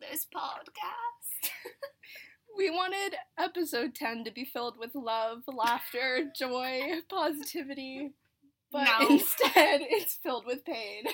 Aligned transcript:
this 0.00 0.26
podcast. 0.34 1.50
we 2.56 2.70
wanted 2.70 3.16
episode 3.38 3.94
10 3.94 4.24
to 4.24 4.30
be 4.30 4.44
filled 4.44 4.78
with 4.78 4.94
love, 4.94 5.42
laughter, 5.46 6.30
joy, 6.38 7.00
positivity. 7.08 8.12
But 8.70 8.84
No. 9.00 9.08
instead, 9.10 9.50
it's 9.82 10.14
filled 10.14 10.46
with 10.46 10.64
pain. 10.64 11.04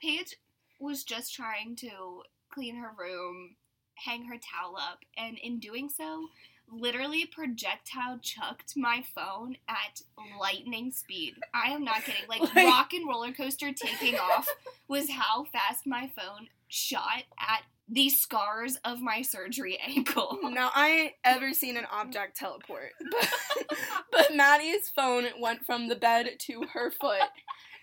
Paige 0.00 0.36
was 0.78 1.04
just 1.04 1.34
trying 1.34 1.76
to 1.76 2.22
clean 2.52 2.76
her 2.76 2.90
room, 2.98 3.56
hang 3.94 4.24
her 4.26 4.36
towel 4.36 4.76
up, 4.76 5.00
and 5.16 5.38
in 5.38 5.58
doing 5.60 5.88
so, 5.88 6.26
literally 6.72 7.26
projectile 7.26 8.18
chucked 8.22 8.74
my 8.76 9.02
phone 9.14 9.56
at 9.68 10.02
lightning 10.38 10.90
speed. 10.90 11.34
I 11.54 11.70
am 11.70 11.84
not 11.84 12.04
kidding. 12.04 12.22
Like, 12.28 12.40
Like- 12.54 12.66
rock 12.66 12.92
and 12.92 13.08
roller 13.08 13.32
coaster 13.32 13.72
taking 13.72 14.18
off 14.18 14.48
was 14.88 15.10
how 15.10 15.44
fast 15.44 15.86
my 15.86 16.10
phone 16.16 16.48
shot 16.68 17.24
at 17.38 17.62
the 17.88 18.08
scars 18.08 18.78
of 18.84 19.00
my 19.00 19.22
surgery 19.22 19.78
ankle. 19.84 20.38
Now, 20.50 20.70
I 20.74 20.88
ain't 20.90 21.12
ever 21.24 21.52
seen 21.52 21.76
an 21.76 21.86
object 21.90 22.36
teleport, 22.36 22.90
but, 23.10 23.78
but 24.12 24.34
Maddie's 24.34 24.88
phone 24.88 25.24
went 25.40 25.64
from 25.64 25.88
the 25.88 25.96
bed 25.96 26.28
to 26.40 26.64
her 26.72 26.90
foot, 26.90 27.22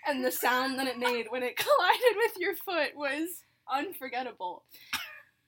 and 0.07 0.23
the 0.23 0.31
sound 0.31 0.77
that 0.79 0.87
it 0.87 0.97
made 0.99 1.25
when 1.29 1.43
it 1.43 1.57
collided 1.57 2.15
with 2.17 2.33
your 2.39 2.55
foot 2.55 2.95
was 2.95 3.43
unforgettable. 3.71 4.63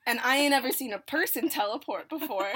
And 0.07 0.19
I 0.23 0.37
ain't 0.37 0.53
ever 0.53 0.71
seen 0.71 0.91
a 0.91 0.99
person 0.99 1.49
teleport 1.49 2.09
before. 2.09 2.47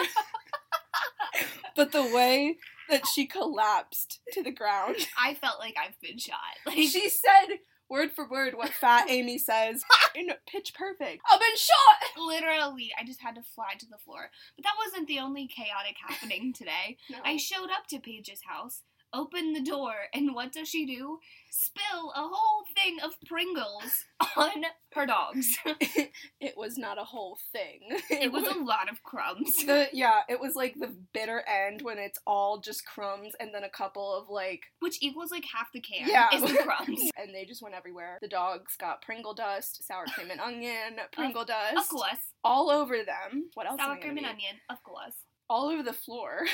But 1.76 1.92
the 1.92 2.04
way 2.04 2.58
that 2.90 3.08
she 3.08 3.26
collapsed 3.26 4.20
to 4.34 4.44
the 4.44 4.52
ground, 4.52 4.96
I 5.20 5.34
felt 5.34 5.60
like 5.60 5.76
I've 5.78 6.00
been 6.02 6.18
shot. 6.18 6.38
Like, 6.66 6.78
she 6.78 7.10
said 7.10 7.58
word 7.90 8.12
for 8.12 8.28
word 8.28 8.56
what 8.56 8.70
Fat 8.70 9.10
Amy 9.10 9.38
says 9.38 9.84
in 10.16 10.30
pitch 10.48 10.74
perfect. 10.74 11.22
I've 11.32 11.40
been 11.40 11.56
shot! 11.56 12.26
literally, 12.26 12.92
I 13.00 13.06
just 13.06 13.22
had 13.22 13.36
to 13.36 13.44
fly 13.44 13.74
to 13.78 13.86
the 13.86 13.98
floor. 13.98 14.30
But 14.56 14.64
that 14.64 14.74
wasn't 14.86 15.08
the 15.08 15.20
only 15.20 15.48
chaotic 15.48 15.96
happening 16.08 16.54
today. 16.54 16.98
No. 17.10 17.18
I 17.24 17.38
showed 17.38 17.70
up 17.70 17.88
to 17.90 18.00
Paige's 18.00 18.42
house, 18.48 18.82
opened 19.14 19.56
the 19.56 19.62
door, 19.62 19.94
and 20.14 20.34
what 20.36 20.52
does 20.52 20.68
she 20.70 20.86
do? 20.86 21.20
Spill 21.52 22.12
a 22.16 22.22
whole 22.22 22.66
thing 22.76 22.98
of 23.04 23.12
Pringles 23.28 24.06
on 24.36 24.64
her 24.94 25.06
dogs. 25.06 25.56
it 26.40 26.58
was 26.58 26.78
not 26.78 26.98
a 27.00 27.04
whole 27.04 27.38
thing. 27.52 27.82
It 28.10 28.32
was 28.32 28.48
a 28.48 28.58
lot 28.64 28.90
of 28.92 29.04
crumbs. 29.04 29.58
the 29.66 29.88
yeah, 29.94 30.22
it 30.28 30.40
was 30.40 30.56
like 30.56 30.74
the 30.80 30.92
bitter 31.14 31.44
end 31.48 31.84
when 31.84 32.00
it's 32.00 32.18
all 32.26 32.60
just 32.60 32.86
crumbs 32.88 33.34
and 33.40 33.54
then 33.54 33.64
a 33.64 33.70
couple 33.70 34.16
of 34.16 34.30
like 34.30 34.62
Which 34.80 34.98
equals 35.02 35.30
like 35.32 35.46
half 35.54 35.72
the 35.72 35.80
can 35.82 36.08
Yeah. 36.10 36.30
is 36.34 36.42
the 36.42 36.58
crumbs. 36.64 37.12
and 37.16 37.34
they 37.36 37.46
just 37.46 37.62
went 37.62 37.76
everywhere. 37.76 38.18
The 38.22 38.28
dogs 38.28 38.76
got 38.80 39.04
Pringle 39.04 39.36
dust, 39.36 39.86
sour 39.88 40.06
cream 40.08 40.32
and 40.32 40.40
onion, 40.42 40.98
Pringle 41.12 41.46
dust, 41.46 41.78
Of 41.78 41.88
course. 41.88 42.18
all 42.44 42.72
over 42.72 42.98
them. 42.98 43.50
What 43.54 43.68
else? 43.68 43.80
Sour 43.80 43.98
cream 43.98 44.18
and 44.18 44.26
onion, 44.26 44.56
of 44.72 44.82
course. 44.84 45.14
All 45.50 45.70
over 45.70 45.84
the 45.84 45.94
floor. 45.94 46.46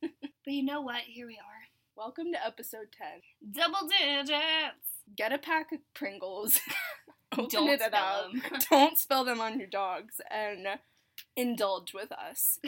But 0.00 0.52
you 0.54 0.64
know 0.64 0.80
what? 0.80 1.02
Here 1.02 1.26
we 1.28 1.34
are. 1.34 1.61
Welcome 1.96 2.32
to 2.32 2.44
episode 2.44 2.88
ten. 2.96 3.20
Double 3.52 3.86
digits. 3.88 4.32
Get 5.16 5.32
a 5.32 5.38
pack 5.38 5.72
of 5.72 5.80
Pringles. 5.94 6.58
Open 7.32 7.48
Don't 7.50 7.68
it 7.70 7.80
spill 7.82 7.94
up. 7.94 8.30
'em. 8.34 8.42
Don't 8.70 8.98
spill 8.98 9.24
them 9.24 9.40
on 9.40 9.58
your 9.58 9.68
dogs 9.68 10.20
and 10.30 10.66
indulge 11.36 11.92
with 11.94 12.12
us. 12.12 12.58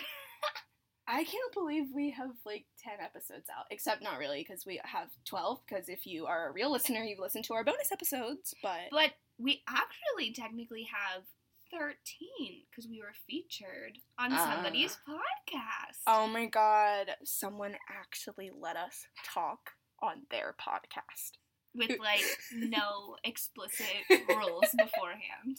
I 1.07 1.25
can't 1.25 1.53
believe 1.53 1.85
we 1.95 2.11
have 2.13 2.31
like 2.47 2.65
10 2.83 2.95
episodes 3.05 3.49
out, 3.55 3.67
except 3.71 4.03
not 4.03 4.19
really 4.19 4.45
because 4.47 4.65
we 4.65 4.81
have 4.85 5.09
12. 5.27 5.61
Because 5.67 5.89
if 5.89 6.07
you 6.07 6.27
are 6.27 6.49
a 6.49 6.53
real 6.53 6.73
listener, 6.73 7.03
you've 7.03 7.19
listened 7.19 7.45
to 7.45 7.55
our 7.55 7.65
bonus 7.65 7.93
episodes. 7.93 8.55
But 8.63 8.89
But 8.91 9.13
we 9.39 9.63
actually 9.69 10.33
technically 10.33 10.89
have 10.93 11.25
13 11.79 12.63
because 12.71 12.89
we 12.89 13.01
were 13.01 13.13
featured 13.27 13.99
on 14.19 14.33
Ah. 14.33 14.53
somebody's 14.55 14.97
podcast. 15.09 15.99
oh 16.07 16.27
my 16.27 16.47
god, 16.47 17.17
someone 17.25 17.75
actually 17.91 18.51
let 18.57 18.77
us 18.77 19.07
talk 19.25 19.71
on 20.03 20.23
their 20.31 20.55
podcast. 20.61 21.33
with 21.75 21.91
like 21.99 22.23
no 22.53 23.17
explicit 23.25 23.87
rules 24.29 24.67
beforehand. 24.79 25.59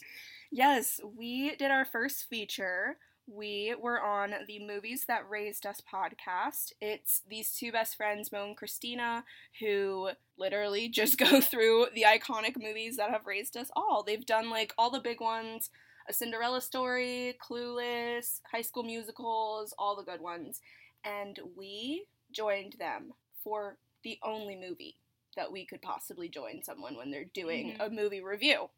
Yes, 0.51 1.01
we 1.03 1.55
did 1.57 1.71
our 1.71 1.83
first 1.83 2.29
feature. 2.29 2.97
We 3.27 3.75
were 3.81 3.99
on 3.99 4.33
the 4.47 4.59
Movies 4.65 5.05
That 5.07 5.27
Raised 5.29 5.65
Us 5.65 5.81
podcast. 5.81 6.71
It's 6.79 7.21
these 7.27 7.51
two 7.53 7.71
best 7.71 7.97
friends, 7.97 8.31
Mo 8.31 8.45
and 8.45 8.55
Christina, 8.55 9.25
who 9.59 10.11
literally 10.37 10.87
just 10.87 11.17
go 11.27 11.41
through 11.41 11.87
the 11.93 12.03
iconic 12.03 12.53
movies 12.61 12.95
that 12.97 13.09
have 13.09 13.25
raised 13.25 13.57
us 13.57 13.69
all. 13.75 14.03
They've 14.03 14.25
done 14.25 14.49
like 14.49 14.73
all 14.77 14.91
the 14.91 14.99
big 15.01 15.19
ones 15.19 15.69
A 16.07 16.13
Cinderella 16.13 16.61
Story, 16.61 17.35
Clueless, 17.43 18.41
High 18.51 18.61
School 18.61 18.83
Musicals, 18.83 19.73
all 19.77 19.95
the 19.95 20.03
good 20.03 20.21
ones. 20.21 20.61
And 21.03 21.39
we 21.55 22.05
joined 22.31 22.73
them 22.79 23.13
for 23.43 23.77
the 24.03 24.19
only 24.23 24.55
movie 24.55 24.95
that 25.35 25.51
we 25.51 25.66
could 25.66 25.81
possibly 25.81 26.29
join 26.29 26.63
someone 26.63 26.95
when 26.95 27.11
they're 27.11 27.25
doing 27.25 27.73
Mhm. 27.77 27.85
a 27.85 27.89
movie 27.89 28.21
review. 28.21 28.69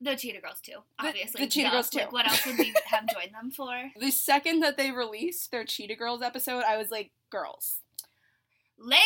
The 0.00 0.14
Cheetah 0.14 0.40
Girls 0.42 0.60
too, 0.60 0.82
obviously. 0.98 1.44
the 1.44 1.50
Cheetah 1.50 1.70
Girls, 1.70 1.88
too. 1.88 1.98
Like, 2.00 2.12
what 2.12 2.28
else 2.28 2.44
would 2.44 2.58
we 2.58 2.74
have 2.84 3.06
joined 3.08 3.32
them 3.32 3.50
for? 3.50 3.90
The 3.98 4.10
second 4.10 4.60
that 4.60 4.76
they 4.76 4.90
released 4.90 5.50
their 5.50 5.64
Cheetah 5.64 5.96
Girls 5.96 6.20
episode, 6.20 6.64
I 6.64 6.76
was 6.76 6.90
like, 6.90 7.12
girls. 7.30 7.80
Ladies, 8.78 9.00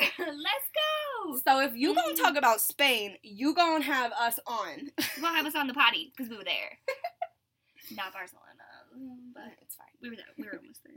let's 0.18 0.68
go. 0.74 1.38
So 1.44 1.60
if 1.60 1.74
you 1.74 1.94
gonna 1.94 2.12
Mhm. 2.14 2.20
talk 2.20 2.36
about 2.36 2.60
Spain, 2.60 3.16
you 3.22 3.54
gonna 3.54 3.84
have 3.84 4.12
us 4.12 4.38
on. 4.46 4.90
You're 4.98 5.22
gonna 5.22 5.36
have 5.36 5.46
us 5.46 5.54
on 5.54 5.66
the 5.66 5.74
potty 5.74 6.12
because 6.14 6.30
we 6.30 6.36
were 6.36 6.44
there. 6.44 6.78
Not 7.92 8.12
Barcelona, 8.12 8.44
but 9.34 9.54
it's 9.62 9.74
fine. 9.76 9.86
we 10.02 10.10
were 10.10 10.16
there. 10.16 10.26
We 10.36 10.44
were 10.44 10.56
almost 10.58 10.82
there. 10.84 10.92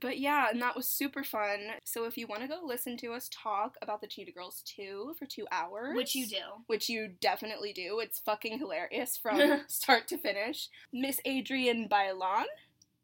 But 0.00 0.18
yeah, 0.18 0.48
and 0.50 0.60
that 0.60 0.74
was 0.76 0.88
super 0.88 1.22
fun. 1.22 1.60
So 1.84 2.04
if 2.04 2.18
you 2.18 2.26
want 2.26 2.42
to 2.42 2.48
go 2.48 2.60
listen 2.64 2.96
to 2.98 3.12
us 3.12 3.30
talk 3.32 3.76
about 3.80 4.00
the 4.00 4.06
Cheetah 4.08 4.32
Girls 4.32 4.62
2 4.66 5.14
for 5.18 5.24
two 5.26 5.46
hours, 5.52 5.94
Which 5.94 6.14
you 6.16 6.26
do. 6.26 6.40
which 6.66 6.88
you 6.88 7.08
definitely 7.20 7.72
do, 7.72 8.00
it's 8.00 8.18
fucking 8.18 8.58
hilarious 8.58 9.16
from 9.22 9.62
start 9.68 10.08
to 10.08 10.18
finish. 10.18 10.68
Miss 10.92 11.20
Adrienne 11.26 11.88
Bailon, 11.88 12.44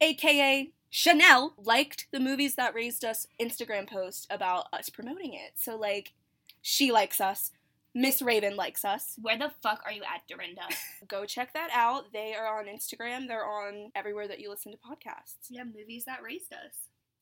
aka 0.01 0.73
Chanel, 0.91 1.55
liked 1.57 2.09
the 2.11 2.19
movies 2.19 2.57
that 2.57 2.75
raised 2.75 3.05
us 3.05 3.29
Instagram 3.41 3.89
post 3.89 4.27
about 4.29 4.67
us 4.73 4.89
promoting 4.89 5.35
it. 5.35 5.53
So 5.55 5.77
like, 5.77 6.13
she 6.61 6.91
likes 6.91 7.21
us. 7.21 7.53
Miss 7.95 8.21
Raven 8.21 8.57
likes 8.57 8.85
us. 8.85 9.15
Where 9.21 9.39
the 9.39 9.53
fuck 9.63 9.83
are 9.85 9.93
you 9.93 10.03
at, 10.03 10.27
Dorinda? 10.29 10.63
Go 11.09 11.27
check 11.27 11.53
that 11.55 11.71
out. 11.73 12.13
They 12.13 12.35
are 12.35 12.59
on 12.59 12.67
Instagram. 12.67 13.29
They're 13.29 13.47
on 13.47 13.93
everywhere 13.95 14.29
that 14.29 14.41
you 14.41 14.51
listen 14.51 14.73
to 14.73 14.79
podcasts. 14.79 15.49
yeah, 15.49 15.65
movies 15.65 16.05
that 16.07 16.23
raised 16.23 16.53
us. 16.53 16.75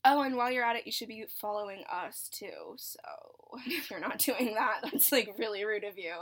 Oh, 0.04 0.22
and 0.22 0.36
while 0.36 0.50
you're 0.50 0.64
at 0.64 0.76
it, 0.76 0.86
you 0.86 0.92
should 0.92 1.08
be 1.08 1.24
following 1.40 1.84
us 1.90 2.30
too. 2.32 2.74
So 2.76 3.00
if 3.66 3.90
you're 3.90 4.00
not 4.00 4.18
doing 4.18 4.54
that, 4.54 4.80
that's 4.82 5.12
like 5.12 5.34
really 5.38 5.64
rude 5.64 5.84
of 5.84 5.98
you. 5.98 6.14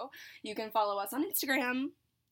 You 0.42 0.54
can 0.56 0.70
follow 0.70 0.98
us 0.98 1.12
on 1.12 1.24
Instagram. 1.24 1.86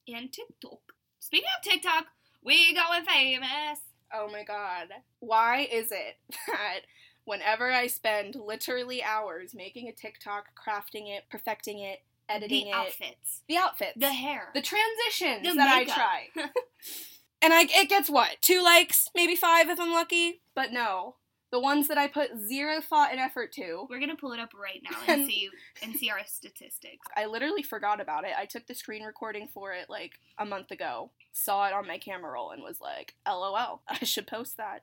And 0.07 0.33
TikTok. 0.33 0.81
Speaking 1.21 1.49
of 1.57 1.63
TikTok, 1.63 2.07
we 2.43 2.75
going 2.75 3.05
famous. 3.05 3.81
Oh 4.13 4.29
my 4.31 4.45
god. 4.45 4.89
Why 5.21 5.69
is 5.71 5.91
it 5.91 6.17
that 6.47 6.81
whenever 7.25 7.73
I 7.73 7.87
spend 7.87 8.35
literally 8.35 9.03
hours 9.03 9.55
making 9.55 9.89
a 9.89 9.93
TikTok, 9.93 10.47
crafting 10.55 11.09
it, 11.09 11.25
perfecting 11.31 11.81
it, 11.81 12.01
editing 12.29 12.69
it. 12.69 12.71
the 12.71 12.71
it, 12.71 12.75
outfits, 12.75 13.43
the 13.49 13.57
outfits, 13.57 13.99
the 13.99 14.13
hair, 14.13 14.51
the 14.55 14.63
transitions 14.63 15.43
The 15.43 15.55
that 15.55 15.79
makeup. 15.79 15.99
I 15.99 16.29
try. 16.35 16.45
and 17.43 17.53
I 17.53 17.63
it 17.71 17.89
gets 17.89 18.11
what? 18.11 18.37
2 18.41 18.63
likes, 18.63 19.09
maybe 19.15 19.37
5 19.37 19.69
if 19.69 19.81
I'm 19.81 19.93
lucky. 19.93 20.43
But 20.55 20.73
no. 20.73 21.17
The 21.55 21.61
ones 21.61 21.87
that 21.87 21.97
I 21.99 22.09
put 22.09 22.31
zero 22.37 22.81
thought 22.81 23.13
and 23.13 23.21
effort 23.21 23.53
to, 23.53 23.87
We're 23.89 24.01
gonna 24.01 24.17
pull 24.17 24.33
it 24.33 24.41
up 24.41 24.51
right 24.61 24.83
now 24.83 24.99
and 25.07 25.21
And- 25.21 25.31
see 25.31 25.51
and 25.85 25.95
see 25.95 26.11
our 26.11 26.19
statistics. 26.27 27.07
I 27.17 27.27
literally 27.27 27.63
forgot 27.63 28.01
about 28.01 28.25
it. 28.25 28.33
I 28.37 28.45
took 28.45 28.67
the 28.67 28.75
screen 28.75 29.05
recording 29.05 29.47
for 29.55 29.73
it 29.73 29.89
like 29.89 30.15
a 30.37 30.45
month 30.45 30.73
ago, 30.73 31.13
saw 31.33 31.67
it 31.69 31.73
on 31.73 31.87
my 31.87 31.99
camera 31.99 32.33
roll, 32.33 32.51
and 32.51 32.61
was 32.65 32.81
like, 32.81 33.15
"LOL, 33.25 33.83
I 33.89 34.05
should 34.05 34.27
post 34.27 34.57
that." 34.57 34.83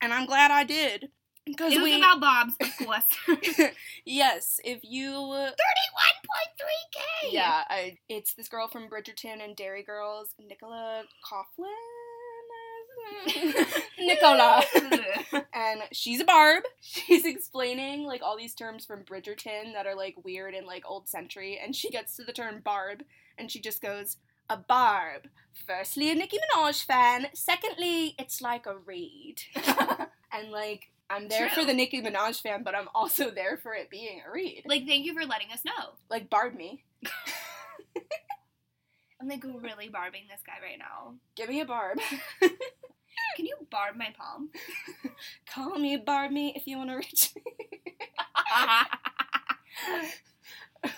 And 0.00 0.12
I'm 0.12 0.26
glad 0.26 0.52
I 0.52 0.62
did 0.62 1.10
because 1.44 1.72
It 1.72 1.78
was 1.80 1.84
we, 1.90 1.98
about 1.98 2.20
Bob's, 2.20 2.54
of 2.60 2.86
course. 2.86 3.04
Yes, 4.04 4.60
if 4.64 4.78
you, 4.84 5.10
thirty-one 5.10 6.18
point 6.30 6.52
three 6.56 6.84
k. 6.92 7.34
yeah, 7.34 7.64
I, 7.68 7.98
it's 8.08 8.34
this 8.34 8.48
girl 8.48 8.68
from 8.68 8.88
Bridgerton 8.88 9.42
and 9.44 9.56
Derry 9.56 9.82
Girls, 9.82 10.34
Nicola 10.38 11.02
Coughlan, 11.28 11.91
Nicola. 13.98 14.62
and 15.54 15.82
she's 15.92 16.20
a 16.20 16.24
barb. 16.24 16.64
She's 16.80 17.24
explaining 17.24 18.04
like 18.04 18.22
all 18.22 18.36
these 18.36 18.54
terms 18.54 18.84
from 18.84 19.04
Bridgerton 19.04 19.72
that 19.74 19.86
are 19.86 19.94
like 19.94 20.16
weird 20.24 20.54
and 20.54 20.66
like 20.66 20.84
old 20.86 21.08
century, 21.08 21.60
and 21.62 21.74
she 21.74 21.90
gets 21.90 22.16
to 22.16 22.24
the 22.24 22.32
term 22.32 22.60
barb, 22.60 23.02
and 23.38 23.50
she 23.50 23.60
just 23.60 23.80
goes, 23.80 24.16
"A 24.50 24.56
barb. 24.56 25.28
Firstly, 25.66 26.10
a 26.10 26.14
Nicki 26.14 26.38
Minaj 26.38 26.84
fan. 26.84 27.26
Secondly, 27.34 28.14
it's 28.18 28.40
like 28.40 28.66
a 28.66 28.76
reed." 28.76 29.42
and 30.32 30.50
like 30.50 30.90
I'm 31.08 31.28
there 31.28 31.48
True. 31.48 31.62
for 31.62 31.66
the 31.66 31.74
Nicki 31.74 32.00
Minaj 32.02 32.40
fan, 32.40 32.62
but 32.62 32.74
I'm 32.74 32.88
also 32.94 33.30
there 33.30 33.56
for 33.56 33.74
it 33.74 33.90
being 33.90 34.22
a 34.26 34.30
read. 34.30 34.62
Like, 34.66 34.86
thank 34.86 35.04
you 35.04 35.14
for 35.14 35.26
letting 35.26 35.52
us 35.52 35.64
know. 35.64 35.94
Like 36.10 36.30
barb 36.30 36.54
me. 36.54 36.84
I'm 39.22 39.28
like 39.28 39.44
really 39.44 39.88
barbing 39.88 40.22
this 40.28 40.40
guy 40.44 40.54
right 40.60 40.78
now. 40.78 41.14
Give 41.36 41.48
me 41.48 41.60
a 41.60 41.64
barb. 41.64 41.98
Can 42.40 43.46
you 43.46 43.54
barb 43.70 43.94
my 43.96 44.12
palm? 44.18 44.50
Call 45.46 45.78
me 45.78 45.96
barb 45.96 46.32
me 46.32 46.52
if 46.56 46.66
you 46.66 46.76
want 46.76 46.90
to 46.90 46.96
reach 46.96 47.30
me. 47.36 47.42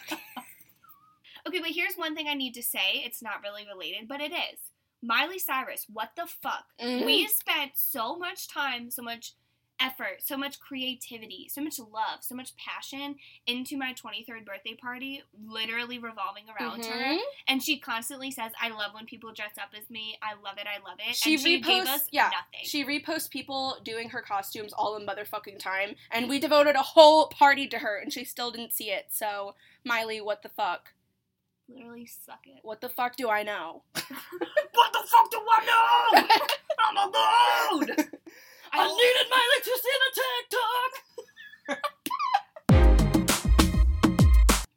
okay, 1.46 1.58
but 1.60 1.70
here's 1.70 1.96
one 1.96 2.16
thing 2.16 2.26
I 2.28 2.34
need 2.34 2.54
to 2.54 2.62
say. 2.62 3.02
It's 3.04 3.22
not 3.22 3.42
really 3.42 3.66
related, 3.70 4.08
but 4.08 4.22
it 4.22 4.32
is. 4.32 4.58
Miley 5.02 5.38
Cyrus, 5.38 5.84
what 5.92 6.12
the 6.16 6.26
fuck? 6.26 6.64
Mm. 6.80 7.04
We 7.04 7.26
spent 7.26 7.72
so 7.74 8.16
much 8.16 8.48
time, 8.48 8.90
so 8.90 9.02
much 9.02 9.34
effort, 9.80 10.20
so 10.22 10.36
much 10.36 10.60
creativity, 10.60 11.48
so 11.50 11.60
much 11.60 11.78
love, 11.78 12.20
so 12.22 12.34
much 12.34 12.54
passion 12.56 13.16
into 13.46 13.76
my 13.76 13.92
23rd 13.94 14.44
birthday 14.46 14.74
party, 14.74 15.22
literally 15.46 15.98
revolving 15.98 16.44
around 16.48 16.84
her. 16.84 17.04
Mhm. 17.04 17.18
And 17.48 17.62
she 17.62 17.78
constantly 17.78 18.30
says, 18.30 18.52
I 18.60 18.68
love 18.70 18.94
when 18.94 19.04
people 19.06 19.32
dress 19.32 19.52
up 19.60 19.70
as 19.76 19.90
me. 19.90 20.16
I 20.22 20.34
love 20.34 20.58
it. 20.58 20.66
I 20.66 20.78
love 20.88 20.98
it. 21.06 21.16
She 21.16 21.34
and 21.34 21.42
she 21.42 21.60
gave 21.60 21.84
reposts- 21.84 21.88
us 21.94 22.08
yeah, 22.12 22.30
nothing. 22.30 22.64
She 22.66 22.84
reposts 22.84 23.28
people 23.28 23.78
doing 23.82 24.10
her 24.10 24.22
costumes 24.22 24.72
all 24.72 24.98
the 24.98 25.04
motherfucking 25.04 25.58
time, 25.58 25.96
and 26.10 26.28
we 26.28 26.38
devoted 26.38 26.76
a 26.76 26.82
whole 26.82 27.26
party 27.28 27.66
to 27.68 27.78
her, 27.80 27.98
and 27.98 28.12
she 28.12 28.24
still 28.24 28.50
didn't 28.50 28.72
see 28.72 28.90
it. 28.90 29.06
So, 29.10 29.54
Miley, 29.84 30.20
what 30.20 30.42
the 30.42 30.48
fuck? 30.48 30.92
literally 31.66 32.04
suck 32.04 32.40
it. 32.46 32.58
What 32.62 32.82
the 32.82 32.90
fuck 32.90 33.16
do 33.16 33.30
I 33.30 33.42
know? 33.42 33.84
What 34.74 34.92
the 34.92 35.02
fuck 35.08 35.30
do 35.30 35.40
I 35.50 35.64
know? 35.64 36.36
I'm 37.80 37.88
alone. 37.88 37.96
I 38.76 38.88
needed 38.88 39.30
Miley 39.30 39.60
to 39.62 39.78
see 39.82 39.96
the 40.04 40.10
TikTok. 40.20 41.94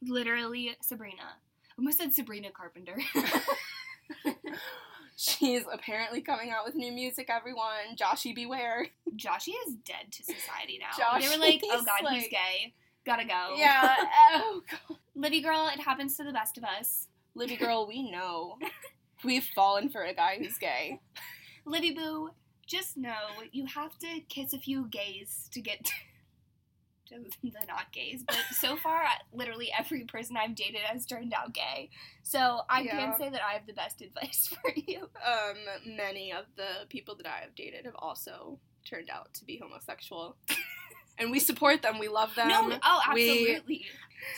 literally 0.09 0.75
Sabrina. 0.81 1.21
I 1.21 1.73
almost 1.77 1.97
said 1.97 2.13
Sabrina 2.13 2.49
Carpenter. 2.51 2.97
She's 5.15 5.63
apparently 5.71 6.21
coming 6.21 6.51
out 6.51 6.65
with 6.65 6.75
new 6.75 6.91
music, 6.91 7.27
everyone. 7.29 7.95
Joshy 7.95 8.35
beware. 8.35 8.87
Joshy 9.15 9.53
is 9.67 9.73
dead 9.83 10.11
to 10.11 10.23
society 10.23 10.79
now. 10.79 10.95
Josh, 10.97 11.23
they 11.23 11.35
were 11.35 11.41
like, 11.41 11.61
oh 11.63 11.77
he's 11.77 11.85
god, 11.85 12.13
he's 12.13 12.27
gay. 12.29 12.73
Gotta 13.05 13.25
go. 13.25 13.55
Yeah. 13.55 13.95
Oh, 14.33 14.61
God. 14.69 14.97
Libby 15.15 15.41
girl, 15.41 15.69
it 15.73 15.79
happens 15.79 16.17
to 16.17 16.23
the 16.23 16.33
best 16.33 16.57
of 16.57 16.63
us. 16.63 17.07
Libby 17.33 17.55
girl, 17.55 17.87
we 17.87 18.11
know. 18.11 18.57
We've 19.23 19.45
fallen 19.55 19.89
for 19.89 20.03
a 20.03 20.13
guy 20.13 20.37
who's 20.39 20.57
gay. 20.57 20.99
Libby 21.65 21.91
boo, 21.91 22.29
just 22.67 22.97
know 22.97 23.15
you 23.51 23.65
have 23.65 23.97
to 23.99 24.19
kiss 24.29 24.53
a 24.53 24.59
few 24.59 24.87
gays 24.87 25.49
to 25.53 25.61
get 25.61 25.85
to 25.85 27.15
the 27.43 27.51
not 27.67 27.91
gays. 27.93 28.23
But 28.27 28.37
so 28.51 28.75
far, 28.83 29.05
literally 29.33 29.71
every 29.77 30.03
person 30.03 30.35
I've 30.37 30.55
dated 30.55 30.81
has 30.81 31.05
turned 31.05 31.33
out 31.33 31.53
gay. 31.53 31.89
So 32.23 32.61
I 32.69 32.81
Yeah. 32.81 32.97
can 32.99 33.17
say 33.17 33.29
that 33.29 33.41
I 33.43 33.53
have 33.53 33.65
the 33.65 33.73
best 33.73 34.01
advice 34.07 34.47
for 34.47 34.71
you. 34.75 35.09
Um, 35.25 35.55
many 35.95 36.31
of 36.33 36.45
the 36.55 36.85
people 36.89 37.15
that 37.15 37.25
I 37.27 37.39
have 37.41 37.55
dated 37.55 37.85
have 37.85 37.95
also 37.97 38.59
turned 38.85 39.09
out 39.09 39.33
to 39.35 39.45
be 39.45 39.57
homosexual. 39.57 40.35
and 41.17 41.31
we 41.31 41.39
support 41.39 41.81
them. 41.81 41.97
We 41.99 42.09
love 42.09 42.35
them. 42.35 42.49
no, 42.49 42.79
oh, 42.83 43.01
we- 43.13 43.29
absolutely. 43.29 43.85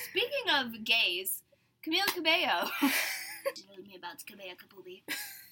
Speaking 0.09 0.53
of 0.53 0.83
gays, 0.83 1.41
Camila 1.85 2.05
Cabello. 2.13 2.69
Tell 2.79 3.81
me 3.81 3.95
about 3.97 4.17
Camila 4.29 4.57
Cabello. 4.57 4.99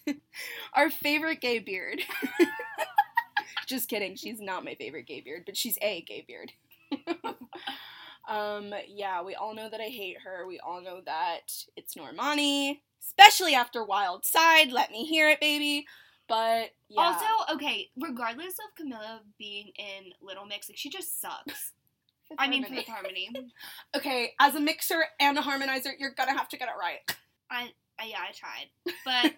Our 0.73 0.89
favorite 0.89 1.41
gay 1.41 1.59
beard. 1.59 2.01
Just 3.67 3.89
kidding. 3.89 4.15
She's 4.15 4.39
not 4.39 4.63
my 4.63 4.75
favorite 4.75 5.07
gay 5.07 5.21
beard, 5.21 5.43
but 5.45 5.57
she's 5.57 5.77
a 5.81 6.01
gay 6.01 6.25
beard. 6.25 6.53
um, 8.29 8.73
yeah, 8.87 9.21
we 9.21 9.35
all 9.35 9.53
know 9.53 9.69
that 9.69 9.81
I 9.81 9.87
hate 9.87 10.21
her. 10.23 10.47
We 10.47 10.59
all 10.59 10.81
know 10.81 11.01
that 11.05 11.51
it's 11.75 11.95
Normani, 11.95 12.79
especially 13.01 13.55
after 13.55 13.83
Wild 13.83 14.25
Side. 14.25 14.71
Let 14.71 14.91
me 14.91 15.05
hear 15.05 15.29
it, 15.29 15.41
baby. 15.41 15.85
But 16.29 16.71
yeah. 16.89 17.01
Also, 17.01 17.25
okay, 17.53 17.89
regardless 17.99 18.55
of 18.59 18.85
Camila 18.85 19.19
being 19.37 19.71
in 19.77 20.13
Little 20.21 20.45
Mix, 20.45 20.69
like 20.69 20.77
she 20.77 20.89
just 20.89 21.21
sucks. 21.21 21.73
Fifth 22.27 22.37
I 22.39 22.47
mean, 22.47 22.63
Harmony. 22.63 22.81
Fifth 22.81 22.93
Harmony. 22.93 23.29
okay, 23.95 24.33
as 24.39 24.55
a 24.55 24.59
mixer 24.59 25.05
and 25.19 25.37
a 25.37 25.41
harmonizer, 25.41 25.91
you're 25.97 26.11
gonna 26.11 26.37
have 26.37 26.49
to 26.49 26.57
get 26.57 26.67
it 26.67 26.79
right. 26.79 26.99
I, 27.49 27.69
I 27.99 28.05
yeah, 28.05 28.17
I 28.19 28.31
tried, 28.33 28.93
but 29.05 29.33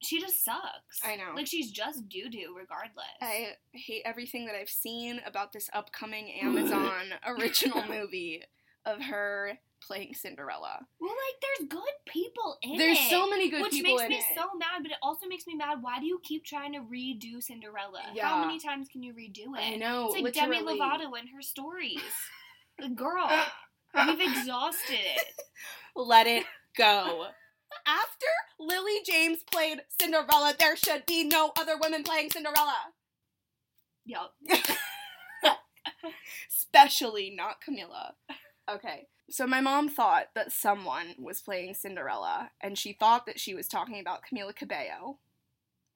she 0.00 0.20
just 0.20 0.44
sucks. 0.44 1.00
I 1.04 1.16
know. 1.16 1.32
Like 1.34 1.46
she's 1.46 1.70
just 1.70 2.08
doo 2.08 2.28
doo, 2.30 2.54
regardless. 2.56 3.06
I 3.20 3.50
hate 3.72 4.02
everything 4.04 4.46
that 4.46 4.54
I've 4.54 4.68
seen 4.70 5.20
about 5.26 5.52
this 5.52 5.68
upcoming 5.72 6.30
Amazon 6.42 7.12
original 7.26 7.84
movie 7.88 8.42
of 8.86 9.00
her 9.02 9.58
playing 9.80 10.12
Cinderella. 10.14 10.80
well, 11.00 11.10
like 11.10 11.40
there's 11.40 11.68
good 11.68 11.94
people 12.06 12.58
in 12.62 12.78
There's 12.78 12.96
it. 12.98 13.00
There's 13.00 13.10
so 13.10 13.28
many 13.28 13.48
good 13.48 13.56
people. 13.58 13.64
which 13.64 13.72
people 13.72 13.96
makes 13.96 14.08
me 14.08 14.16
it. 14.16 14.24
so 14.36 14.46
mad, 14.58 14.82
but 14.82 14.90
it 14.90 14.98
also 15.02 15.26
makes 15.26 15.46
me 15.46 15.54
mad. 15.54 15.78
Why 15.80 15.98
do 16.00 16.06
you 16.06 16.20
keep 16.24 16.44
trying 16.44 16.72
to 16.72 16.80
redo 16.80 17.42
Cinderella? 17.42 18.02
Yeah. 18.14 18.28
How 18.28 18.44
many 18.44 18.58
times 18.58 18.88
can 18.90 19.02
you 19.02 19.12
redo 19.14 19.56
it? 19.56 19.60
I 19.62 19.76
know, 19.76 20.10
It's 20.12 20.22
like 20.22 20.34
Demi. 20.34 20.62
Lovato 20.62 21.16
and 21.18 21.28
her 21.34 21.42
stories. 21.42 22.00
the 22.78 22.88
girl, 22.88 23.30
we've 23.94 24.20
exhausted 24.20 24.98
it. 25.16 25.24
Let 25.94 26.26
it 26.26 26.44
go. 26.76 27.26
After 27.86 28.26
Lily 28.58 29.00
James 29.04 29.38
played 29.50 29.82
Cinderella, 30.00 30.54
there 30.58 30.76
should 30.76 31.06
be 31.06 31.24
no 31.24 31.52
other 31.58 31.76
women 31.80 32.02
playing 32.02 32.30
Cinderella. 32.30 32.76
Yup. 34.04 34.34
Especially 36.48 37.30
not 37.34 37.56
Camila. 37.66 38.12
Okay. 38.70 39.06
So 39.30 39.46
my 39.46 39.60
mom 39.60 39.88
thought 39.88 40.28
that 40.34 40.52
someone 40.52 41.14
was 41.18 41.40
playing 41.40 41.74
Cinderella, 41.74 42.50
and 42.62 42.78
she 42.78 42.94
thought 42.94 43.26
that 43.26 43.38
she 43.38 43.54
was 43.54 43.68
talking 43.68 44.00
about 44.00 44.22
Camila 44.22 44.54
Cabello, 44.54 45.18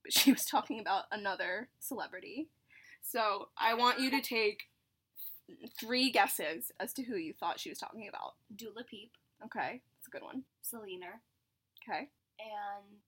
but 0.02 0.12
she 0.12 0.30
was 0.32 0.44
talking 0.44 0.80
about 0.80 1.04
another 1.10 1.68
celebrity. 1.80 2.48
So 3.00 3.48
I 3.56 3.74
want 3.74 4.00
you 4.00 4.10
to 4.10 4.20
take 4.20 4.64
three 5.80 6.10
guesses 6.10 6.72
as 6.78 6.92
to 6.94 7.02
who 7.02 7.16
you 7.16 7.32
thought 7.32 7.58
she 7.60 7.70
was 7.70 7.78
talking 7.78 8.06
about. 8.08 8.34
Dula 8.54 8.84
Peep, 8.84 9.12
Okay, 9.44 9.80
that's 9.98 10.06
a 10.06 10.10
good 10.10 10.22
one. 10.22 10.44
Selena, 10.60 11.20
Okay. 11.88 12.08
and 12.38 12.98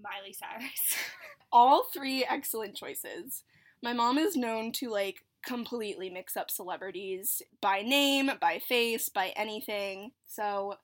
Miley 0.00 0.32
Cyrus. 0.32 0.96
All 1.52 1.84
three 1.84 2.24
excellent 2.28 2.76
choices. 2.76 3.44
My 3.82 3.92
mom 3.92 4.18
is 4.18 4.36
known 4.36 4.72
to 4.72 4.90
like 4.90 5.24
completely 5.44 6.08
mix 6.08 6.36
up 6.36 6.50
celebrities 6.50 7.42
by 7.60 7.82
name, 7.82 8.30
by 8.40 8.60
face, 8.60 9.08
by 9.08 9.32
anything. 9.36 10.12
So, 10.26 10.76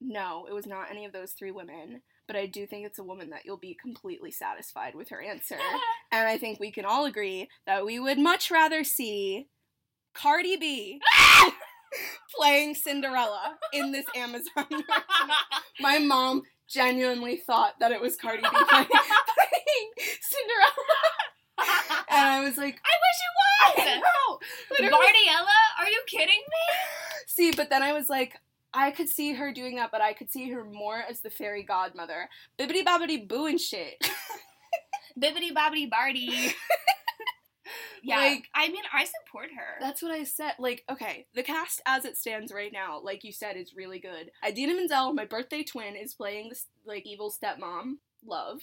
no, 0.00 0.46
it 0.48 0.52
was 0.52 0.66
not 0.66 0.90
any 0.90 1.04
of 1.04 1.12
those 1.12 1.32
three 1.32 1.50
women. 1.52 2.02
But 2.26 2.36
I 2.36 2.46
do 2.46 2.64
think 2.64 2.86
it's 2.86 2.98
a 2.98 3.04
woman 3.04 3.30
that 3.30 3.44
you'll 3.44 3.56
be 3.56 3.76
completely 3.80 4.30
satisfied 4.30 4.94
with 4.94 5.08
her 5.08 5.20
answer. 5.20 5.56
and 6.12 6.28
I 6.28 6.38
think 6.38 6.60
we 6.60 6.70
can 6.70 6.84
all 6.84 7.04
agree 7.04 7.48
that 7.66 7.84
we 7.84 7.98
would 7.98 8.18
much 8.18 8.50
rather 8.52 8.84
see 8.84 9.48
Cardi 10.14 10.56
B 10.56 11.00
playing 12.36 12.76
Cinderella 12.76 13.56
in 13.72 13.90
this 13.90 14.06
Amazon. 14.14 14.66
My 15.80 15.98
mom 15.98 16.42
genuinely 16.70 17.36
thought 17.36 17.74
that 17.80 17.92
it 17.92 18.00
was 18.00 18.16
Cardi 18.16 18.42
B 18.42 18.48
playing, 18.48 18.86
playing 18.88 19.90
Cinderella. 20.20 20.72
And 22.12 22.26
I 22.26 22.42
was 22.42 22.56
like, 22.56 22.80
I 22.82 22.94
wish 23.04 23.20
it 23.26 23.86
was. 23.90 24.40
Literally. 24.70 24.90
Bardiella, 24.90 25.80
are 25.80 25.88
you 25.88 26.02
kidding 26.06 26.28
me? 26.28 26.74
See, 27.26 27.52
but 27.52 27.68
then 27.68 27.82
I 27.82 27.92
was 27.92 28.08
like, 28.08 28.34
I 28.72 28.90
could 28.92 29.08
see 29.08 29.34
her 29.34 29.52
doing 29.52 29.76
that, 29.76 29.90
but 29.90 30.00
I 30.00 30.12
could 30.12 30.30
see 30.30 30.50
her 30.50 30.64
more 30.64 31.02
as 31.08 31.20
the 31.20 31.30
fairy 31.30 31.62
godmother. 31.62 32.28
Bibbity 32.58 32.84
bobbity 32.84 33.28
boo 33.28 33.46
and 33.46 33.60
shit. 33.60 34.10
Bibbity 35.20 35.52
bobbity 35.52 35.90
bardy. 35.90 36.54
yeah, 38.02 38.16
Like- 38.18 38.48
I 38.54 38.68
mean, 38.68 38.82
I 38.92 39.04
support 39.04 39.50
her. 39.56 39.80
That's 39.80 40.02
what 40.02 40.10
I 40.12 40.24
said. 40.24 40.52
Like, 40.58 40.84
okay, 40.90 41.26
the 41.34 41.42
cast 41.42 41.80
as 41.86 42.04
it 42.04 42.16
stands 42.16 42.52
right 42.52 42.72
now, 42.72 43.00
like 43.02 43.24
you 43.24 43.32
said, 43.32 43.56
is 43.56 43.74
really 43.74 43.98
good. 43.98 44.30
Idina 44.46 44.74
Menzel, 44.74 45.12
my 45.14 45.24
birthday 45.24 45.62
twin, 45.62 45.96
is 45.96 46.14
playing 46.14 46.48
this 46.48 46.66
like 46.84 47.06
evil 47.06 47.32
stepmom, 47.32 47.96
Love. 48.26 48.60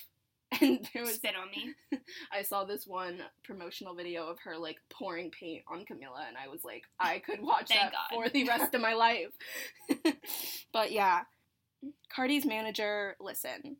And 0.62 0.88
there 0.94 1.04
was 1.04 1.16
Spit 1.16 1.34
on 1.36 1.50
me. 1.52 1.74
I 2.32 2.42
saw 2.42 2.64
this 2.64 2.88
one 2.88 3.20
promotional 3.44 3.94
video 3.96 4.28
of 4.30 4.40
her 4.46 4.58
like 4.58 4.78
pouring 4.90 5.30
paint 5.30 5.64
on 5.68 5.80
Camila, 5.80 6.26
and 6.26 6.38
I 6.42 6.48
was 6.48 6.64
like, 6.64 6.84
I 7.00 7.20
could 7.20 7.42
watch 7.42 7.68
that 7.68 7.92
God. 7.92 8.16
for 8.16 8.30
the 8.30 8.48
rest 8.48 8.74
of 8.74 8.80
my 8.80 8.94
life. 8.94 9.28
but 10.72 10.94
yeah, 10.94 11.24
Cardi's 12.16 12.46
manager, 12.46 13.18
listen, 13.20 13.76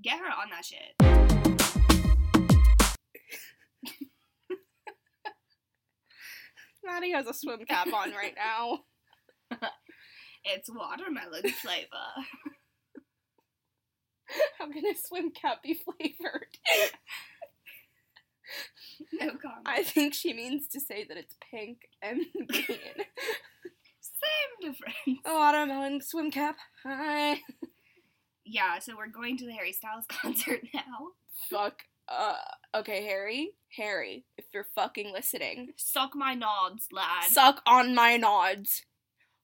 Get 0.00 0.18
her 0.20 0.26
on 0.26 0.50
that 0.50 0.64
shit. 0.64 1.29
Maddie 6.90 7.12
has 7.12 7.26
a 7.26 7.34
swim 7.34 7.64
cap 7.66 7.86
on 7.94 8.12
right 8.12 8.34
now. 8.36 8.80
It's 10.44 10.70
watermelon 10.70 11.48
flavor. 11.50 11.86
How 14.58 14.70
can 14.70 14.84
a 14.86 14.94
swim 14.94 15.30
cap 15.32 15.62
be 15.62 15.74
flavored? 15.74 16.56
No 19.12 19.28
comment. 19.30 19.66
I 19.66 19.82
think 19.82 20.14
she 20.14 20.32
means 20.32 20.68
to 20.68 20.80
say 20.80 21.04
that 21.04 21.16
it's 21.16 21.36
pink 21.50 21.78
and 22.02 22.20
green. 22.48 23.04
Same 24.00 24.72
difference. 24.72 25.20
A 25.24 25.32
watermelon 25.34 26.00
swim 26.00 26.30
cap. 26.30 26.56
Hi. 26.84 27.38
Yeah, 28.44 28.78
so 28.80 28.96
we're 28.96 29.06
going 29.08 29.36
to 29.38 29.46
the 29.46 29.52
Harry 29.52 29.72
Styles 29.72 30.04
concert 30.08 30.60
now. 30.74 31.12
Fuck. 31.48 31.82
Uh. 32.10 32.36
Okay, 32.74 33.04
Harry. 33.04 33.52
Harry, 33.76 34.24
if 34.36 34.44
you're 34.52 34.66
fucking 34.74 35.12
listening, 35.12 35.72
Suck 35.76 36.14
my 36.14 36.34
nods, 36.34 36.88
lad. 36.92 37.30
suck 37.30 37.62
on 37.66 37.94
my 37.94 38.16
nods. 38.16 38.82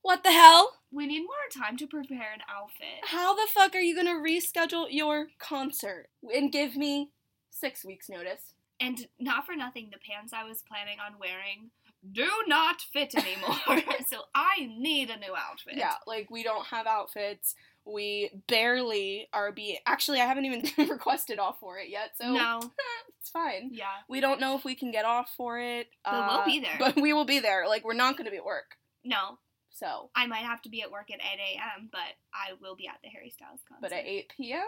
What 0.03 0.23
the 0.23 0.33
hell? 0.33 0.73
we 0.93 1.07
need 1.07 1.21
more 1.21 1.63
time 1.65 1.77
to 1.77 1.87
prepare 1.87 2.33
an 2.33 2.41
outfit. 2.49 3.05
How 3.05 3.35
the 3.35 3.47
fuck 3.53 3.75
are 3.75 3.81
you 3.81 3.95
gonna 3.97 4.15
reschedule 4.21 4.87
your 4.91 5.29
concert 5.39 6.07
and 6.35 6.51
give 6.53 6.77
me 6.77 7.11
six 7.51 7.85
weeks 7.85 8.09
notice? 8.09 8.55
And 8.81 9.07
not 9.19 9.45
for 9.47 9.57
nothing, 9.57 9.91
the 9.91 9.99
pants 9.99 10.33
I 10.33 10.45
was 10.45 10.63
planning 10.63 10.99
on 11.05 11.19
wearing 11.19 11.71
do 12.13 12.29
not 12.47 12.81
fit 12.93 13.15
anymore. 13.17 13.57
so 14.09 14.23
I 14.35 14.71
need 14.79 15.11
a 15.11 15.19
new 15.19 15.35
outfit. 15.37 15.75
Yeah, 15.77 15.95
like 16.07 16.31
we 16.31 16.43
don't 16.43 16.67
have 16.67 16.87
outfits. 16.87 17.55
We 17.87 18.31
barely 18.49 19.29
are 19.33 19.53
being. 19.53 19.77
Actually, 19.87 20.21
I 20.21 20.27
haven't 20.27 20.45
even 20.45 20.65
requested 20.91 21.39
off 21.39 21.61
for 21.61 21.79
it 21.79 21.89
yet, 21.89 22.11
so 22.21 22.33
No. 22.33 22.61
it's 23.21 23.31
fine. 23.31 23.71
Yeah. 23.73 23.85
We 24.09 24.21
don't 24.21 24.41
know 24.41 24.57
if 24.57 24.65
we 24.65 24.75
can 24.75 24.91
get 24.91 25.05
off 25.05 25.33
for 25.37 25.59
it. 25.61 25.89
But 26.05 26.13
we'll 26.29 26.39
uh, 26.41 26.45
be 26.45 26.59
there. 26.61 26.77
But 26.81 26.97
we 26.97 27.13
will 27.13 27.25
be 27.25 27.39
there. 27.39 27.69
Like 27.69 27.85
we're 27.85 27.95
not 27.95 28.17
gonna 28.17 28.31
be 28.33 28.39
at 28.39 28.45
work. 28.45 28.77
No. 29.05 29.39
So, 29.71 30.09
I 30.17 30.27
might 30.27 30.39
have 30.47 30.63
to 30.63 30.71
be 30.71 30.81
at 30.81 30.91
work 30.91 31.11
at 31.13 31.21
8 31.21 31.23
a.m., 31.59 31.91
but 31.93 32.01
I 32.33 32.55
will 32.63 32.77
be 32.77 32.89
at 32.89 32.97
the 33.05 33.11
Harry 33.11 33.29
Styles 33.29 33.61
concert. 33.69 33.83
but 33.83 33.93
at 33.93 34.07
eight 34.07 34.33
p.m. 34.35 34.65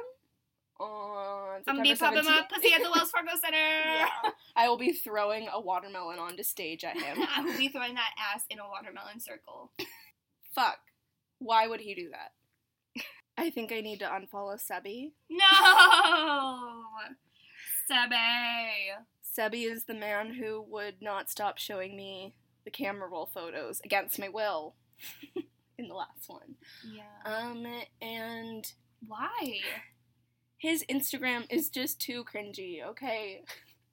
on 0.78 1.62
I'm 1.66 1.76
gonna 1.76 1.82
be 1.82 1.94
popping 1.94 2.24
my 2.24 2.42
17th, 2.42 2.48
pussy 2.50 2.72
at 2.74 2.82
the 2.82 2.90
Wells 2.90 3.10
Fargo 3.14 3.30
Center. 3.42 3.56
yeah, 3.56 4.08
I 4.54 4.68
will 4.68 4.76
be 4.76 4.92
throwing 4.92 5.48
a 5.52 5.60
watermelon 5.60 6.18
onto 6.18 6.42
stage 6.42 6.84
at 6.84 6.96
him. 6.96 7.26
I 7.36 7.42
will 7.42 7.56
be 7.56 7.68
throwing 7.68 7.94
that 7.94 8.10
ass 8.34 8.44
in 8.50 8.58
a 8.58 8.68
watermelon 8.68 9.18
circle. 9.20 9.72
Fuck. 10.54 10.78
Why 11.38 11.66
would 11.66 11.80
he 11.80 11.94
do 11.94 12.10
that? 12.10 12.32
I 13.38 13.50
think 13.50 13.72
I 13.72 13.80
need 13.80 14.00
to 14.00 14.06
unfollow 14.06 14.60
Sebi. 14.60 15.12
No! 15.30 16.82
Sebe! 17.88 19.04
Sebi 19.22 19.70
is 19.70 19.84
the 19.84 19.94
man 19.94 20.34
who 20.34 20.60
would 20.68 20.96
not 21.00 21.30
stop 21.30 21.56
showing 21.56 21.96
me 21.96 22.34
the 22.64 22.70
camera 22.72 23.08
roll 23.08 23.26
photos 23.26 23.80
against 23.84 24.18
my 24.18 24.28
will 24.28 24.74
in 25.78 25.86
the 25.86 25.94
last 25.94 26.28
one. 26.28 26.56
Yeah. 26.84 27.02
Um, 27.24 27.64
and 28.02 28.70
Why? 29.06 29.60
his 30.56 30.84
Instagram 30.90 31.46
is 31.48 31.70
just 31.70 32.00
too 32.00 32.24
cringy, 32.24 32.84
okay? 32.84 33.44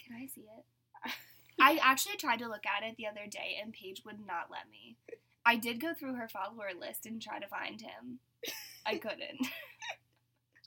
Can 0.03 0.15
I 0.15 0.25
see 0.25 0.41
it? 0.41 1.11
I 1.59 1.79
actually 1.83 2.17
tried 2.17 2.39
to 2.39 2.47
look 2.47 2.65
at 2.65 2.83
it 2.83 2.97
the 2.97 3.05
other 3.05 3.27
day 3.29 3.59
and 3.61 3.71
Paige 3.71 4.01
would 4.05 4.25
not 4.25 4.47
let 4.49 4.71
me. 4.71 4.97
I 5.45 5.55
did 5.55 5.79
go 5.79 5.93
through 5.93 6.15
her 6.15 6.27
follower 6.27 6.71
list 6.77 7.05
and 7.05 7.21
try 7.21 7.37
to 7.37 7.47
find 7.47 7.79
him. 7.79 8.19
I 8.85 8.97
couldn't. 8.97 9.39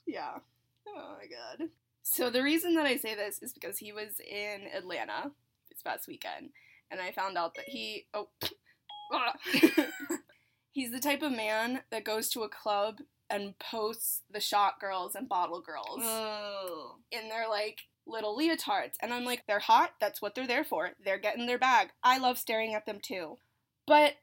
Yeah. 0.07 0.39
Oh 0.87 1.17
my 1.19 1.27
god. 1.27 1.69
So 2.01 2.31
the 2.31 2.41
reason 2.41 2.73
that 2.75 2.87
I 2.87 2.97
say 2.97 3.13
this 3.13 3.43
is 3.43 3.53
because 3.53 3.77
he 3.77 3.91
was 3.91 4.19
in 4.19 4.61
Atlanta 4.75 5.31
this 5.69 5.83
past 5.83 6.07
weekend, 6.07 6.49
and 6.89 6.99
I 6.99 7.11
found 7.11 7.37
out 7.37 7.53
that 7.55 7.65
he 7.67 8.07
oh 8.15 8.29
Ah. 9.13 9.33
he's 10.71 10.91
the 10.91 10.99
type 10.99 11.21
of 11.21 11.31
man 11.31 11.81
that 11.91 12.03
goes 12.03 12.29
to 12.29 12.41
a 12.41 12.49
club 12.49 12.99
and 13.29 13.53
posts 13.59 14.21
the 14.31 14.39
shot 14.39 14.79
girls 14.79 15.13
and 15.13 15.29
bottle 15.29 15.61
girls 15.61 15.99
Oh. 16.01 16.95
in 17.11 17.29
their 17.29 17.47
like 17.47 17.81
little 18.07 18.35
leotards, 18.35 18.93
and 19.01 19.13
I'm 19.13 19.25
like, 19.25 19.43
they're 19.47 19.59
hot. 19.59 19.91
That's 20.01 20.23
what 20.23 20.33
they're 20.33 20.47
there 20.47 20.63
for. 20.63 20.91
They're 21.05 21.19
getting 21.19 21.45
their 21.45 21.59
bag. 21.59 21.89
I 22.03 22.17
love 22.17 22.39
staring 22.39 22.73
at 22.73 22.87
them 22.87 22.97
too, 22.99 23.37
but. 23.85 24.13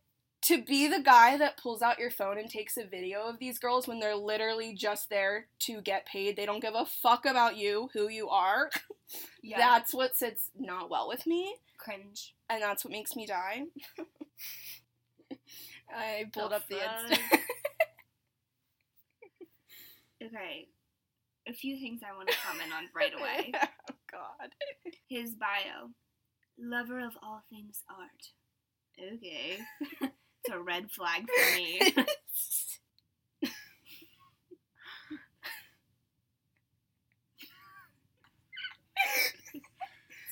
To 0.47 0.63
be 0.63 0.87
the 0.87 1.01
guy 1.01 1.37
that 1.39 1.57
pulls 1.57 1.83
out 1.83 1.99
your 1.99 2.11
phone 2.11 2.39
and 2.39 2.49
takes 2.49 2.77
a 2.77 2.87
video 2.87 3.23
of 3.29 3.39
these 3.39 3.59
girls 3.59 3.89
when 3.89 3.99
they're 3.99 4.15
literally 4.15 4.75
just 4.75 5.11
there 5.11 5.47
to 5.61 5.81
get 5.81 6.07
paid, 6.07 6.37
they 6.37 6.47
don't 6.47 6.61
give 6.63 6.75
a 6.77 6.87
fuck 6.87 7.25
about 7.27 7.57
you, 7.57 7.89
who 7.93 8.09
you 8.09 8.29
are. 8.29 8.71
Yeah. 9.41 9.59
That's 9.59 9.95
what 9.95 10.17
sits 10.17 10.51
not 10.59 10.91
well 10.91 11.07
with 11.07 11.29
me, 11.29 11.55
cringe. 11.79 12.35
and 12.51 12.61
that's 12.61 12.85
what 12.85 12.91
makes 12.91 13.15
me 13.15 13.25
die. 13.25 13.63
I 15.97 16.25
pulled 16.33 16.51
The 16.51 16.57
up 16.57 16.69
the? 16.69 16.75
Insta. 16.75 17.19
Okay. 20.23 20.67
A 21.49 21.53
few 21.53 21.79
things 21.79 22.01
I 22.03 22.17
want 22.17 22.29
to 22.31 22.37
comment 22.39 22.73
on 22.77 22.89
right 22.97 23.13
away. 23.17 23.53
oh 23.55 23.95
God. 24.11 24.51
His 25.09 25.37
bio. 25.37 25.91
Lover 26.59 26.99
of 26.99 27.13
all 27.23 27.45
things 27.49 27.85
art. 27.89 28.33
Okay. 29.15 29.59
It's 30.47 30.55
a 30.55 30.61
red 30.61 30.91
flag 30.91 31.23
for 31.29 31.57
me. 31.57 31.81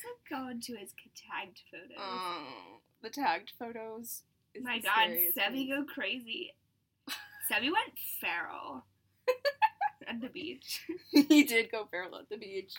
so 0.01 0.09
go 0.29 0.49
into 0.49 0.75
his 0.75 0.91
tagged 1.15 1.61
photos. 1.71 1.97
um, 1.99 2.45
the 3.01 3.09
tagged 3.09 3.51
photos. 3.57 4.23
Is 4.53 4.63
My 4.63 4.77
the 4.79 4.83
god, 4.83 4.93
scariest 5.09 5.37
Sebi 5.37 5.69
go 5.69 5.83
crazy. 5.83 6.53
Sebi 7.51 7.65
went 7.65 7.93
feral 8.21 8.85
at 10.07 10.21
the 10.21 10.29
beach. 10.29 10.81
he 11.11 11.43
did 11.43 11.71
go 11.71 11.85
feral 11.91 12.15
at 12.17 12.29
the 12.29 12.37
beach. 12.37 12.73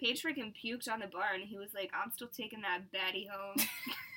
Paige 0.00 0.22
freaking 0.22 0.52
puked 0.54 0.90
on 0.90 1.00
the 1.00 1.06
bar 1.06 1.34
and 1.34 1.42
he 1.44 1.56
was 1.58 1.70
like, 1.74 1.90
I'm 1.94 2.10
still 2.12 2.28
taking 2.28 2.60
that 2.62 2.82
baddie 2.94 3.28
home. 3.28 3.56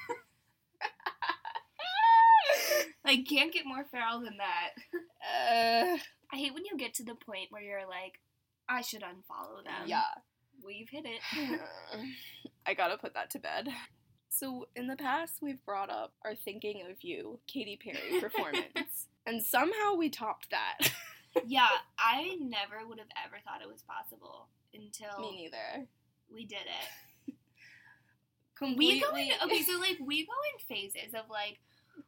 like, 3.05 3.27
can't 3.27 3.53
get 3.53 3.65
more 3.65 3.85
feral 3.91 4.21
than 4.21 4.37
that. 4.37 4.69
Uh, 4.93 5.97
I 6.33 6.37
hate 6.37 6.53
when 6.53 6.65
you 6.65 6.77
get 6.77 6.93
to 6.95 7.03
the 7.03 7.15
point 7.15 7.47
where 7.51 7.61
you're 7.61 7.87
like, 7.87 8.19
I 8.69 8.81
should 8.81 9.01
unfollow 9.01 9.63
them. 9.63 9.87
yeah. 9.87 10.03
We've 10.63 10.89
hit 10.89 11.05
it. 11.05 11.21
I 12.65 12.73
gotta 12.75 12.97
put 12.97 13.15
that 13.15 13.31
to 13.31 13.39
bed. 13.39 13.67
So, 14.29 14.67
in 14.75 14.87
the 14.87 14.95
past, 14.95 15.39
we've 15.41 15.63
brought 15.65 15.89
up 15.89 16.13
our 16.23 16.35
Thinking 16.35 16.83
of 16.89 16.97
You 17.03 17.39
Katy 17.47 17.77
Perry 17.83 18.19
performance. 18.21 19.07
and 19.25 19.41
somehow 19.43 19.95
we 19.97 20.09
topped 20.09 20.51
that. 20.51 20.91
yeah, 21.47 21.67
I 21.97 22.37
never 22.39 22.87
would 22.87 22.99
have 22.99 23.07
ever 23.25 23.37
thought 23.43 23.61
it 23.61 23.67
was 23.71 23.81
possible 23.81 24.47
until 24.73 25.19
Me 25.19 25.43
neither. 25.43 25.87
we 26.33 26.45
did 26.45 26.59
it. 27.27 27.33
Completely. 28.55 28.85
We 28.95 28.99
go 29.01 29.15
in 29.15 29.29
okay, 29.45 29.63
so 29.63 29.79
like 29.79 29.97
we 30.05 30.25
go 30.25 30.33
in 30.53 30.75
phases 30.75 31.13
of 31.15 31.29
like 31.29 31.59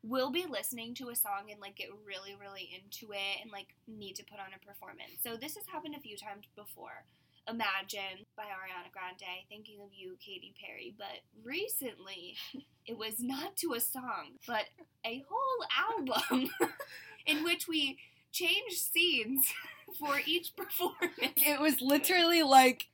we'll 0.02 0.32
be 0.32 0.46
listening 0.50 0.94
to 0.96 1.10
a 1.10 1.16
song 1.16 1.52
and 1.52 1.60
like 1.60 1.76
get 1.76 1.90
really, 2.06 2.36
really 2.40 2.70
into 2.74 3.12
it 3.14 3.42
and 3.42 3.52
like 3.52 3.76
need 3.88 4.16
to 4.16 4.24
put 4.24 4.40
on 4.40 4.48
a 4.56 4.66
performance. 4.66 5.22
So 5.24 5.36
this 5.36 5.56
has 5.56 5.66
happened 5.72 5.96
a 5.96 6.00
few 6.00 6.18
times 6.18 6.46
before. 6.56 7.06
Imagine 7.48 8.26
by 8.38 8.44
Ariana 8.44 8.92
Grande, 8.94 9.44
thinking 9.50 9.82
of 9.82 9.90
you, 9.94 10.16
Katy 10.26 10.54
Perry. 10.60 10.94
But 10.98 11.20
recently, 11.44 12.36
it 12.86 12.98
was 12.98 13.20
not 13.20 13.58
to 13.58 13.74
a 13.74 13.80
song, 13.80 14.40
but 14.48 14.66
a 15.06 15.24
whole 15.30 16.08
album 16.08 16.50
in 17.26 17.44
which 17.44 17.68
we 17.68 17.98
changed 18.32 18.78
scenes 18.78 19.46
for 20.00 20.20
each 20.26 20.56
performance. 20.56 21.20
It 21.38 21.60
was 21.60 21.82
literally 21.82 22.44
like 22.44 22.88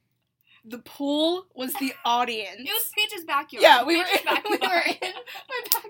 the 0.66 0.80
pool 0.80 1.46
was 1.56 1.74
the 1.74 1.94
audience. 2.04 2.60
It 2.60 2.70
was 2.70 2.92
Paige's 2.96 3.26
backyard. 3.26 3.64
yeah, 3.64 3.84
we 3.84 3.98
were, 3.98 4.04
in, 4.04 4.44
we 4.50 4.58
were 4.58 4.82
in 4.82 4.98
my 5.02 5.62
backyard. 5.72 5.89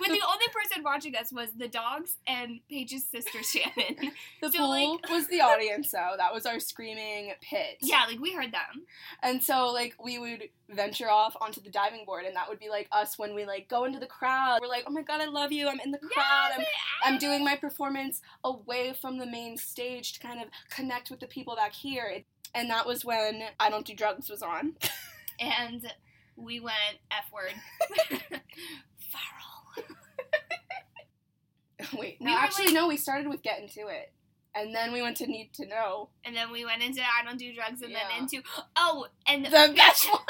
When 0.00 0.12
the 0.12 0.20
only 0.26 0.46
person 0.48 0.82
watching 0.82 1.14
us 1.14 1.32
was 1.32 1.50
the 1.52 1.68
dogs 1.68 2.16
and 2.26 2.60
Paige's 2.68 3.06
sister 3.06 3.42
Shannon. 3.42 4.12
The 4.40 4.50
so, 4.50 4.58
pool 4.58 4.92
like- 4.94 5.10
was 5.10 5.28
the 5.28 5.40
audience, 5.40 5.90
though. 5.90 6.14
That 6.16 6.32
was 6.32 6.46
our 6.46 6.58
screaming 6.60 7.32
pit. 7.40 7.78
Yeah, 7.80 8.04
like 8.08 8.18
we 8.20 8.32
heard 8.32 8.52
them. 8.52 8.86
And 9.22 9.42
so, 9.42 9.70
like, 9.72 9.94
we 10.02 10.18
would 10.18 10.48
venture 10.68 11.10
off 11.10 11.36
onto 11.40 11.60
the 11.60 11.70
diving 11.70 12.04
board, 12.04 12.24
and 12.24 12.34
that 12.36 12.48
would 12.48 12.58
be 12.58 12.68
like 12.68 12.88
us 12.92 13.18
when 13.18 13.34
we 13.34 13.44
like 13.44 13.68
go 13.68 13.84
into 13.84 13.98
the 13.98 14.06
crowd. 14.06 14.60
We're 14.62 14.68
like, 14.68 14.84
"Oh 14.86 14.92
my 14.92 15.02
god, 15.02 15.20
I 15.20 15.26
love 15.26 15.52
you! 15.52 15.68
I'm 15.68 15.80
in 15.80 15.90
the 15.90 15.98
crowd. 15.98 16.50
I'm, 16.56 16.64
I'm 17.04 17.18
doing 17.18 17.44
my 17.44 17.56
performance 17.56 18.20
away 18.44 18.94
from 19.00 19.18
the 19.18 19.26
main 19.26 19.56
stage 19.56 20.12
to 20.14 20.20
kind 20.20 20.40
of 20.40 20.48
connect 20.70 21.10
with 21.10 21.20
the 21.20 21.26
people 21.26 21.56
back 21.56 21.72
here." 21.72 22.24
And 22.54 22.70
that 22.70 22.86
was 22.86 23.04
when 23.04 23.42
I 23.60 23.70
Don't 23.70 23.86
Do 23.86 23.94
Drugs 23.94 24.28
was 24.28 24.42
on. 24.42 24.74
and 25.40 25.92
we 26.36 26.58
went 26.60 26.98
F 27.10 27.30
word. 27.32 27.54
Wait, 31.98 32.16
We 32.20 32.26
no, 32.26 32.32
were, 32.32 32.38
actually, 32.38 32.66
like- 32.66 32.74
no. 32.74 32.88
We 32.88 32.96
started 32.96 33.28
with 33.28 33.42
Get 33.42 33.60
Into 33.60 33.88
It, 33.88 34.12
and 34.54 34.74
then 34.74 34.92
we 34.92 35.02
went 35.02 35.16
to 35.18 35.26
Need 35.26 35.52
to 35.54 35.66
Know. 35.66 36.10
And 36.24 36.34
then 36.36 36.50
we 36.52 36.64
went 36.64 36.82
into 36.82 37.00
I 37.02 37.24
don't 37.24 37.38
do 37.38 37.52
drugs 37.54 37.82
and 37.82 37.90
Yeah. 37.92 38.00
then 38.10 38.22
into 38.22 38.42
oh 38.76 39.06
and 39.26 39.44
The 39.46 39.72
best 39.76 40.10
one. 40.10 40.20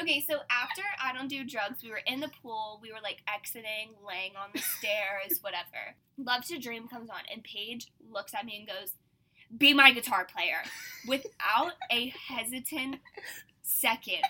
Okay, 0.00 0.24
so 0.28 0.38
after 0.50 0.82
I 1.00 1.12
don't 1.12 1.28
do 1.28 1.44
drugs, 1.44 1.82
we 1.84 1.90
were 1.90 2.00
in 2.06 2.18
the 2.18 2.30
pool, 2.42 2.80
we 2.82 2.90
were 2.90 2.98
like 3.02 3.18
exiting, 3.32 3.90
laying 4.06 4.32
on 4.34 4.48
the 4.52 4.58
stairs, 4.60 5.38
whatever. 5.40 5.94
Love 6.18 6.44
to 6.46 6.58
Dream 6.58 6.88
comes 6.88 7.10
on 7.10 7.18
and 7.32 7.44
Paige 7.44 7.92
looks 8.10 8.34
at 8.34 8.44
me 8.44 8.56
and 8.56 8.66
goes, 8.66 8.94
Be 9.56 9.72
my 9.72 9.92
guitar 9.92 10.24
player 10.26 10.62
without 11.06 11.74
a 11.92 12.12
hesitant 12.28 12.96
second, 13.62 14.22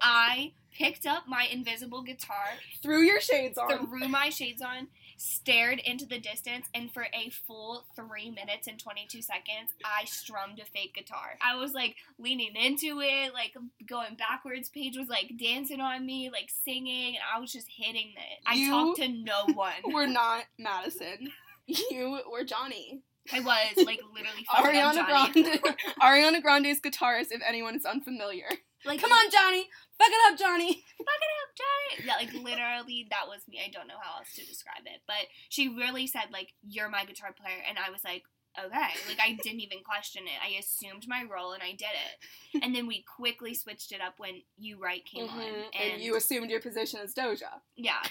I 0.00 0.52
picked 0.76 1.06
up 1.06 1.24
my 1.28 1.46
invisible 1.50 2.02
guitar, 2.02 2.44
Threw 2.82 3.00
your 3.02 3.20
shades 3.20 3.56
on. 3.58 3.86
threw 3.86 4.08
my 4.08 4.30
shades 4.30 4.62
on, 4.62 4.88
stared 5.16 5.78
into 5.80 6.06
the 6.06 6.18
distance, 6.18 6.66
and 6.74 6.92
for 6.92 7.06
a 7.14 7.30
full 7.46 7.84
three 7.96 8.30
minutes 8.30 8.66
and 8.66 8.78
22 8.78 9.22
seconds, 9.22 9.70
I 9.84 10.04
strummed 10.06 10.58
a 10.60 10.64
fake 10.64 10.94
guitar. 10.94 11.38
I 11.42 11.56
was 11.56 11.72
like 11.72 11.96
leaning 12.18 12.54
into 12.56 13.00
it, 13.00 13.32
like 13.34 13.54
going 13.86 14.16
backwards. 14.16 14.68
Paige 14.68 14.96
was 14.96 15.08
like 15.08 15.32
dancing 15.38 15.80
on 15.80 16.04
me, 16.04 16.30
like 16.30 16.50
singing, 16.64 17.14
and 17.16 17.24
I 17.34 17.40
was 17.40 17.52
just 17.52 17.68
hitting 17.68 18.12
it. 18.16 18.40
I 18.46 18.54
You- 18.54 18.70
talked 18.70 18.96
to 18.98 19.08
no 19.08 19.44
one. 19.54 19.72
We're 19.86 20.06
not 20.06 20.44
Madison. 20.58 21.30
You 21.66 22.20
were 22.30 22.44
Johnny. 22.44 23.02
I 23.32 23.40
was 23.40 23.86
like 23.86 24.00
literally 24.14 24.44
Ariana 24.54 25.06
Grande. 25.06 25.60
Ariana 26.02 26.42
Grande's 26.42 26.80
guitarist, 26.80 27.28
if 27.30 27.40
anyone 27.46 27.74
is 27.74 27.86
unfamiliar. 27.86 28.46
Like, 28.84 29.00
Come 29.00 29.12
on, 29.12 29.30
Johnny. 29.30 29.68
Fuck 29.98 30.08
it 30.10 30.32
up, 30.32 30.38
Johnny. 30.38 30.74
fuck 30.98 31.20
it 31.22 31.34
up, 31.42 31.50
Johnny. 31.56 32.06
Yeah, 32.06 32.16
like 32.16 32.34
literally, 32.34 33.06
that 33.10 33.28
was 33.28 33.40
me. 33.48 33.60
I 33.64 33.70
don't 33.70 33.86
know 33.86 33.94
how 34.02 34.18
else 34.18 34.32
to 34.34 34.44
describe 34.44 34.82
it, 34.86 35.00
but 35.06 35.26
she 35.48 35.68
really 35.68 36.06
said 36.06 36.24
like, 36.32 36.52
"You're 36.66 36.88
my 36.90 37.04
guitar 37.04 37.32
player," 37.32 37.62
and 37.68 37.78
I 37.78 37.90
was 37.90 38.02
like, 38.04 38.24
"Okay." 38.58 38.90
Like 39.08 39.20
I 39.22 39.38
didn't 39.42 39.60
even 39.60 39.78
question 39.84 40.24
it. 40.24 40.38
I 40.44 40.58
assumed 40.58 41.04
my 41.06 41.22
role 41.30 41.52
and 41.52 41.62
I 41.62 41.70
did 41.70 41.86
it. 41.94 42.60
And 42.64 42.74
then 42.74 42.86
we 42.88 43.04
quickly 43.16 43.54
switched 43.54 43.92
it 43.92 44.00
up 44.00 44.14
when 44.18 44.42
You 44.58 44.80
Right 44.82 45.04
came 45.04 45.28
on, 45.28 45.38
Mhm, 45.40 45.64
and, 45.80 45.92
And 45.94 46.02
you 46.02 46.16
assumed 46.16 46.50
your 46.50 46.60
position 46.60 47.00
as 47.00 47.14
Doja. 47.14 47.60
yeah. 47.76 48.02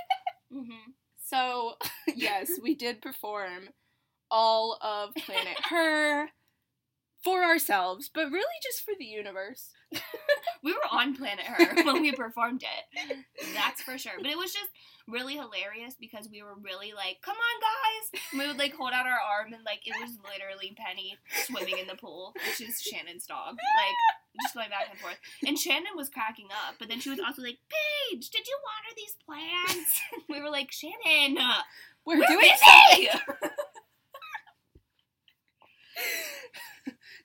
hmm 0.52 0.92
So, 1.24 1.74
yes, 2.14 2.50
we 2.62 2.74
did 2.74 3.02
perform 3.02 3.70
all 4.30 4.78
of 4.80 5.12
Planet 5.24 5.58
Her 5.70 6.30
for 7.24 7.42
ourselves, 7.42 8.10
but 8.12 8.30
really 8.30 8.58
just 8.62 8.82
for 8.84 8.94
the 8.98 9.04
universe. 9.04 9.70
We 10.64 10.72
were 10.72 10.86
on 10.92 11.16
Planet 11.16 11.44
Her 11.44 11.82
when 11.84 12.02
we 12.02 12.12
performed 12.12 12.62
it. 12.62 13.16
That's 13.52 13.82
for 13.82 13.98
sure. 13.98 14.12
But 14.18 14.30
it 14.30 14.38
was 14.38 14.52
just 14.52 14.70
really 15.08 15.34
hilarious 15.34 15.96
because 15.98 16.28
we 16.30 16.40
were 16.40 16.54
really 16.54 16.92
like, 16.94 17.18
come 17.20 17.34
on, 17.34 17.56
guys. 17.58 18.22
And 18.30 18.40
we 18.40 18.46
would 18.46 18.58
like 18.58 18.72
hold 18.72 18.92
out 18.92 19.06
our 19.06 19.18
arm 19.18 19.52
and 19.52 19.64
like 19.64 19.80
it 19.86 19.94
was 20.00 20.16
literally 20.22 20.72
Penny 20.78 21.18
swimming 21.46 21.78
in 21.78 21.88
the 21.88 21.96
pool, 21.96 22.32
which 22.46 22.60
is 22.60 22.80
Shannon's 22.80 23.26
dog. 23.26 23.56
Like 23.56 23.96
just 24.40 24.54
going 24.54 24.70
back 24.70 24.86
and 24.88 25.00
forth. 25.00 25.18
And 25.44 25.58
Shannon 25.58 25.96
was 25.96 26.08
cracking 26.08 26.48
up, 26.68 26.76
but 26.78 26.88
then 26.88 27.00
she 27.00 27.10
was 27.10 27.18
also 27.18 27.42
like, 27.42 27.58
Paige, 27.68 28.30
did 28.30 28.46
you 28.46 28.56
water 28.62 28.94
these 28.96 29.16
plants? 29.26 30.00
we 30.28 30.40
were 30.40 30.50
like, 30.50 30.70
Shannon, 30.70 31.38
We're, 32.04 32.18
we're 32.18 32.26
doing 32.26 32.40
busy. 32.40 33.08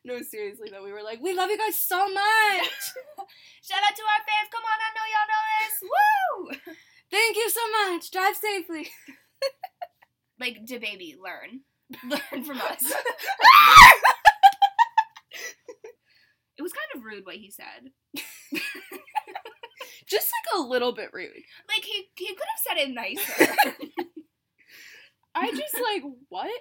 No, 0.08 0.22
seriously 0.22 0.70
though, 0.72 0.86
we 0.86 0.94
were 0.94 1.04
like, 1.04 1.20
we 1.22 1.34
love 1.34 1.50
you 1.50 1.58
guys 1.58 1.76
so 1.82 1.98
much. 1.98 2.14
Shout 3.62 3.84
out 3.84 3.94
to 3.94 4.04
our 4.04 4.24
fans. 4.24 4.50
Come 4.50 4.64
on, 4.64 4.80
I 4.80 4.90
know 4.96 5.08
y'all 5.12 5.28
know 5.28 5.44
this. 5.60 5.76
Woo! 5.92 6.76
Thank 7.12 7.36
you 7.36 7.50
so 7.50 7.60
much. 7.92 8.10
Drive 8.12 8.36
safely. 8.38 8.90
Like, 10.40 10.68
to 10.68 10.80
baby, 10.80 11.16
learn. 11.20 11.62
Learn 12.08 12.44
from 12.44 12.62
us. 12.62 12.84
It 16.58 16.62
was 16.62 16.72
kind 16.72 16.92
of 16.96 17.04
rude 17.04 17.26
what 17.26 17.38
he 17.38 17.50
said. 17.50 17.92
Just 20.06 20.28
like 20.32 20.60
a 20.60 20.62
little 20.62 20.92
bit 20.92 21.10
rude. 21.12 21.32
Like 21.68 21.84
he 21.84 22.10
he 22.16 22.28
could 22.28 22.38
have 22.38 22.62
said 22.68 22.78
it 22.78 22.94
nicer. 22.94 23.56
I 25.34 25.50
just 25.50 25.74
like 25.74 26.04
what? 26.30 26.52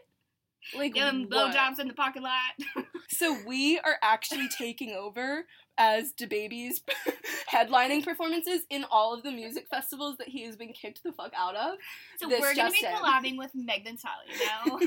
Like 0.75 0.95
Give 0.95 1.05
him 1.05 1.27
what? 1.29 1.55
blowjobs 1.55 1.79
in 1.79 1.89
the 1.89 1.95
parking 1.95 2.23
lot. 2.23 2.33
So 3.09 3.39
we 3.47 3.79
are 3.79 3.97
actually 4.03 4.49
taking 4.49 4.91
over 4.91 5.45
as 5.79 6.13
DaBaby's 6.13 6.83
headlining 7.53 8.05
performances 8.05 8.63
in 8.69 8.85
all 8.91 9.15
of 9.15 9.23
the 9.23 9.31
music 9.31 9.69
festivals 9.71 10.17
that 10.19 10.29
he 10.29 10.45
has 10.45 10.57
been 10.57 10.73
kicked 10.73 11.03
the 11.05 11.13
fuck 11.13 11.33
out 11.37 11.55
of. 11.55 11.79
So 12.19 12.29
we're 12.29 12.55
gonna 12.55 12.73
be 12.73 12.85
in. 12.85 12.93
collabing 12.93 13.39
with 13.39 13.53
Megan 13.55 13.97
Sally 13.97 14.27
now. 14.45 14.81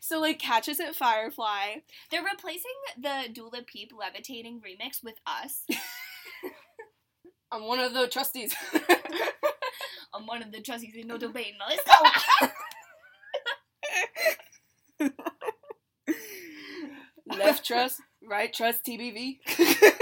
So 0.00 0.18
like 0.20 0.40
catch 0.40 0.68
us 0.68 0.80
at 0.80 0.96
Firefly. 0.96 1.76
They're 2.10 2.24
replacing 2.24 2.72
the 3.00 3.28
Dula 3.32 3.62
Peep 3.64 3.92
levitating 3.96 4.60
remix 4.60 5.02
with 5.02 5.16
us. 5.26 5.62
I'm 7.52 7.66
one 7.66 7.78
of 7.78 7.94
the 7.94 8.08
trustees. 8.08 8.54
I'm 10.12 10.26
one 10.26 10.42
of 10.42 10.50
the 10.52 10.60
trustees 10.60 10.94
in 10.96 11.06
no 11.06 11.18
debate. 11.18 11.54
Now 11.58 11.66
let's 11.68 11.84
go. 11.84 12.48
Left 17.38 17.59
trust, 17.70 18.00
right 18.28 18.52
trust, 18.52 18.84
TBV. 18.84 19.38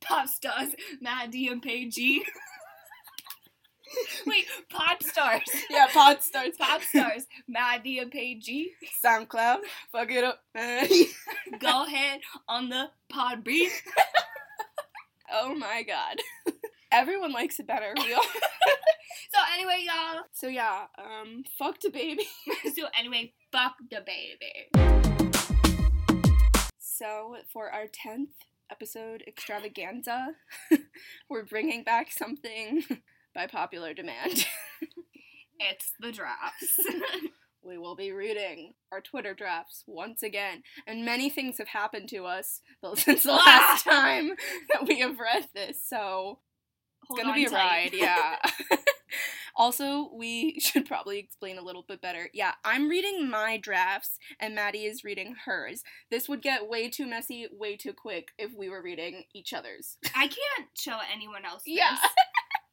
Pop 0.00 0.28
stars, 0.28 0.70
Matt 1.00 1.30
D 1.30 1.48
and 1.48 1.62
Paige 1.62 1.98
Wait, 4.26 4.46
pop 4.70 5.02
stars. 5.02 5.42
yeah, 5.68 5.86
pop 5.92 6.20
stars. 6.22 6.54
Pop 6.58 6.82
stars, 6.82 7.26
Matt 7.48 7.84
D 7.84 7.98
and 7.98 8.10
Paige 8.10 8.68
SoundCloud, 9.04 9.58
fuck 9.90 10.10
it 10.10 10.24
up. 10.24 10.40
Go 11.58 11.84
ahead 11.84 12.20
on 12.48 12.68
the 12.68 12.86
pod 13.10 13.44
beat. 13.44 13.70
oh 15.32 15.54
my 15.54 15.82
god. 15.82 16.16
Everyone 16.90 17.32
likes 17.32 17.58
it 17.58 17.66
better. 17.66 17.92
real. 17.96 18.20
So 19.32 19.38
anyway, 19.54 19.84
y'all. 19.86 20.24
so 20.32 20.46
yeah, 20.48 20.86
um, 20.98 21.44
fuck 21.58 21.78
DaBaby. 21.80 22.20
So 22.74 22.86
anyway, 22.98 23.32
fuck 23.50 23.76
the 23.90 24.02
baby. 24.04 24.91
So 27.02 27.34
for 27.52 27.68
our 27.68 27.88
tenth 27.88 28.30
episode 28.70 29.24
extravaganza, 29.26 30.36
we're 31.28 31.44
bringing 31.44 31.82
back 31.82 32.12
something 32.12 32.84
by 33.34 33.48
popular 33.48 33.92
demand. 33.92 34.46
It's 35.64 35.92
the 36.00 36.10
drafts. 36.10 36.76
we 37.62 37.78
will 37.78 37.94
be 37.94 38.10
reading 38.10 38.74
our 38.90 39.00
Twitter 39.00 39.32
drafts 39.32 39.84
once 39.86 40.20
again, 40.24 40.64
and 40.88 41.04
many 41.04 41.30
things 41.30 41.58
have 41.58 41.68
happened 41.68 42.08
to 42.08 42.24
us 42.24 42.62
since 42.96 43.22
the 43.22 43.30
last 43.30 43.86
ah! 43.86 43.90
time 43.90 44.32
that 44.72 44.88
we 44.88 44.98
have 44.98 45.20
read 45.20 45.46
this. 45.54 45.80
So 45.80 46.40
Hold 47.06 47.18
it's 47.18 47.18
gonna 47.18 47.28
on 47.28 47.34
be 47.36 47.44
a 47.44 47.50
ride, 47.50 47.92
yeah. 47.92 48.38
Also, 49.54 50.10
we 50.14 50.58
should 50.60 50.86
probably 50.86 51.18
explain 51.18 51.58
a 51.58 51.62
little 51.62 51.84
bit 51.86 52.00
better. 52.00 52.28
Yeah, 52.32 52.52
I'm 52.64 52.88
reading 52.88 53.28
my 53.28 53.56
drafts, 53.56 54.18
and 54.40 54.54
Maddie 54.54 54.84
is 54.84 55.04
reading 55.04 55.36
hers. 55.44 55.82
This 56.10 56.28
would 56.28 56.42
get 56.42 56.68
way 56.68 56.88
too 56.88 57.06
messy, 57.06 57.48
way 57.52 57.76
too 57.76 57.92
quick 57.92 58.28
if 58.38 58.52
we 58.56 58.68
were 58.68 58.82
reading 58.82 59.24
each 59.34 59.52
other's. 59.52 59.98
I 60.16 60.28
can't 60.28 60.68
show 60.76 60.98
anyone 61.12 61.44
else 61.44 61.62
this. 61.64 61.74
Yeah. 61.76 61.96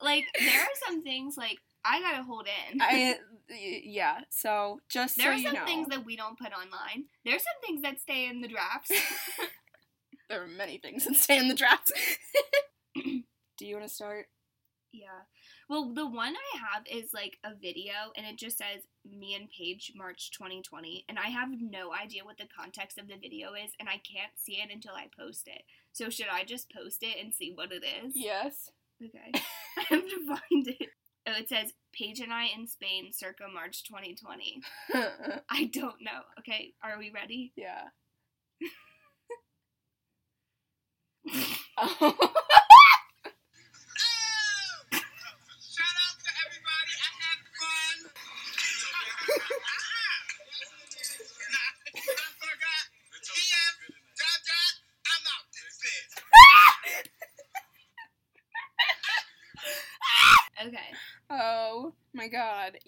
Like 0.02 0.25
there 0.39 0.62
are 0.62 0.88
some 0.88 1.04
things 1.04 1.36
like 1.38 1.58
I 1.84 1.99
gotta 1.99 2.23
hold 2.23 2.47
in. 2.71 2.82
I, 2.82 3.17
yeah. 3.84 4.19
So 4.30 4.80
just 4.89 5.17
there 5.17 5.38
so 5.38 5.39
are 5.39 5.43
some 5.43 5.54
know, 5.56 5.65
things 5.65 5.88
that 5.89 6.06
we 6.06 6.15
don't 6.15 6.39
put 6.39 6.54
online. 6.54 7.06
There 7.25 7.36
are 7.36 7.39
some 7.39 7.62
things 7.65 7.82
that 7.82 7.99
stay 7.99 8.28
in 8.28 8.39
the 8.39 8.47
drafts. 8.47 8.91
there 10.30 10.41
are 10.41 10.47
many 10.47 10.78
things 10.78 11.06
that 11.06 11.15
stay 11.15 11.38
in 11.38 11.49
the 11.49 11.54
drafts. 11.54 11.91
Do 12.95 13.65
you 13.65 13.75
want 13.75 13.88
to 13.88 13.93
start? 13.93 14.28
yeah. 14.91 15.21
Well, 15.69 15.93
the 15.93 16.08
one 16.08 16.34
I 16.34 16.58
have 16.58 16.84
is 16.88 17.13
like 17.13 17.38
a 17.43 17.53
video 17.53 17.93
and 18.17 18.25
it 18.25 18.38
just 18.38 18.58
says 18.58 18.82
me 19.05 19.36
and 19.36 19.47
Paige 19.55 19.93
March 19.95 20.32
2020 20.32 21.05
and 21.08 21.19
I 21.19 21.27
have 21.29 21.49
no 21.62 21.93
idea 21.93 22.25
what 22.25 22.39
the 22.39 22.47
context 22.60 22.97
of 22.97 23.08
the 23.08 23.17
video 23.21 23.53
is 23.53 23.71
and 23.79 23.88
I 23.88 24.01
can't 24.01 24.32
see 24.36 24.53
it 24.53 24.73
until 24.73 24.95
I 24.95 25.10
post 25.15 25.47
it. 25.47 25.62
So 25.93 26.10
should 26.10 26.25
I 26.32 26.43
just 26.43 26.73
post 26.73 27.03
it 27.03 27.23
and 27.23 27.32
see 27.32 27.51
what 27.53 27.71
it 27.71 27.84
is? 27.86 28.13
Yes. 28.15 28.71
Okay. 29.03 29.32
I 29.77 29.82
have 29.89 30.08
to 30.08 30.25
find 30.25 30.67
it. 30.67 30.89
Oh, 31.27 31.34
it 31.38 31.49
says 31.49 31.73
Paige 31.93 32.19
and 32.21 32.34
I 32.34 32.47
in 32.58 32.65
Spain 32.65 33.12
circa 33.13 33.43
March 33.53 33.84
2020. 33.84 34.62
I 35.49 35.65
don't 35.65 36.01
know. 36.01 36.21
Okay, 36.39 36.73
are 36.84 36.97
we 36.97 37.12
ready? 37.13 37.53
yeah. 37.55 37.89
Shout 41.32 41.58
oh. 42.01 42.29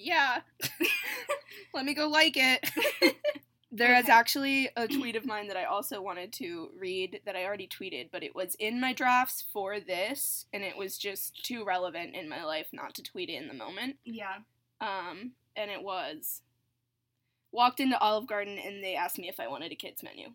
Yeah. 0.04 0.42
Let 1.74 1.86
me 1.86 1.94
go 1.94 2.08
like 2.08 2.36
it. 2.38 2.70
There 3.74 3.96
is 3.96 4.04
Okay. 4.04 4.12
actually 4.12 4.70
a 4.76 4.86
tweet 4.86 5.16
of 5.16 5.26
mine 5.26 5.48
that 5.48 5.56
I 5.56 5.64
also 5.64 6.02
wanted 6.02 6.34
to 6.34 6.72
read 6.78 7.22
that 7.26 7.38
I 7.38 7.46
already 7.46 7.70
tweeted, 7.70 8.10
but 8.12 8.22
it 8.22 8.36
was 8.36 8.54
in 8.56 8.82
my 8.82 8.92
drafts 8.92 9.46
for 9.54 9.80
this, 9.80 10.46
and 10.52 10.62
it 10.62 10.76
was 10.76 10.98
just 10.98 11.46
too 11.46 11.64
relevant 11.64 12.14
in 12.14 12.28
my 12.28 12.44
life 12.44 12.68
not 12.74 12.94
to 12.96 13.02
tweet 13.02 13.30
it 13.30 13.42
in 13.42 13.48
the 13.48 13.54
moment. 13.54 13.96
Yeah. 14.04 14.40
Um, 14.82 15.32
and 15.56 15.72
it 15.72 15.82
was 15.82 16.42
walked 17.54 17.80
into 17.80 17.98
Olive 17.98 18.28
Garden 18.28 18.58
and 18.60 18.84
they 18.84 18.96
asked 18.96 19.18
me 19.18 19.30
if 19.30 19.40
I 19.40 19.48
wanted 19.48 19.72
a 19.72 19.76
kids 19.76 20.04
menu. 20.04 20.32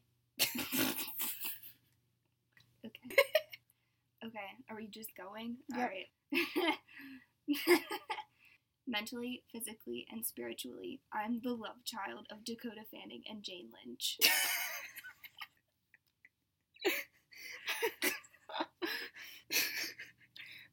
Okay. 2.85 2.91
Okay, 4.25 4.39
are 4.71 4.77
we 4.77 4.87
just 4.89 5.11
going? 5.15 5.57
Yep. 5.69 5.79
All 5.79 5.85
right. 5.85 6.75
Mentally, 8.89 9.43
physically, 9.53 10.07
and 10.13 10.25
spiritually, 10.25 11.01
I'm 11.13 11.41
the 11.43 11.55
love 11.55 11.85
child 11.85 12.29
of 12.31 12.45
Dakota 12.45 12.83
Fanning 12.89 13.25
and 13.29 13.43
Jane 13.43 13.71
Lynch. 13.85 14.19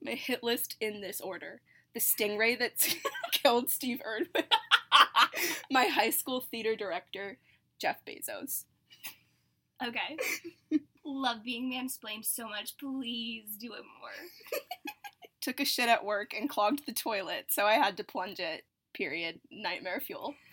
My 0.03 0.11
hit 0.11 0.43
list 0.43 0.75
in 0.79 1.01
this 1.01 1.19
order: 1.19 1.61
the 1.95 1.99
stingray 1.99 2.59
that 2.59 2.95
killed 3.31 3.71
Steve 3.71 3.99
Erdman, 4.05 4.45
my 5.71 5.85
high 5.85 6.11
school 6.11 6.41
theater 6.41 6.75
director, 6.75 7.39
Jeff 7.79 8.03
Bezos. 8.05 8.65
Okay. 9.83 10.17
Love 11.03 11.43
being 11.43 11.71
mansplained 11.71 12.25
so 12.25 12.47
much. 12.47 12.77
Please 12.77 13.57
do 13.59 13.73
it 13.73 13.83
more. 13.99 14.11
Took 15.43 15.59
a 15.59 15.65
shit 15.65 15.89
at 15.89 16.05
work 16.05 16.33
and 16.33 16.49
clogged 16.49 16.85
the 16.85 16.93
toilet, 16.93 17.47
so 17.49 17.65
I 17.65 17.73
had 17.73 17.97
to 17.97 18.03
plunge 18.05 18.39
it. 18.39 18.63
Period. 18.93 19.41
Nightmare 19.51 19.99
fuel. 19.99 20.35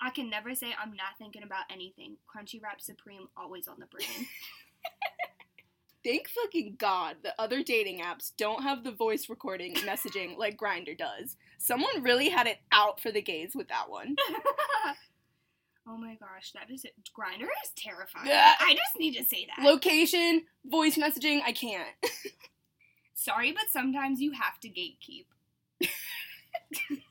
I 0.00 0.10
can 0.10 0.28
never 0.28 0.52
say 0.56 0.74
I'm 0.80 0.96
not 0.96 1.16
thinking 1.16 1.44
about 1.44 1.62
anything. 1.70 2.16
Crunchy 2.26 2.60
Wrap 2.60 2.80
Supreme 2.80 3.28
always 3.36 3.68
on 3.68 3.78
the 3.78 3.86
brain. 3.86 4.08
Thank 6.04 6.28
fucking 6.28 6.74
God 6.76 7.18
the 7.22 7.34
other 7.38 7.62
dating 7.62 8.00
apps 8.00 8.32
don't 8.36 8.64
have 8.64 8.82
the 8.82 8.90
voice 8.90 9.28
recording 9.28 9.74
messaging 9.74 10.36
like 10.36 10.56
Grindr 10.56 10.98
does. 10.98 11.36
Someone 11.58 12.02
really 12.02 12.30
had 12.30 12.48
it 12.48 12.58
out 12.72 12.98
for 12.98 13.12
the 13.12 13.22
gays 13.22 13.52
with 13.54 13.68
that 13.68 13.88
one. 13.88 14.16
oh 15.86 15.96
my 15.96 16.16
gosh, 16.16 16.50
that 16.52 16.68
is 16.68 16.84
it. 16.84 16.94
Grindr 17.16 17.46
is 17.64 17.70
terrifying. 17.76 18.26
Yeah. 18.26 18.54
I 18.58 18.74
just 18.74 18.98
need 18.98 19.14
to 19.16 19.24
say 19.24 19.46
that. 19.46 19.64
Location, 19.64 20.46
voice 20.66 20.96
messaging, 20.96 21.42
I 21.46 21.52
can't. 21.52 21.86
Sorry, 23.18 23.50
but 23.50 23.64
sometimes 23.68 24.20
you 24.20 24.30
have 24.30 24.60
to 24.60 24.68
gatekeep. 24.68 25.26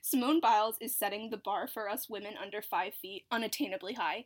Simone 0.00 0.40
Biles 0.40 0.76
is 0.80 0.96
setting 0.96 1.28
the 1.28 1.36
bar 1.36 1.68
for 1.68 1.90
us 1.90 2.08
women 2.08 2.32
under 2.42 2.62
five 2.62 2.94
feet 2.94 3.24
unattainably 3.30 3.94
high. 3.96 4.24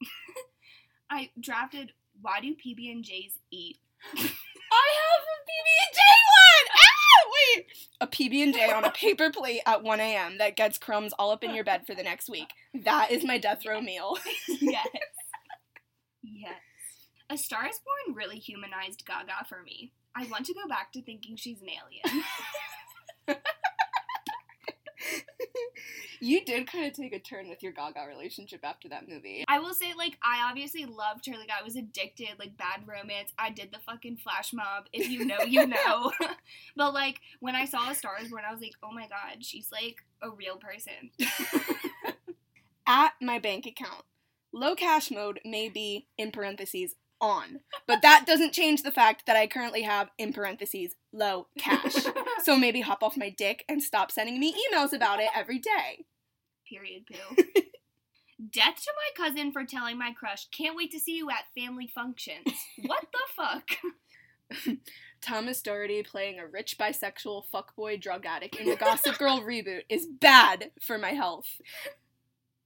I 1.10 1.30
drafted 1.40 1.90
why 2.22 2.40
do 2.40 2.54
PB 2.54 2.92
and 2.92 3.02
J's 3.02 3.36
eat? 3.50 3.78
I 4.14 4.20
have 4.20 4.28
a 4.28 5.38
PB 5.42 5.68
and 5.82 5.92
J 5.92 6.00
one. 6.30 6.68
Ah, 6.76 7.30
wait, 7.34 7.66
a 8.00 8.06
PB 8.06 8.42
and 8.44 8.54
J 8.54 8.70
on 8.70 8.84
a 8.84 8.92
paper 8.92 9.30
plate 9.32 9.62
at 9.66 9.82
1 9.82 9.98
a.m. 9.98 10.38
that 10.38 10.54
gets 10.54 10.78
crumbs 10.78 11.12
all 11.18 11.32
up 11.32 11.42
in 11.42 11.52
your 11.52 11.64
bed 11.64 11.84
for 11.84 11.96
the 11.96 12.04
next 12.04 12.30
week. 12.30 12.52
That 12.84 13.10
is 13.10 13.24
my 13.24 13.38
death 13.38 13.66
row 13.66 13.80
meal. 13.80 14.18
yes. 14.60 14.86
Yes. 16.22 16.60
A 17.28 17.36
Star 17.36 17.66
is 17.66 17.80
Born 17.80 18.14
really 18.14 18.38
humanized 18.38 19.04
Gaga 19.04 19.46
for 19.48 19.60
me. 19.64 19.90
I 20.16 20.26
want 20.30 20.46
to 20.46 20.54
go 20.54 20.66
back 20.68 20.92
to 20.92 21.02
thinking 21.02 21.36
she's 21.36 21.60
an 21.60 21.68
alien. 21.68 22.24
you 26.20 26.44
did 26.44 26.66
kind 26.66 26.86
of 26.86 26.92
take 26.92 27.14
a 27.14 27.18
turn 27.18 27.48
with 27.48 27.62
your 27.62 27.72
Gaga 27.72 28.06
relationship 28.08 28.60
after 28.62 28.88
that 28.88 29.08
movie. 29.08 29.44
I 29.48 29.58
will 29.58 29.74
say, 29.74 29.92
like, 29.96 30.18
I 30.22 30.48
obviously 30.48 30.84
loved 30.84 31.26
her. 31.26 31.32
Like, 31.32 31.50
I 31.50 31.62
was 31.62 31.76
addicted. 31.76 32.38
Like, 32.38 32.56
bad 32.56 32.86
romance. 32.86 33.32
I 33.38 33.50
did 33.50 33.72
the 33.72 33.78
fucking 33.80 34.18
flash 34.18 34.52
mob. 34.52 34.84
If 34.92 35.08
you 35.08 35.24
know, 35.24 35.40
you 35.40 35.66
know. 35.86 36.12
but, 36.76 36.94
like, 36.94 37.20
when 37.40 37.54
I 37.54 37.64
saw 37.64 37.90
A 37.90 37.94
Star 37.94 38.16
is 38.22 38.30
Born, 38.30 38.44
I 38.48 38.52
was 38.52 38.60
like, 38.60 38.74
oh 38.82 38.92
my 38.92 39.08
god, 39.08 39.44
she's, 39.44 39.70
like, 39.72 40.04
a 40.22 40.30
real 40.30 40.56
person. 40.56 41.10
At 42.86 43.14
my 43.20 43.38
bank 43.38 43.66
account, 43.66 44.04
low 44.52 44.74
cash 44.74 45.10
mode 45.10 45.40
may 45.44 45.68
be 45.68 46.06
in 46.16 46.30
parentheses 46.30 46.94
on, 47.24 47.60
but 47.86 48.02
that 48.02 48.26
doesn't 48.26 48.52
change 48.52 48.82
the 48.82 48.92
fact 48.92 49.24
that 49.26 49.36
I 49.36 49.46
currently 49.46 49.82
have 49.82 50.10
in 50.18 50.32
parentheses 50.32 50.94
low 51.12 51.48
cash. 51.58 51.94
So 52.42 52.58
maybe 52.58 52.82
hop 52.82 53.02
off 53.02 53.16
my 53.16 53.30
dick 53.30 53.64
and 53.70 53.82
stop 53.82 54.10
sending 54.10 54.38
me 54.38 54.52
emails 54.52 54.92
about 54.92 55.18
it 55.18 55.30
every 55.34 55.58
day. 55.58 56.04
Period, 56.68 57.04
poo. 57.10 57.36
Death 58.52 58.82
to 58.82 58.92
my 58.96 59.26
cousin 59.26 59.50
for 59.50 59.64
telling 59.64 59.98
my 59.98 60.12
crush, 60.12 60.46
can't 60.50 60.76
wait 60.76 60.90
to 60.90 61.00
see 61.00 61.16
you 61.16 61.30
at 61.30 61.46
family 61.58 61.90
functions. 61.94 62.44
What 62.84 63.06
the 63.12 63.18
fuck? 63.34 64.76
Thomas 65.22 65.62
Doherty 65.62 66.02
playing 66.02 66.38
a 66.38 66.46
rich 66.46 66.76
bisexual 66.76 67.44
fuckboy 67.50 67.98
drug 67.98 68.26
addict 68.26 68.56
in 68.56 68.68
the 68.68 68.76
Gossip 68.76 69.16
Girl 69.16 69.40
reboot 69.40 69.84
is 69.88 70.06
bad 70.06 70.70
for 70.82 70.98
my 70.98 71.12
health. 71.12 71.46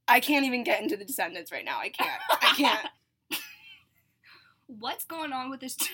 I 0.08 0.18
can't 0.18 0.44
even 0.44 0.64
get 0.64 0.82
into 0.82 0.96
the 0.96 1.04
Descendants 1.04 1.52
right 1.52 1.64
now. 1.64 1.78
I 1.78 1.90
can't. 1.90 2.20
I 2.30 2.54
can't. 2.56 2.88
What's 4.68 5.04
going 5.04 5.32
on 5.32 5.50
with 5.50 5.60
this? 5.60 5.76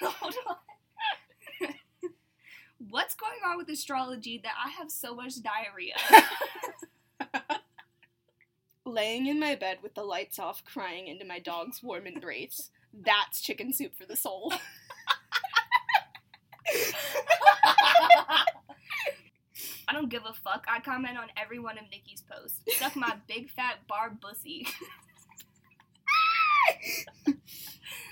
Hold 0.00 0.34
on. 0.48 0.56
What's 2.78 3.14
going 3.14 3.40
on 3.46 3.56
with 3.56 3.68
astrology 3.68 4.38
that 4.42 4.52
I 4.64 4.70
have 4.70 4.90
so 4.90 5.14
much 5.14 5.34
diarrhea? 5.42 5.94
Laying 8.84 9.26
in 9.26 9.40
my 9.40 9.54
bed 9.54 9.78
with 9.82 9.94
the 9.94 10.02
lights 10.04 10.38
off, 10.38 10.64
crying 10.64 11.08
into 11.08 11.24
my 11.24 11.38
dog's 11.38 11.82
warm 11.82 12.06
embrace. 12.06 12.70
That's 12.94 13.40
chicken 13.40 13.72
soup 13.72 13.94
for 13.96 14.06
the 14.06 14.16
soul. 14.16 14.52
I 19.88 19.92
don't 19.92 20.08
give 20.08 20.24
a 20.26 20.32
fuck. 20.34 20.66
I 20.68 20.80
comment 20.80 21.16
on 21.18 21.28
every 21.36 21.58
one 21.58 21.78
of 21.78 21.84
Nicki's 21.90 22.22
posts. 22.22 22.60
Suck 22.78 22.96
my 22.96 23.16
big 23.28 23.50
fat 23.50 23.86
bar 23.88 24.10
bussy. 24.20 24.66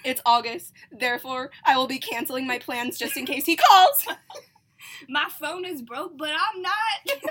It's 0.04 0.20
August, 0.26 0.74
therefore, 0.92 1.50
I 1.64 1.76
will 1.78 1.86
be 1.86 1.98
canceling 1.98 2.46
my 2.46 2.58
plans 2.58 2.98
just 2.98 3.16
in 3.16 3.24
case 3.24 3.46
he 3.46 3.56
calls. 3.56 4.06
My 5.08 5.26
phone 5.40 5.64
is 5.64 5.82
broke, 5.82 6.16
but 6.16 6.30
I'm 6.30 6.62
not. 6.62 7.22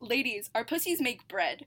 Ladies, 0.00 0.48
our 0.54 0.64
pussies 0.64 1.00
make 1.00 1.28
bread. 1.28 1.66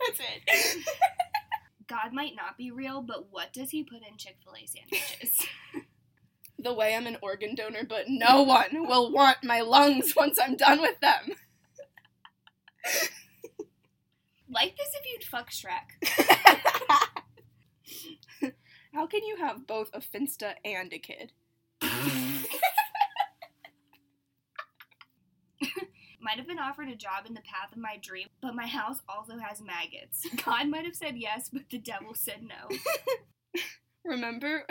That's 0.00 0.20
it. 0.20 0.84
God 1.86 2.12
might 2.12 2.34
not 2.36 2.56
be 2.56 2.70
real, 2.70 3.02
but 3.02 3.26
what 3.30 3.52
does 3.52 3.70
he 3.70 3.82
put 3.82 4.02
in 4.08 4.16
Chick 4.16 4.36
fil 4.42 4.54
A 4.54 4.66
sandwiches? 4.66 5.46
The 6.56 6.72
way 6.72 6.94
I'm 6.94 7.06
an 7.06 7.18
organ 7.20 7.54
donor, 7.56 7.84
but 7.86 8.04
no 8.08 8.42
one 8.42 8.86
will 8.86 9.12
want 9.12 9.38
my 9.42 9.60
lungs 9.60 10.14
once 10.16 10.38
I'm 10.40 10.56
done 10.56 10.80
with 10.80 10.98
them. 11.00 11.34
like 14.48 14.76
this 14.76 14.88
if 14.94 15.04
you'd 15.04 15.24
fuck 15.24 15.50
Shrek. 15.50 15.98
How 18.94 19.06
can 19.06 19.24
you 19.24 19.36
have 19.36 19.66
both 19.66 19.90
a 19.92 20.00
Finsta 20.00 20.54
and 20.64 20.92
a 20.92 20.98
kid? 20.98 21.32
Might 26.24 26.38
have 26.38 26.48
been 26.48 26.58
offered 26.58 26.88
a 26.88 26.96
job 26.96 27.26
in 27.26 27.34
the 27.34 27.42
path 27.42 27.72
of 27.72 27.76
my 27.76 27.98
dream, 28.00 28.28
but 28.40 28.54
my 28.54 28.66
house 28.66 29.02
also 29.06 29.36
has 29.36 29.60
maggots. 29.60 30.26
God 30.44 30.68
might 30.68 30.86
have 30.86 30.94
said 30.94 31.18
yes, 31.18 31.50
but 31.52 31.68
the 31.68 31.76
devil 31.76 32.14
said 32.14 32.42
no. 32.42 32.74
Remember? 34.06 34.64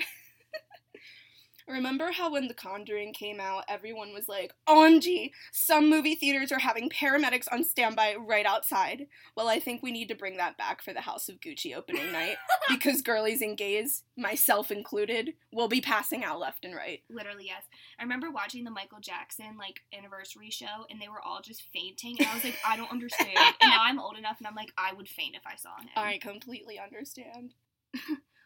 Remember 1.67 2.11
how 2.11 2.31
when 2.31 2.47
The 2.47 2.53
Conjuring 2.53 3.13
came 3.13 3.39
out, 3.39 3.63
everyone 3.67 4.13
was 4.13 4.27
like, 4.27 4.53
OMG, 4.67 5.31
some 5.51 5.89
movie 5.89 6.15
theaters 6.15 6.51
are 6.51 6.59
having 6.59 6.89
paramedics 6.89 7.47
on 7.51 7.63
standby 7.63 8.15
right 8.15 8.45
outside. 8.45 9.07
Well, 9.35 9.47
I 9.47 9.59
think 9.59 9.81
we 9.81 9.91
need 9.91 10.07
to 10.09 10.15
bring 10.15 10.37
that 10.37 10.57
back 10.57 10.81
for 10.81 10.93
the 10.93 11.01
House 11.01 11.29
of 11.29 11.39
Gucci 11.39 11.75
opening 11.75 12.11
night 12.11 12.37
because 12.69 13.01
girlies 13.01 13.41
and 13.41 13.57
gays, 13.57 14.03
myself 14.17 14.71
included, 14.71 15.33
will 15.51 15.67
be 15.67 15.81
passing 15.81 16.23
out 16.23 16.39
left 16.39 16.65
and 16.65 16.75
right. 16.75 17.01
Literally, 17.09 17.45
yes. 17.45 17.63
I 17.99 18.03
remember 18.03 18.31
watching 18.31 18.63
the 18.63 18.71
Michael 18.71 18.99
Jackson 18.99 19.57
like 19.57 19.81
anniversary 19.97 20.49
show, 20.49 20.85
and 20.89 21.01
they 21.01 21.09
were 21.09 21.21
all 21.21 21.41
just 21.41 21.63
fainting, 21.73 22.17
and 22.19 22.27
I 22.27 22.33
was 22.33 22.43
like, 22.43 22.57
I 22.67 22.77
don't 22.77 22.91
understand. 22.91 23.37
And 23.37 23.69
now 23.69 23.81
I'm 23.81 23.99
old 23.99 24.17
enough, 24.17 24.37
and 24.39 24.47
I'm 24.47 24.55
like, 24.55 24.71
I 24.77 24.93
would 24.93 25.07
faint 25.07 25.35
if 25.35 25.43
I 25.45 25.55
saw 25.55 25.79
him. 25.79 25.89
I 25.95 26.17
completely 26.17 26.79
understand. 26.79 27.53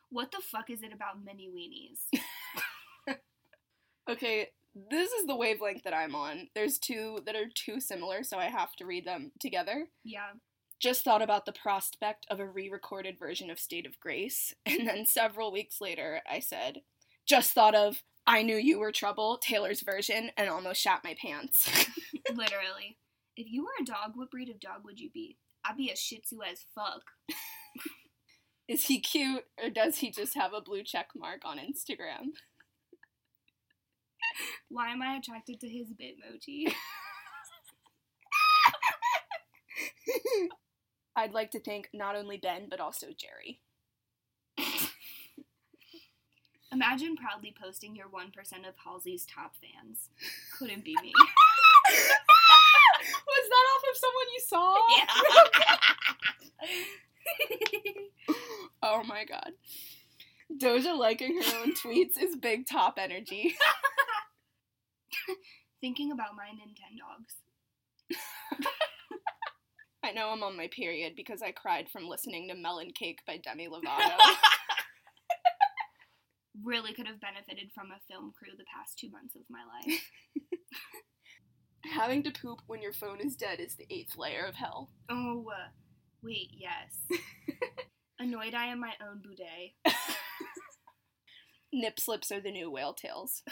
What 0.09 0.31
the 0.31 0.41
fuck 0.41 0.69
is 0.69 0.83
it 0.83 0.93
about 0.93 1.23
mini 1.23 1.49
weenies? 1.49 2.21
Okay, 4.09 4.47
this 4.89 5.11
is 5.11 5.25
the 5.25 5.35
wavelength 5.35 5.83
that 5.83 5.93
I'm 5.93 6.15
on. 6.15 6.47
There's 6.55 6.77
two 6.77 7.19
that 7.25 7.35
are 7.35 7.49
too 7.53 7.79
similar, 7.79 8.23
so 8.23 8.37
I 8.37 8.45
have 8.45 8.75
to 8.77 8.85
read 8.85 9.05
them 9.05 9.31
together. 9.39 9.87
Yeah. 10.03 10.31
Just 10.79 11.03
thought 11.03 11.21
about 11.21 11.45
the 11.45 11.53
prospect 11.53 12.25
of 12.29 12.39
a 12.39 12.47
re 12.47 12.69
recorded 12.69 13.17
version 13.17 13.49
of 13.49 13.59
State 13.59 13.85
of 13.85 13.99
Grace, 13.99 14.53
and 14.65 14.87
then 14.87 15.05
several 15.05 15.51
weeks 15.51 15.81
later, 15.81 16.21
I 16.29 16.39
said, 16.39 16.81
Just 17.27 17.53
thought 17.53 17.75
of 17.75 18.03
I 18.25 18.43
Knew 18.43 18.57
You 18.57 18.79
Were 18.79 18.91
Trouble, 18.91 19.37
Taylor's 19.37 19.81
version, 19.81 20.31
and 20.37 20.49
almost 20.49 20.81
shat 20.81 21.01
my 21.03 21.15
pants. 21.19 21.67
Literally. 22.29 22.97
If 23.35 23.47
you 23.49 23.63
were 23.63 23.81
a 23.81 23.85
dog, 23.85 24.11
what 24.15 24.31
breed 24.31 24.49
of 24.49 24.59
dog 24.59 24.81
would 24.83 24.99
you 24.99 25.09
be? 25.13 25.37
I'd 25.65 25.77
be 25.77 25.89
a 25.89 25.95
Shih 25.95 26.19
Tzu 26.19 26.39
as 26.49 26.65
fuck. 26.73 27.03
is 28.67 28.85
he 28.85 28.99
cute, 28.99 29.43
or 29.61 29.69
does 29.69 29.97
he 29.97 30.11
just 30.11 30.35
have 30.35 30.53
a 30.53 30.61
blue 30.61 30.83
check 30.83 31.09
mark 31.15 31.41
on 31.45 31.57
Instagram? 31.57 32.31
Why 34.69 34.91
am 34.91 35.01
I 35.01 35.17
attracted 35.17 35.59
to 35.61 35.67
his 35.67 35.87
Bitmoji? 35.87 36.71
I'd 41.15 41.33
like 41.33 41.51
to 41.51 41.59
thank 41.59 41.89
not 41.93 42.15
only 42.15 42.37
Ben 42.37 42.67
but 42.69 42.79
also 42.79 43.07
Jerry. 43.17 43.59
Imagine 46.71 47.15
proudly 47.15 47.53
posting 47.59 47.95
your 47.95 48.07
1% 48.07 48.27
of 48.67 48.75
Halsey's 48.85 49.25
top 49.25 49.55
fans. 49.55 50.09
Couldn't 50.57 50.83
be 50.83 50.95
me. 51.01 51.13
Was 53.27 53.49
that 53.49 53.65
off 53.73 53.83
of 53.89 53.97
someone 53.97 54.29
you 54.33 54.41
saw? 54.45 54.75
oh 58.83 59.03
my 59.03 59.25
god. 59.25 59.53
Doja 60.55 60.95
liking 60.97 61.41
her 61.41 61.57
own 61.59 61.73
tweets 61.73 62.17
is 62.21 62.35
big 62.35 62.67
top 62.67 62.99
energy. 62.99 63.55
Thinking 65.81 66.11
about 66.11 66.35
my 66.35 66.47
Nintendogs. 66.49 67.35
I 70.03 70.11
know 70.11 70.29
I'm 70.29 70.43
on 70.43 70.55
my 70.55 70.69
period 70.71 71.13
because 71.15 71.41
I 71.41 71.51
cried 71.51 71.89
from 71.89 72.07
listening 72.07 72.47
to 72.47 72.55
Melon 72.55 72.91
Cake 72.97 73.19
by 73.27 73.37
Demi 73.37 73.67
Lovato. 73.67 74.17
Really 76.63 76.91
could 76.91 77.05
have 77.05 77.21
benefited 77.21 77.69
from 77.73 77.91
a 77.91 78.01
film 78.11 78.33
crew 78.37 78.51
the 78.57 78.65
past 78.75 78.97
two 78.97 79.11
months 79.11 79.35
of 79.35 79.43
my 79.47 79.59
life. 79.63 80.01
Having 81.93 82.23
to 82.23 82.31
poop 82.31 82.59
when 82.65 82.81
your 82.81 82.93
phone 82.93 83.19
is 83.21 83.35
dead 83.35 83.59
is 83.59 83.75
the 83.75 83.85
eighth 83.91 84.17
layer 84.17 84.43
of 84.43 84.55
hell. 84.55 84.89
Oh, 85.07 85.45
uh, 85.53 85.69
wait, 86.23 86.49
yes. 86.51 87.19
Annoyed 88.19 88.55
I 88.55 88.65
am 88.65 88.79
my 88.79 88.93
own 89.01 89.21
boudet. 89.23 89.75
Nip 91.71 91.99
slips 91.99 92.31
are 92.31 92.41
the 92.41 92.51
new 92.51 92.71
whale 92.71 92.93
tails. 92.93 93.43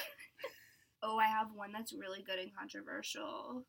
Oh, 1.07 1.19
I 1.19 1.27
have 1.27 1.49
one 1.53 1.71
that's 1.71 1.93
really 1.93 2.23
good 2.25 2.39
and 2.39 2.49
controversial. 2.57 3.63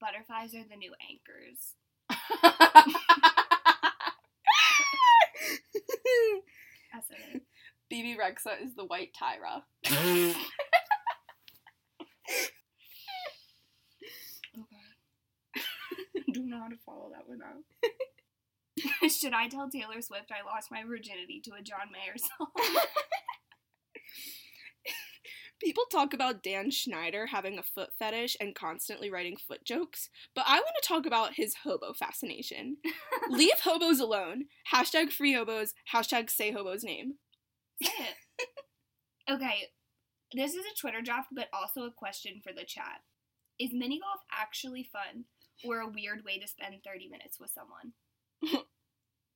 Butterflies 0.00 0.54
are 0.56 0.64
the 0.68 0.74
new 0.74 0.92
anchors. 1.08 1.76
Bebe 7.88 8.16
Rexha 8.16 8.60
is 8.64 8.74
the 8.74 8.84
white 8.84 9.10
Tyra. 9.14 9.62
Okay. 14.56 15.64
Don't 16.32 16.48
know 16.50 16.60
how 16.60 16.68
to 16.68 16.76
follow 16.86 17.10
that 17.12 17.28
one 17.28 17.40
up. 17.42 19.10
Should 19.10 19.32
I 19.32 19.48
tell 19.48 19.68
Taylor 19.68 20.00
Swift 20.00 20.30
I 20.30 20.46
lost 20.46 20.70
my 20.70 20.84
virginity 20.84 21.40
to 21.44 21.52
a 21.58 21.62
John 21.62 21.90
Mayer 21.92 22.16
song? 22.16 22.48
People 25.60 25.84
talk 25.90 26.14
about 26.14 26.42
Dan 26.42 26.70
Schneider 26.70 27.26
having 27.26 27.58
a 27.58 27.62
foot 27.62 27.90
fetish 27.98 28.36
and 28.40 28.54
constantly 28.54 29.10
writing 29.10 29.36
foot 29.36 29.64
jokes, 29.64 30.08
but 30.34 30.44
I 30.46 30.54
want 30.54 30.74
to 30.80 30.88
talk 30.88 31.04
about 31.04 31.34
his 31.34 31.54
hobo 31.64 31.92
fascination. 31.92 32.78
Leave 33.28 33.60
hobos 33.62 34.00
alone. 34.00 34.46
Hashtag 34.72 35.12
free 35.12 35.34
hobos. 35.34 35.74
Hashtag 35.92 36.30
say 36.30 36.50
hobo's 36.50 36.82
name. 36.82 37.14
Say 37.82 37.92
it. 37.98 38.48
Okay, 39.30 39.68
this 40.32 40.54
is 40.54 40.64
a 40.64 40.80
Twitter 40.80 41.02
draft, 41.02 41.28
but 41.32 41.48
also 41.52 41.82
a 41.82 41.92
question 41.92 42.40
for 42.42 42.52
the 42.52 42.64
chat. 42.64 43.02
Is 43.58 43.70
mini 43.72 44.00
golf 44.00 44.20
actually 44.32 44.88
fun 44.90 45.24
or 45.64 45.80
a 45.80 45.88
weird 45.88 46.24
way 46.24 46.38
to 46.38 46.48
spend 46.48 46.74
30 46.84 47.08
minutes 47.08 47.38
with 47.38 47.50
someone? 47.50 47.92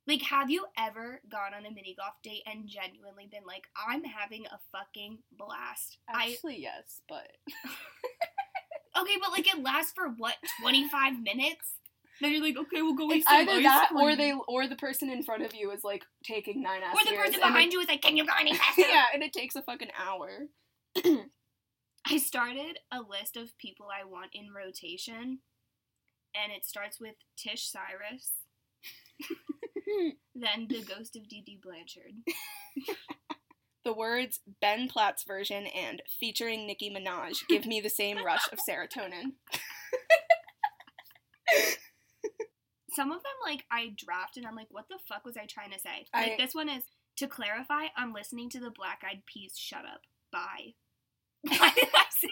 like, 0.06 0.22
have 0.22 0.50
you 0.50 0.66
ever 0.78 1.20
gone 1.30 1.54
on 1.56 1.66
a 1.66 1.70
mini 1.70 1.94
golf 1.98 2.14
date 2.22 2.42
and 2.46 2.68
genuinely 2.68 3.26
been 3.30 3.44
like, 3.46 3.64
I'm 3.88 4.04
having 4.04 4.46
a 4.46 4.58
fucking 4.72 5.18
blast? 5.36 5.98
I 6.08 6.32
Actually, 6.32 6.60
yes, 6.60 7.00
but 7.08 7.28
Okay, 9.00 9.14
but 9.20 9.32
like 9.32 9.46
it 9.52 9.62
lasts 9.62 9.92
for 9.94 10.08
what, 10.10 10.34
25 10.62 11.20
minutes? 11.20 11.74
Then 12.20 12.30
you're 12.32 12.42
like, 12.42 12.56
okay, 12.56 12.80
we'll 12.80 12.94
go 12.94 13.10
eat 13.10 13.18
it's 13.18 13.26
some 13.28 13.48
either 13.48 13.60
that 13.62 13.90
or 13.96 14.14
they 14.14 14.32
or 14.46 14.68
the 14.68 14.76
person 14.76 15.10
in 15.10 15.24
front 15.24 15.42
of 15.42 15.52
you 15.52 15.72
is 15.72 15.82
like 15.82 16.04
taking 16.22 16.62
nine 16.62 16.80
ass 16.84 16.94
Or 16.94 17.04
the 17.10 17.16
person 17.16 17.40
behind 17.40 17.68
it- 17.68 17.72
you 17.72 17.80
is 17.80 17.88
like, 17.88 18.02
can 18.02 18.16
you 18.16 18.24
go 18.24 18.32
any 18.38 18.54
faster? 18.56 18.82
yeah, 18.82 19.06
and 19.12 19.22
it 19.22 19.32
takes 19.32 19.56
a 19.56 19.62
fucking 19.62 19.88
hour. 19.98 20.46
I 22.06 22.18
started 22.18 22.78
a 22.92 23.00
list 23.00 23.36
of 23.36 23.56
people 23.58 23.86
I 23.90 24.04
want 24.04 24.30
in 24.32 24.52
rotation, 24.54 25.38
and 26.36 26.52
it 26.56 26.64
starts 26.64 27.00
with 27.00 27.14
Tish 27.36 27.68
Cyrus, 27.68 28.30
then 30.34 30.66
the 30.68 30.82
ghost 30.82 31.14
of 31.16 31.28
Dee 31.28 31.42
Dee 31.42 31.58
Blanchard. 31.62 32.12
The 33.84 33.92
words 33.92 34.40
Ben 34.62 34.88
Platt's 34.88 35.24
version 35.24 35.66
and 35.66 36.00
featuring 36.18 36.66
Nicki 36.66 36.88
Minaj 36.90 37.46
give 37.50 37.66
me 37.66 37.82
the 37.82 37.90
same 37.90 38.24
rush 38.24 38.48
of 38.50 38.58
serotonin. 38.66 39.32
Some 42.94 43.12
of 43.12 43.22
them, 43.22 43.32
like, 43.44 43.66
I 43.70 43.92
draft 43.94 44.38
and 44.38 44.46
I'm 44.46 44.54
like, 44.54 44.68
what 44.70 44.88
the 44.88 44.98
fuck 45.06 45.26
was 45.26 45.36
I 45.36 45.44
trying 45.46 45.70
to 45.72 45.78
say? 45.78 46.06
I- 46.14 46.22
Like, 46.28 46.38
this 46.38 46.54
one 46.54 46.70
is 46.70 46.84
to 47.16 47.26
clarify, 47.26 47.88
I'm 47.94 48.14
listening 48.14 48.48
to 48.50 48.60
the 48.60 48.70
Black 48.70 49.02
Eyed 49.06 49.22
Peas 49.26 49.54
Shut 49.58 49.84
Up. 49.84 50.00
Bye. 50.32 50.72
Why 51.42 51.70
did 51.74 51.88
I 51.94 52.04
say 52.10 52.30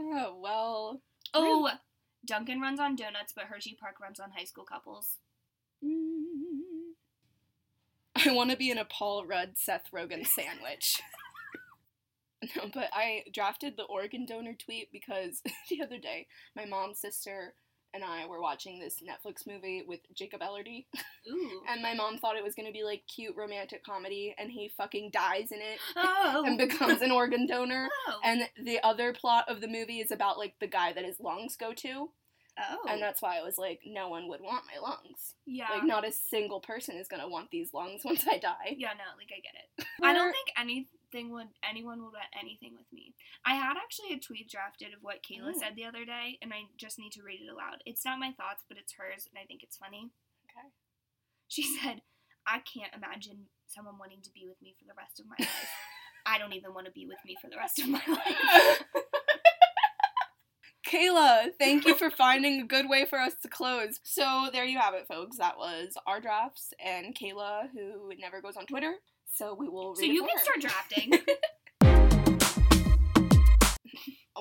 oh, 0.00 0.38
well. 0.40 1.00
Oh, 1.34 1.70
Dunkin' 2.26 2.60
runs 2.60 2.80
on 2.80 2.96
donuts, 2.96 3.32
but 3.34 3.44
Hershey 3.44 3.76
Park 3.78 4.00
runs 4.00 4.20
on 4.20 4.32
high 4.32 4.44
school 4.44 4.64
couples. 4.64 5.18
Mm. 5.84 6.94
I 8.26 8.32
want 8.32 8.50
to 8.50 8.56
be 8.56 8.70
in 8.70 8.78
a 8.78 8.84
Paul 8.84 9.24
Rudd 9.26 9.52
Seth 9.56 9.90
Rogen 9.92 10.26
sandwich. 10.26 11.00
no, 12.56 12.70
but 12.72 12.88
I 12.92 13.24
drafted 13.32 13.76
the 13.76 13.84
organ 13.84 14.26
donor 14.26 14.54
tweet 14.54 14.90
because 14.92 15.42
the 15.70 15.82
other 15.82 15.98
day 15.98 16.26
my 16.54 16.64
mom's 16.64 16.98
sister 16.98 17.54
and 17.94 18.04
I 18.04 18.26
were 18.26 18.42
watching 18.42 18.78
this 18.78 18.96
Netflix 19.02 19.46
movie 19.46 19.82
with 19.86 20.00
Jacob 20.14 20.42
Elordi, 20.42 20.84
Ooh. 21.30 21.62
and 21.66 21.80
my 21.80 21.94
mom 21.94 22.18
thought 22.18 22.36
it 22.36 22.44
was 22.44 22.54
gonna 22.54 22.72
be 22.72 22.82
like 22.84 23.02
cute 23.06 23.34
romantic 23.36 23.82
comedy, 23.84 24.34
and 24.36 24.50
he 24.50 24.68
fucking 24.76 25.10
dies 25.12 25.50
in 25.50 25.60
it 25.60 25.78
Oh. 25.96 26.42
and 26.46 26.58
becomes 26.58 27.00
an 27.00 27.10
organ 27.10 27.46
donor. 27.46 27.88
Oh. 28.08 28.20
And 28.22 28.42
the 28.62 28.80
other 28.82 29.14
plot 29.14 29.46
of 29.48 29.62
the 29.62 29.68
movie 29.68 30.00
is 30.00 30.10
about 30.10 30.36
like 30.36 30.56
the 30.60 30.66
guy 30.66 30.92
that 30.92 31.06
his 31.06 31.20
lungs 31.20 31.56
go 31.56 31.72
to, 31.72 32.10
oh. 32.58 32.88
and 32.88 33.00
that's 33.02 33.20
why 33.22 33.38
I 33.38 33.42
was 33.42 33.58
like, 33.58 33.80
no 33.86 34.08
one 34.08 34.28
would 34.28 34.40
want 34.40 34.64
my 34.72 34.80
lungs. 34.80 35.34
yeah. 35.46 35.68
Like, 35.72 35.84
not 35.84 36.06
a 36.06 36.12
single 36.12 36.60
person 36.60 36.96
is 36.96 37.08
gonna 37.08 37.28
want 37.28 37.50
these 37.50 37.72
lungs 37.74 38.02
once 38.04 38.24
I 38.28 38.38
die. 38.38 38.76
Yeah, 38.76 38.92
no, 38.96 39.04
like 39.16 39.30
I 39.32 39.40
get 39.40 39.54
it. 39.54 39.86
I 40.02 40.12
don't 40.12 40.32
think 40.32 40.48
anything 40.58 41.32
would 41.32 41.48
anyone 41.68 41.98
would 42.02 42.12
want 42.12 42.32
anything 42.38 42.72
with 42.76 42.86
me. 42.92 43.14
I 43.44 43.54
had 43.54 43.76
actually 43.76 44.12
a 44.14 44.20
tweet 44.20 44.48
drafted 44.50 44.88
of 44.94 45.00
what 45.02 45.22
Kayla 45.22 45.52
Oh. 45.54 45.58
said 45.58 45.74
the 45.76 45.84
other 45.84 46.04
day, 46.04 46.38
and 46.42 46.52
I 46.52 46.62
just 46.76 46.98
need 46.98 47.12
to 47.12 47.22
read 47.22 47.40
it 47.40 47.52
aloud. 47.52 47.82
It's 47.86 48.04
not 48.04 48.18
my 48.18 48.32
thoughts, 48.36 48.64
but 48.68 48.78
it's 48.78 48.94
hers, 48.98 49.26
and 49.30 49.38
I 49.42 49.46
think 49.46 49.62
it's 49.62 49.76
funny. 49.76 50.10
Okay. 50.50 50.68
She 51.48 51.62
said, 51.62 52.02
"I 52.46 52.58
can't 52.60 52.94
imagine 52.94 53.46
someone 53.66 53.98
wanting 53.98 54.22
to 54.22 54.30
be 54.32 54.46
with 54.46 54.60
me 54.62 54.74
for 54.78 54.84
the 54.86 54.94
rest 54.96 55.20
of 55.20 55.26
my 55.26 55.36
life. 55.38 55.70
I 56.26 56.38
don't 56.38 56.54
even 56.54 56.74
want 56.74 56.86
to 56.86 56.92
be 56.92 57.06
with 57.06 57.18
me 57.24 57.36
for 57.40 57.48
the 57.48 57.56
rest 57.56 57.78
of 57.78 57.88
my 57.88 58.02
life." 58.08 58.82
Kayla, 60.86 61.48
thank 61.58 61.84
you 61.84 61.94
for 61.96 62.10
finding 62.10 62.60
a 62.60 62.64
good 62.64 62.88
way 62.88 63.04
for 63.04 63.18
us 63.18 63.34
to 63.42 63.48
close. 63.48 63.98
So 64.04 64.48
there 64.52 64.64
you 64.64 64.78
have 64.78 64.94
it, 64.94 65.06
folks. 65.08 65.36
That 65.38 65.58
was 65.58 65.96
our 66.06 66.20
drafts 66.20 66.72
and 66.84 67.14
Kayla, 67.14 67.68
who 67.72 68.12
never 68.18 68.40
goes 68.40 68.56
on 68.56 68.66
Twitter. 68.66 68.94
So 69.34 69.54
we 69.54 69.68
will. 69.68 69.90
Read 69.94 69.98
so 69.98 70.04
you 70.04 70.24
can 70.26 70.38
start 70.38 70.60
drafting. 70.60 71.12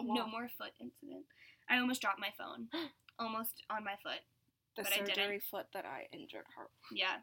No 0.08 0.28
more 0.28 0.50
foot 0.58 0.72
incident. 0.80 1.26
I 1.70 1.80
almost 1.80 2.02
dropped 2.02 2.20
my 2.20 2.30
phone, 2.38 2.68
almost 3.20 3.64
on 3.70 3.84
my 3.84 3.96
foot. 4.04 4.20
the 4.78 4.84
but 4.84 4.94
I 4.94 4.98
didn't. 4.98 5.16
surgery 5.16 5.42
foot 5.52 5.66
that 5.74 5.86
I 5.86 6.08
injured 6.16 6.46
her. 6.58 6.68
Yeah, 6.92 7.18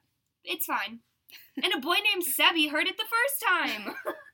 it's 0.45 0.67
fine. 0.67 1.01
And 1.63 1.73
a 1.73 1.79
boy 1.79 1.95
named 1.95 2.27
Sebi 2.27 2.71
heard 2.71 2.87
it 2.87 2.99
the 2.99 3.05
first 3.05 3.43
time. 3.47 3.95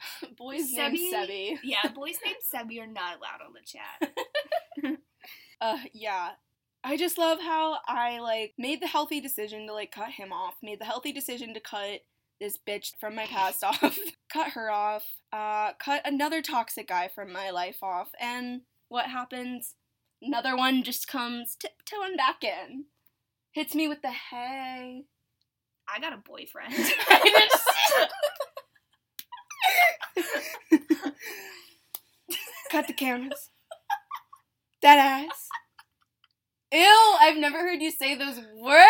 Boys 0.36 0.72
named 0.72 0.98
Sebi? 0.98 1.12
Sebi. 1.12 1.58
yeah, 1.62 1.88
boys 1.94 2.16
named 2.24 2.36
Sebi 2.52 2.80
are 2.82 2.86
not 2.86 3.16
allowed 3.18 3.40
on 3.46 3.52
the 3.54 3.60
chat. 3.64 4.98
Uh, 5.60 5.78
yeah. 5.94 6.32
I 6.84 6.96
just 6.98 7.16
love 7.18 7.40
how 7.40 7.78
I 7.88 8.20
like 8.20 8.52
made 8.58 8.80
the 8.82 8.86
healthy 8.86 9.20
decision 9.20 9.66
to 9.66 9.72
like 9.72 9.90
cut 9.90 10.10
him 10.10 10.32
off. 10.32 10.56
Made 10.62 10.80
the 10.80 10.84
healthy 10.84 11.12
decision 11.12 11.54
to 11.54 11.60
cut 11.60 12.00
this 12.40 12.58
bitch 12.58 12.92
from 13.00 13.14
my 13.14 13.24
past 13.26 13.64
off. 13.64 13.98
cut 14.30 14.50
her 14.50 14.70
off. 14.70 15.04
Uh, 15.32 15.72
cut 15.82 16.02
another 16.06 16.42
toxic 16.42 16.88
guy 16.88 17.08
from 17.08 17.32
my 17.32 17.50
life 17.50 17.82
off. 17.82 18.10
And 18.20 18.62
what 18.88 19.06
happens? 19.06 19.74
Another 20.22 20.56
one 20.56 20.82
just 20.82 21.08
comes 21.08 21.56
tiptoeing 21.56 22.16
back 22.16 22.44
in. 22.44 22.84
Hits 23.52 23.74
me 23.74 23.88
with 23.88 24.02
the 24.02 24.10
hey. 24.10 25.04
I 25.88 26.00
got 26.00 26.12
a 26.12 26.18
boyfriend. 26.18 26.74
Cut 32.70 32.86
the 32.86 32.92
cameras. 32.92 33.50
That 34.82 34.98
ass. 34.98 35.48
Ew, 36.72 37.16
I've 37.20 37.36
never 37.36 37.58
heard 37.58 37.80
you 37.80 37.90
say 37.90 38.16
those 38.16 38.36
words. 38.56 38.86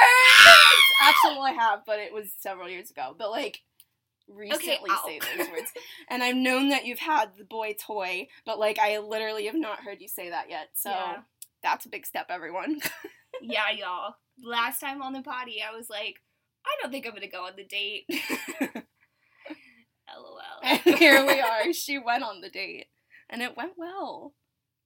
Actually, 1.02 1.34
well, 1.36 1.42
I 1.42 1.52
have, 1.52 1.80
but 1.86 1.98
it 1.98 2.12
was 2.12 2.28
several 2.38 2.68
years 2.68 2.90
ago. 2.90 3.14
But 3.16 3.30
like, 3.30 3.60
recently 4.28 4.90
ow. 4.90 5.02
say 5.06 5.18
those 5.20 5.48
words. 5.50 5.72
And 6.08 6.22
I've 6.22 6.36
known 6.36 6.70
that 6.70 6.86
you've 6.86 6.98
had 7.00 7.30
the 7.36 7.44
boy 7.44 7.74
toy, 7.78 8.28
but 8.44 8.58
like 8.58 8.78
I 8.78 8.98
literally 8.98 9.46
have 9.46 9.54
not 9.54 9.80
heard 9.80 10.00
you 10.00 10.08
say 10.08 10.30
that 10.30 10.48
yet. 10.48 10.68
So 10.74 10.90
Yeah. 10.90 11.16
that's 11.62 11.84
a 11.86 11.88
big 11.90 12.06
step, 12.06 12.26
everyone. 12.30 12.80
yeah, 13.42 13.70
y'all. 13.70 14.14
Last 14.42 14.80
time 14.80 15.02
on 15.02 15.12
the 15.12 15.22
potty, 15.22 15.62
I 15.62 15.76
was 15.76 15.90
like, 15.90 16.16
I 16.64 16.76
don't 16.80 16.90
think 16.90 17.06
I'm 17.06 17.14
gonna 17.14 17.28
go 17.28 17.44
on 17.44 17.52
the 17.56 17.64
date. 17.64 18.06
And 20.66 20.80
here 20.98 21.24
we 21.24 21.40
are. 21.40 21.72
She 21.72 21.98
went 21.98 22.24
on 22.24 22.40
the 22.40 22.50
date, 22.50 22.86
and 23.30 23.40
it 23.40 23.56
went 23.56 23.72
well. 23.76 24.34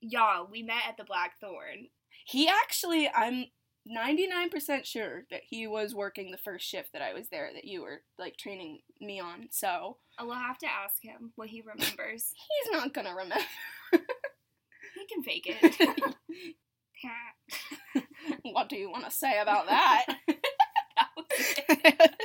Y'all, 0.01 0.47
we 0.51 0.63
met 0.63 0.83
at 0.89 0.97
the 0.97 1.05
Blackthorn. 1.05 1.89
He 2.27 2.49
actually, 2.49 3.09
I'm 3.09 3.47
99% 3.89 4.85
sure 4.85 5.25
that 5.31 5.41
he 5.49 5.67
was 5.67 5.95
working 5.95 6.31
the 6.31 6.37
first 6.39 6.67
shift 6.67 6.93
that 6.93 7.03
I 7.03 7.15
was 7.15 7.29
there 7.31 7.51
that 7.55 7.65
you 7.65 7.83
were 7.83 8.03
like 8.19 8.37
training 8.37 8.81
me 9.01 9.21
on. 9.21 9.49
So 9.51 9.97
uh, 10.19 10.23
I 10.23 10.25
will 10.25 10.35
have 10.35 10.59
to 10.59 10.67
ask 10.67 11.03
him 11.03 11.33
what 11.37 11.49
he 11.49 11.63
remembers. 11.63 12.33
he's 12.65 12.73
not 12.73 12.93
gonna 12.93 13.15
remember. 13.15 13.45
he 13.93 15.07
can 15.13 15.23
fake 15.23 15.47
it. 15.47 16.15
what 18.43 18.69
do 18.69 18.77
you 18.77 18.91
want 18.91 19.07
to 19.07 19.11
say 19.11 19.41
about 19.41 19.67
that? 19.67 20.05
That 20.97 21.09
was 21.17 21.27
it. 21.69 22.21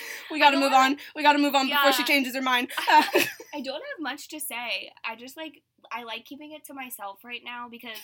we 0.30 0.38
gotta 0.38 0.58
move 0.58 0.72
wanna- 0.72 0.94
on. 0.94 0.98
We 1.14 1.22
gotta 1.22 1.38
move 1.38 1.54
on 1.54 1.68
before 1.68 1.92
she 1.92 2.04
changes 2.04 2.34
her 2.34 2.42
mind. 2.42 2.70
I 2.78 3.60
don't 3.62 3.82
have 3.82 4.00
much 4.00 4.28
to 4.28 4.40
say. 4.40 4.92
I 5.04 5.16
just 5.16 5.36
like 5.36 5.62
I 5.90 6.04
like 6.04 6.24
keeping 6.24 6.52
it 6.52 6.64
to 6.66 6.74
myself 6.74 7.20
right 7.24 7.42
now 7.44 7.68
because 7.70 7.98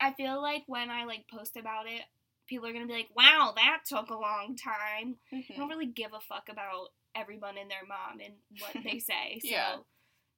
I 0.00 0.12
feel 0.12 0.40
like 0.40 0.64
when 0.66 0.90
I 0.90 1.04
like 1.04 1.26
post 1.28 1.56
about 1.56 1.86
it, 1.86 2.02
people 2.48 2.68
are 2.68 2.72
gonna 2.72 2.86
be 2.86 2.92
like, 2.92 3.10
"Wow, 3.16 3.52
that 3.56 3.80
took 3.86 4.10
a 4.10 4.14
long 4.14 4.56
time." 4.56 5.16
I 5.32 5.36
don't 5.36 5.42
mm-hmm. 5.42 5.68
really 5.68 5.86
give 5.86 6.12
a 6.12 6.20
fuck 6.20 6.48
about 6.50 6.88
everyone 7.14 7.56
and 7.58 7.70
their 7.70 7.86
mom 7.86 8.20
and 8.20 8.34
what 8.58 8.84
they 8.84 8.98
say. 9.00 9.40
So 9.42 9.48
Yeah. 9.48 9.76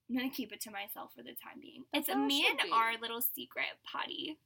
I'm 0.09 0.17
gonna 0.17 0.31
keep 0.31 0.53
it 0.53 0.61
to 0.63 0.71
myself 0.71 1.13
for 1.15 1.23
the 1.23 1.31
time 1.31 1.61
being. 1.61 1.85
That's 1.93 2.09
it's 2.09 2.17
me 2.17 2.47
and 2.49 2.59
be. 2.63 2.71
our 2.73 2.93
little 3.01 3.21
secret 3.21 3.67
potty. 3.91 4.39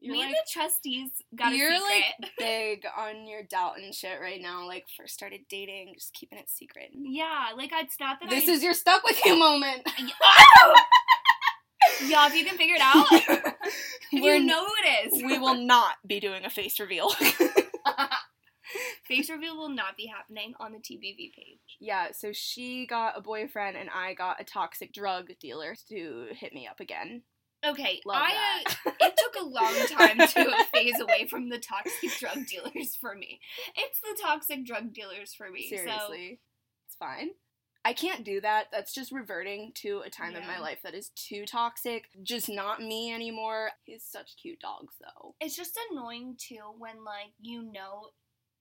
You're 0.00 0.12
me 0.12 0.18
like, 0.20 0.28
and 0.28 0.36
the 0.36 0.50
trustees 0.52 1.10
got 1.34 1.52
a 1.52 1.56
you're 1.56 1.72
like 1.80 2.04
big 2.38 2.84
on 2.96 3.26
your 3.26 3.42
Dalton 3.42 3.92
shit 3.92 4.20
right 4.20 4.40
now. 4.40 4.66
Like 4.66 4.84
first 4.96 5.14
started 5.14 5.40
dating, 5.48 5.94
just 5.94 6.12
keeping 6.12 6.38
it 6.38 6.48
secret. 6.50 6.90
yeah, 6.92 7.48
like 7.56 7.70
it's 7.72 7.98
not 7.98 8.18
that 8.20 8.30
This 8.30 8.48
I. 8.48 8.52
is 8.52 8.62
your 8.62 8.74
stuck 8.74 9.02
with 9.04 9.24
you 9.24 9.36
moment. 9.38 9.88
yeah, 12.06 12.26
if 12.26 12.34
you 12.34 12.44
can 12.44 12.56
figure 12.58 12.74
it 12.76 12.82
out, 12.82 13.06
if 13.10 14.22
We're- 14.22 14.38
you 14.38 14.44
know 14.44 14.64
who 14.64 14.72
it 14.84 15.06
is. 15.14 15.22
we 15.22 15.38
will 15.38 15.54
not 15.56 15.94
be 16.06 16.20
doing 16.20 16.44
a 16.44 16.50
face 16.50 16.78
reveal. 16.80 17.10
Face 19.06 19.28
reveal 19.28 19.56
will 19.56 19.68
not 19.68 19.96
be 19.96 20.06
happening 20.06 20.54
on 20.58 20.72
the 20.72 20.78
TBV 20.78 21.32
page. 21.34 21.60
yeah, 21.78 22.08
so 22.12 22.32
she 22.32 22.86
got 22.86 23.16
a 23.16 23.20
boyfriend 23.20 23.76
and 23.76 23.90
I 23.94 24.14
got 24.14 24.40
a 24.40 24.44
toxic 24.44 24.92
drug 24.94 25.28
dealer 25.40 25.76
to 25.90 26.28
hit 26.32 26.54
me 26.54 26.66
up 26.66 26.80
again. 26.80 27.22
Okay, 27.66 28.00
Love 28.04 28.16
I 28.20 28.62
uh, 28.86 28.90
it 29.00 29.14
took 29.16 29.42
a 29.42 29.46
long 29.46 29.74
time 29.88 30.18
to 30.18 30.64
phase 30.72 31.00
away 31.00 31.26
from 31.28 31.48
the 31.48 31.58
toxic 31.58 32.10
drug 32.18 32.46
dealers 32.46 32.96
for 32.96 33.14
me. 33.14 33.40
It's 33.76 34.00
the 34.00 34.20
toxic 34.22 34.66
drug 34.66 34.92
dealers 34.92 35.34
for 35.34 35.50
me. 35.50 35.68
So 35.70 35.76
Seriously. 35.76 36.40
It's 36.86 36.96
fine. 36.96 37.30
I 37.86 37.92
can't 37.92 38.24
do 38.24 38.40
that. 38.40 38.68
That's 38.72 38.94
just 38.94 39.12
reverting 39.12 39.72
to 39.76 40.02
a 40.06 40.10
time 40.10 40.34
in 40.36 40.46
my 40.46 40.58
life 40.58 40.78
that 40.84 40.94
is 40.94 41.10
too 41.10 41.44
toxic. 41.44 42.04
Just 42.22 42.48
not 42.48 42.80
me 42.80 43.12
anymore. 43.12 43.70
He's 43.84 44.04
such 44.04 44.36
cute 44.40 44.60
dogs 44.60 44.94
though. 45.00 45.34
it's 45.40 45.56
just 45.56 45.78
annoying 45.90 46.36
too 46.38 46.62
when 46.78 47.04
like 47.04 47.32
you 47.40 47.62
know 47.62 48.08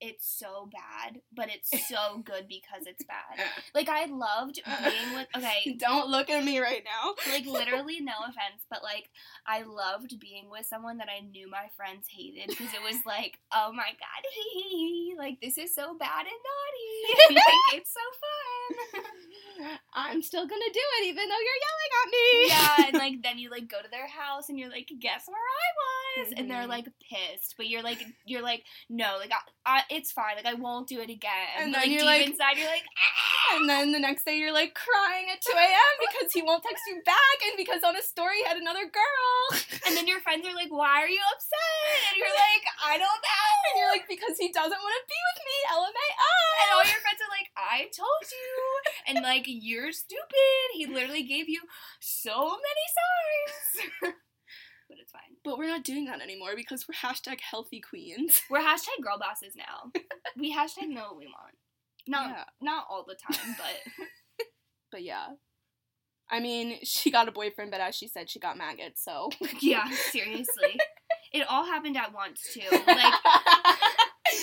it's 0.02 0.28
so 0.38 0.70
bad, 0.72 1.22
but 1.36 1.50
it's 1.50 1.70
so 1.88 2.20
good 2.24 2.48
because 2.48 2.86
it's 2.88 3.04
bad. 3.06 3.46
Like 3.76 3.90
I 3.90 4.06
loved 4.06 4.60
being 4.66 5.14
with 5.16 5.28
okay, 5.38 5.76
Don't 5.80 6.10
look 6.10 6.30
at 6.30 6.44
me 6.44 6.60
right 6.60 6.84
now. 6.86 7.14
like 7.32 7.46
literally 7.46 8.00
no 8.02 8.14
offense 8.24 8.66
but 8.70 8.84
like 8.84 9.10
i 9.48 9.64
loved 9.64 10.20
being 10.20 10.50
with 10.50 10.66
someone 10.66 10.98
that 10.98 11.08
i 11.10 11.20
knew 11.26 11.50
my 11.50 11.68
friends 11.76 12.08
hated 12.10 12.48
because 12.50 12.74
it 12.74 12.82
was 12.84 13.00
like 13.06 13.40
oh 13.54 13.72
my 13.74 13.90
god 13.90 14.22
hee 14.34 14.70
hee 14.70 15.16
like 15.18 15.40
this 15.42 15.58
is 15.58 15.74
so 15.74 15.96
bad 15.98 16.26
and 16.26 16.42
naughty 16.48 17.36
like 17.36 17.80
it's 17.80 17.94
so 17.94 18.06
fun 18.22 19.04
I'm 19.94 20.22
still 20.22 20.48
gonna 20.48 20.72
do 20.74 20.86
it 21.00 21.06
even 21.08 21.30
though 21.30 21.44
you're 21.48 21.64
yelling 21.68 21.92
at 22.02 22.08
me. 22.12 22.48
yeah 22.48 22.88
and 22.88 22.98
like 23.04 23.22
then 23.24 23.38
you 23.40 23.50
like 23.50 23.68
go 23.70 23.82
to 23.82 23.90
their 23.90 24.08
house 24.08 24.50
and 24.50 24.58
you're 24.60 24.70
like 24.70 24.90
guess 25.00 25.24
where 25.28 25.38
i 25.38 25.70
was 26.24 26.34
and 26.38 26.50
they're 26.50 26.64
Mhm. 26.64 26.70
like 26.70 26.86
pissed 27.10 27.56
but 27.58 27.68
you're 27.68 27.82
like 27.84 28.02
you're 28.26 28.42
like 28.42 28.64
no 28.90 29.18
like 29.20 29.32
I, 29.32 29.80
I, 29.80 29.82
it's 29.90 30.12
fine 30.12 30.36
like 30.38 30.46
i 30.46 30.54
won't 30.54 30.88
do 30.88 31.00
it 31.02 31.10
again 31.10 31.32
And 31.60 31.74
then 31.74 31.82
like 31.82 31.90
you're 31.90 32.00
deep 32.00 32.06
like- 32.06 32.28
inside 32.28 32.58
you're 32.58 32.70
like 32.70 32.86
ah! 32.98 33.58
And 33.58 33.70
then 33.70 33.92
the 33.92 34.00
next 34.00 34.26
day 34.26 34.38
you're 34.38 34.54
like 34.54 34.74
crying 34.74 35.28
at 35.32 35.42
2 35.42 35.52
a.m. 35.54 35.94
because 36.02 36.32
he 36.34 36.42
won't 36.42 36.64
text 36.64 36.82
you 36.90 37.02
back 37.06 37.38
and 37.46 37.58
because 37.58 37.84
on 37.84 37.94
his 37.96 38.08
story 38.08 38.38
he 38.42 38.46
had 38.46 38.58
another 38.58 38.86
girl. 38.90 39.38
and 39.86 39.96
then 39.98 40.08
your 40.08 40.22
friends 40.22 40.48
are 40.48 40.56
like 40.56 40.72
why 40.72 41.02
are 41.04 41.10
you 41.10 41.22
upset 41.36 42.10
and 42.10 42.18
you're 42.18 42.38
like 42.50 42.64
i 42.86 42.98
don't 42.98 43.22
know 43.22 43.50
And 43.74 43.80
you're 43.80 43.92
like, 43.96 44.08
because 44.10 44.36
he 44.38 44.52
doesn't 44.52 44.82
want 44.86 44.96
to 45.00 45.04
be 45.08 45.20
with 45.34 45.40
me, 45.50 45.58
LMAO. 45.72 46.34
And 46.62 46.68
all 46.76 46.84
your 46.86 47.00
friends 47.02 47.20
are 47.24 47.32
like, 47.32 47.50
I 47.56 47.88
told 47.96 48.24
you. 48.28 48.52
And 49.08 49.16
like, 49.24 49.43
you're 49.48 49.92
stupid. 49.92 50.68
He 50.74 50.86
literally 50.86 51.24
gave 51.24 51.50
you 51.50 51.62
so 52.00 52.42
many 52.50 52.86
signs. 54.02 54.14
but 54.90 54.98
it's 55.00 55.12
fine. 55.12 55.22
But 55.44 55.58
we're 55.58 55.68
not 55.68 55.84
doing 55.84 56.06
that 56.06 56.22
anymore 56.22 56.52
because 56.56 56.86
we're 56.88 57.10
hashtag 57.10 57.40
healthy 57.42 57.80
queens. 57.82 58.42
We're 58.50 58.60
hashtag 58.62 59.02
girl 59.04 59.18
bosses 59.20 59.54
now. 59.56 59.92
We 60.38 60.54
hashtag 60.56 60.88
know 60.90 61.04
what 61.10 61.18
we 61.18 61.28
want. 61.28 61.56
Not 62.08 62.30
Yeah. 62.30 62.44
not 62.62 62.86
all 62.90 63.06
the 63.08 63.16
time, 63.16 63.56
but 63.58 64.46
But 64.92 65.04
yeah. 65.04 65.28
I 66.30 66.40
mean, 66.40 66.80
she 66.84 67.12
got 67.12 67.28
a 67.28 67.32
boyfriend, 67.32 67.70
but 67.70 67.82
as 67.82 67.96
she 67.96 68.08
said, 68.08 68.30
she 68.30 68.40
got 68.40 68.58
maggots, 68.58 69.04
so. 69.04 69.30
yeah, 69.62 69.88
seriously. 70.12 70.80
It 71.32 71.46
all 71.50 71.66
happened 71.66 71.98
at 71.98 72.14
once 72.14 72.42
too. 72.54 72.62
Like 72.88 73.14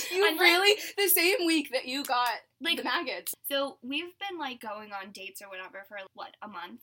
you 0.13 0.23
like- 0.23 0.41
really, 0.41 0.77
the 0.97 1.09
same 1.09 1.47
week 1.47 1.71
that 1.73 1.87
you 1.87 2.05
got 2.05 2.31
like 2.61 2.79
the 2.79 2.85
maggots. 2.85 3.35
So 3.51 3.79
we've 3.83 4.13
been 4.19 4.39
like 4.39 4.61
going 4.61 4.91
on 4.93 5.13
dates 5.13 5.43
or 5.43 5.49
whatever 5.49 5.85
for 5.89 5.99
what 6.15 6.37
a 6.43 6.49
month, 6.49 6.81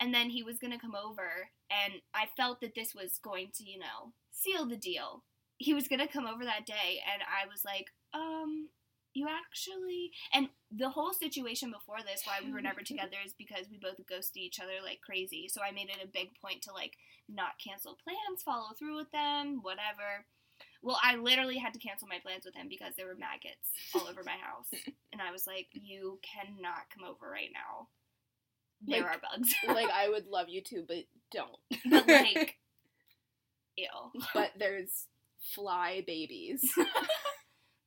and 0.00 0.12
then 0.14 0.30
he 0.30 0.42
was 0.42 0.58
gonna 0.58 0.78
come 0.78 0.94
over, 0.94 1.48
and 1.70 1.94
I 2.14 2.26
felt 2.36 2.60
that 2.60 2.74
this 2.74 2.94
was 2.94 3.18
going 3.22 3.50
to, 3.54 3.64
you 3.68 3.78
know, 3.78 4.12
seal 4.32 4.66
the 4.66 4.76
deal. 4.76 5.24
He 5.58 5.74
was 5.74 5.88
gonna 5.88 6.08
come 6.08 6.26
over 6.26 6.44
that 6.44 6.66
day, 6.66 7.00
and 7.12 7.22
I 7.22 7.46
was 7.48 7.62
like, 7.64 7.86
um, 8.14 8.68
you 9.12 9.26
actually, 9.28 10.12
and 10.32 10.48
the 10.70 10.88
whole 10.90 11.12
situation 11.12 11.70
before 11.70 11.98
this, 12.06 12.22
why 12.24 12.38
we 12.44 12.52
were 12.52 12.62
never 12.62 12.80
together, 12.84 13.16
is 13.24 13.34
because 13.36 13.66
we 13.70 13.78
both 13.78 13.96
ghosted 14.08 14.42
each 14.42 14.60
other 14.60 14.78
like 14.84 15.00
crazy. 15.04 15.48
So 15.48 15.60
I 15.62 15.72
made 15.72 15.88
it 15.90 16.02
a 16.02 16.06
big 16.06 16.30
point 16.40 16.62
to 16.62 16.72
like 16.72 16.94
not 17.28 17.58
cancel 17.64 17.98
plans, 18.02 18.42
follow 18.44 18.72
through 18.78 18.96
with 18.96 19.10
them, 19.12 19.60
whatever. 19.62 20.26
Well, 20.82 20.98
I 21.02 21.16
literally 21.16 21.58
had 21.58 21.74
to 21.74 21.78
cancel 21.78 22.08
my 22.08 22.18
plans 22.24 22.44
with 22.46 22.54
him 22.54 22.66
because 22.68 22.94
there 22.96 23.06
were 23.06 23.14
maggots 23.16 23.68
all 23.94 24.08
over 24.08 24.22
my 24.24 24.36
house. 24.42 24.66
And 25.12 25.20
I 25.20 25.32
was 25.32 25.44
like, 25.46 25.66
you 25.72 26.20
cannot 26.22 26.88
come 26.94 27.02
over 27.04 27.28
right 27.30 27.50
now. 27.52 27.88
There 28.86 29.02
Like- 29.02 29.16
are 29.16 29.20
bugs. 29.20 29.52
like, 29.66 29.90
I 29.90 30.08
would 30.08 30.26
love 30.26 30.48
you 30.48 30.62
to, 30.66 30.84
but 30.86 31.04
don't. 31.32 31.50
but 31.90 32.06
like, 32.08 32.56
ew. 33.76 33.86
but 34.32 34.52
there's 34.56 35.06
fly 35.54 36.02
babies. 36.06 36.62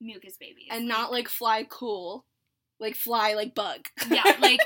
Mucus 0.01 0.35
babies. 0.37 0.67
and 0.69 0.87
not 0.87 1.11
like 1.13 1.29
fly 1.29 1.65
cool. 1.69 2.25
Like 2.79 2.95
fly 2.95 3.33
like 3.35 3.55
bug. 3.55 3.79
yeah, 4.09 4.35
like. 4.41 4.59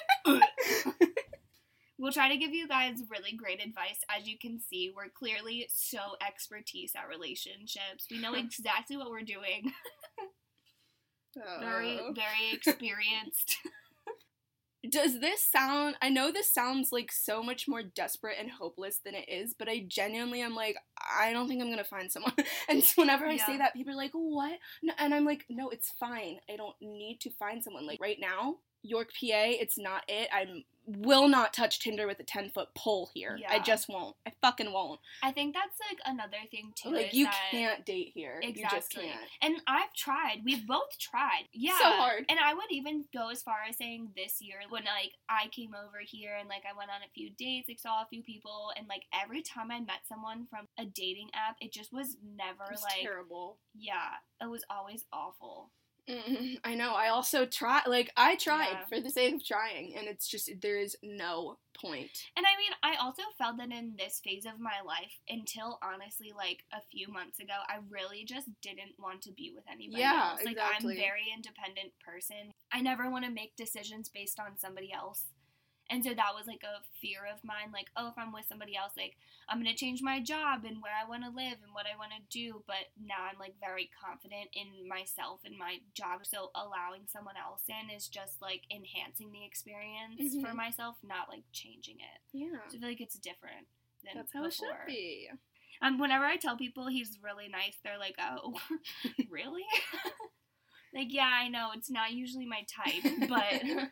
We'll 2.00 2.12
try 2.12 2.30
to 2.30 2.38
give 2.38 2.54
you 2.54 2.68
guys 2.68 3.02
really 3.10 3.32
great 3.36 3.60
advice. 3.66 4.00
As 4.16 4.28
you 4.28 4.38
can 4.38 4.60
see, 4.60 4.94
we're 4.96 5.10
clearly 5.10 5.68
so 5.74 6.00
expertise 6.26 6.94
at 6.96 7.08
relationships. 7.08 8.08
We 8.12 8.20
know 8.20 8.34
exactly 8.36 8.98
what 8.98 9.10
we're 9.10 9.22
doing. 9.22 9.72
Very, 11.60 12.00
Oh. 12.02 12.14
very 12.16 12.52
experienced. 12.54 13.58
Does 14.90 15.20
this 15.20 15.42
sound 15.44 15.96
I 16.02 16.10
know 16.10 16.32
this 16.32 16.52
sounds 16.52 16.92
like 16.92 17.12
so 17.12 17.44
much 17.44 17.68
more 17.68 17.84
desperate 17.84 18.38
and 18.40 18.50
hopeless 18.50 19.00
than 19.04 19.14
it 19.16 19.28
is, 19.28 19.54
but 19.58 19.68
I 19.68 19.84
genuinely 19.88 20.42
am 20.42 20.56
like, 20.56 20.78
I 21.20 21.34
don't 21.34 21.48
think 21.48 21.62
I'm 21.62 21.70
gonna 21.70 21.84
find 21.84 22.12
someone. 22.12 22.34
And 22.70 22.84
so 22.84 23.02
whenever 23.02 23.26
I 23.26 23.38
say 23.38 23.58
that, 23.58 23.74
people 23.74 23.94
are 23.94 23.98
like, 23.98 24.12
What? 24.14 24.58
No, 24.82 24.94
and 24.98 25.14
I'm 25.14 25.26
like, 25.26 25.46
No, 25.50 25.70
it's 25.70 25.92
fine. 26.00 26.40
I 26.52 26.56
don't 26.56 26.76
need 26.82 27.20
to 27.22 27.30
find 27.32 27.64
someone. 27.64 27.86
Like 27.86 28.00
right 28.02 28.18
now, 28.20 28.58
York, 28.82 29.10
PA, 29.10 29.44
it's 29.46 29.78
not 29.78 30.04
it. 30.08 30.30
I 30.32 30.46
will 30.88 31.28
not 31.28 31.54
touch 31.54 31.80
Tinder 31.80 32.08
with 32.08 32.20
a 32.20 32.24
ten 32.24 32.50
foot 32.50 32.70
pole 32.76 33.10
here. 33.14 33.38
I 33.50 33.60
just 33.60 33.90
won't. 33.90 34.16
I 34.26 34.32
fucking 34.42 34.72
won't. 34.72 35.00
I 35.22 35.32
think 35.32 35.54
that's 35.54 35.78
like 35.90 36.00
another 36.06 36.38
thing 36.50 36.72
too. 36.76 36.92
like 36.92 37.14
you 37.14 37.28
can't 37.52 37.86
date 37.86 38.12
here. 38.14 38.40
You 38.42 38.54
just 38.54 38.94
Exactly. 38.94 39.12
And 39.42 39.58
I've 39.68 39.94
tried. 39.94 40.42
We've 40.46 40.66
both 40.66 40.98
tried. 41.00 41.44
Yeah. 41.54 41.78
So 41.78 41.92
hard. 41.92 42.26
And 42.30 42.40
I 42.40 42.54
would 42.54 42.72
even 42.72 43.06
go 43.14 43.30
as 43.30 43.44
far 43.44 43.58
as 43.70 43.78
saying 43.78 44.10
this 44.16 44.42
year 44.42 44.58
when 44.70 44.86
like 44.86 45.12
I 45.30 45.48
came 45.50 45.76
over 45.76 45.98
here 46.04 46.36
and 46.40 46.48
like 46.48 46.64
I 46.70 46.78
went 46.78 46.90
on 46.90 47.02
a 47.02 47.12
few 47.14 47.30
dates, 47.38 47.68
like 47.68 47.80
saw 47.80 48.02
a 48.02 48.08
few 48.10 48.24
people, 48.24 48.72
and 48.78 48.88
like 48.88 49.04
every 49.14 49.42
time 49.42 49.72
I 49.72 49.80
met 49.80 50.08
someone 50.08 50.48
from 50.50 50.68
a 50.80 50.86
dating 50.86 51.30
app, 51.34 51.58
it 51.60 51.72
just 51.74 51.92
was 51.92 52.16
never 52.24 52.64
It 52.66 52.72
was 52.72 52.84
like 52.84 53.02
terrible. 53.02 53.58
yeah, 53.76 54.22
it 54.42 54.50
was 54.50 54.64
always 54.70 55.06
awful. 55.12 55.72
Mm, 56.10 56.60
I 56.64 56.76
know. 56.76 56.94
I 56.94 57.10
also 57.10 57.46
try. 57.46 57.82
Like 57.86 58.12
I 58.16 58.36
tried 58.36 58.70
Yeah. 58.72 58.86
for 58.86 59.02
the 59.02 59.10
sake 59.10 59.36
of 59.36 59.46
trying, 59.46 59.96
and 59.96 60.08
it's 60.08 60.28
just 60.28 60.50
there 60.62 60.78
is 60.78 60.96
no 61.04 61.58
point. 61.74 62.24
And 62.36 62.46
I 62.46 62.56
mean, 62.58 62.72
I 62.82 62.96
also 63.04 63.24
felt 63.38 63.58
that 63.58 63.72
in 63.72 63.94
this 63.98 64.20
phase 64.24 64.46
of 64.46 64.60
my 64.60 64.82
life, 64.86 65.20
until 65.30 65.80
honestly, 65.84 66.34
like 66.36 66.64
a 66.74 66.82
few 66.92 67.08
months 67.12 67.40
ago, 67.40 67.54
I 67.68 67.80
really 67.90 68.24
just 68.26 68.48
didn't 68.62 68.98
want 68.98 69.22
to 69.24 69.32
be 69.32 69.52
with 69.54 69.66
anybody 69.70 70.02
Yeah, 70.02 70.30
else. 70.32 70.40
Like, 70.46 70.54
exactly. 70.54 70.94
I'm 70.96 70.98
a 70.98 71.02
very 71.02 71.26
independent 71.36 71.92
person. 72.00 72.52
I 72.72 72.82
never 72.82 73.10
want 73.10 73.26
to 73.26 73.32
make 73.32 73.56
decisions 73.56 74.10
based 74.10 74.40
on 74.40 74.58
somebody 74.58 74.92
else. 74.94 75.26
And 75.90 76.04
so 76.04 76.14
that 76.14 76.36
was 76.36 76.48
like 76.48 76.64
a 76.64 76.84
fear 77.02 77.22
of 77.32 77.44
mine. 77.44 77.72
Like, 77.72 77.88
oh, 77.96 78.10
if 78.10 78.18
I'm 78.18 78.34
with 78.34 78.46
somebody 78.48 78.76
else, 78.76 78.92
like, 78.98 79.16
I'm 79.48 79.62
going 79.62 79.72
to 79.72 79.78
change 79.80 80.02
my 80.02 80.20
job 80.20 80.66
and 80.66 80.82
where 80.82 80.92
I 80.92 81.08
want 81.08 81.24
to 81.24 81.30
live 81.30 81.64
and 81.64 81.72
what 81.74 81.86
I 81.88 81.96
want 81.98 82.12
to 82.12 82.24
do. 82.30 82.64
But 82.68 82.92
now 83.00 83.24
I'm 83.32 83.40
like 83.40 83.56
very 83.60 83.90
confident 83.96 84.50
in 84.54 84.88
myself 84.88 85.42
and 85.46 85.58
my 85.58 85.80
job. 85.94 86.26
So 86.26 86.52
allowing 86.56 87.08
someone 87.08 87.36
else 87.40 87.64
in 87.70 87.90
is 87.96 88.08
just 88.10 88.42
like 88.42 88.64
enhancing 88.70 89.32
the 89.32 89.46
experience 89.46 90.20
for 90.44 90.52
Mhm. 90.52 90.56
myself, 90.56 90.98
not 91.04 91.30
like 91.30 91.44
changing 91.54 91.98
it. 92.04 92.20
Yeah, 92.34 92.60
So 92.70 92.78
I 92.78 92.80
feel 92.80 92.90
like 92.90 93.02
it's 93.02 93.18
different 93.20 93.68
than 94.04 94.16
that's 94.16 94.34
how 94.34 94.44
before. 94.44 94.68
it 94.68 94.76
should 94.76 94.86
be. 94.88 95.30
Um, 95.82 96.00
whenever 96.00 96.26
I 96.26 96.36
tell 96.38 96.58
people 96.58 96.88
he's 96.88 97.18
really 97.22 97.48
nice, 97.48 97.78
they're 97.84 97.98
like, 98.00 98.16
"Oh, 98.20 98.60
really?" 99.30 99.66
like, 100.94 101.08
yeah, 101.14 101.30
I 101.32 101.48
know 101.50 101.70
it's 101.74 101.90
not 101.90 102.12
usually 102.14 102.46
my 102.46 102.66
type, 102.68 103.04
but 103.30 103.62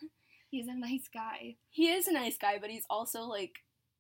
he's 0.56 0.68
a 0.68 0.76
nice 0.78 1.08
guy. 1.14 1.56
He 1.70 1.90
is 1.90 2.08
a 2.08 2.14
nice 2.14 2.38
guy, 2.38 2.58
but 2.62 2.70
he's 2.70 2.86
also 2.90 3.24
like 3.24 3.52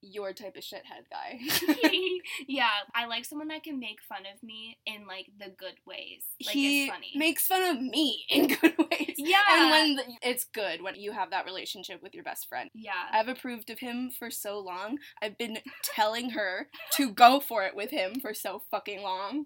your 0.01 0.34
type 0.34 0.56
of 0.56 0.64
shithead 0.64 1.10
guy. 1.12 1.39
yeah, 2.47 2.70
I 2.93 3.06
like 3.08 3.26
someone 3.26 3.47
that 3.49 3.64
can 3.64 3.80
make 3.80 3.97
fun 4.08 4.22
of 4.34 4.41
me 4.43 4.78
in 4.86 5.08
like 5.08 5.28
the 5.39 5.49
good 5.58 5.76
ways. 5.86 6.24
Like, 6.45 6.53
he 6.53 6.84
it's 6.86 6.93
funny. 6.93 7.12
makes 7.16 7.47
fun 7.47 7.64
of 7.64 7.82
me 7.82 8.24
in 8.30 8.47
good 8.47 8.76
ways. 8.78 9.16
yeah, 9.18 9.41
And 9.51 9.72
when 9.72 9.95
the, 9.95 10.03
it's 10.22 10.45
good 10.45 10.82
when 10.84 10.95
you 10.95 11.12
have 11.12 11.32
that 11.32 11.45
relationship 11.45 12.01
with 12.03 12.14
your 12.14 12.24
best 12.24 12.47
friend. 12.47 12.70
yeah, 12.74 13.10
I've 13.12 13.28
approved 13.28 13.70
of 13.70 13.80
him 13.80 14.10
for 14.18 14.30
so 14.30 14.60
long. 14.60 14.99
I've 15.22 15.38
been 15.38 15.58
telling 15.84 16.30
her 16.32 16.68
to 16.97 17.12
go 17.12 17.39
for 17.39 17.64
it 17.64 17.76
with 17.76 17.89
him 17.91 18.20
for 18.22 18.34
so 18.34 18.62
fucking 18.72 19.01
long. 19.01 19.45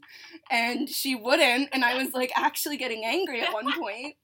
And 0.51 0.89
she 0.89 1.15
wouldn't. 1.15 1.69
And 1.73 1.83
I 1.85 1.95
was 2.03 2.13
like 2.13 2.31
actually 2.35 2.77
getting 2.77 3.03
angry 3.05 3.41
at 3.41 3.53
one 3.53 3.71
point. 3.79 4.15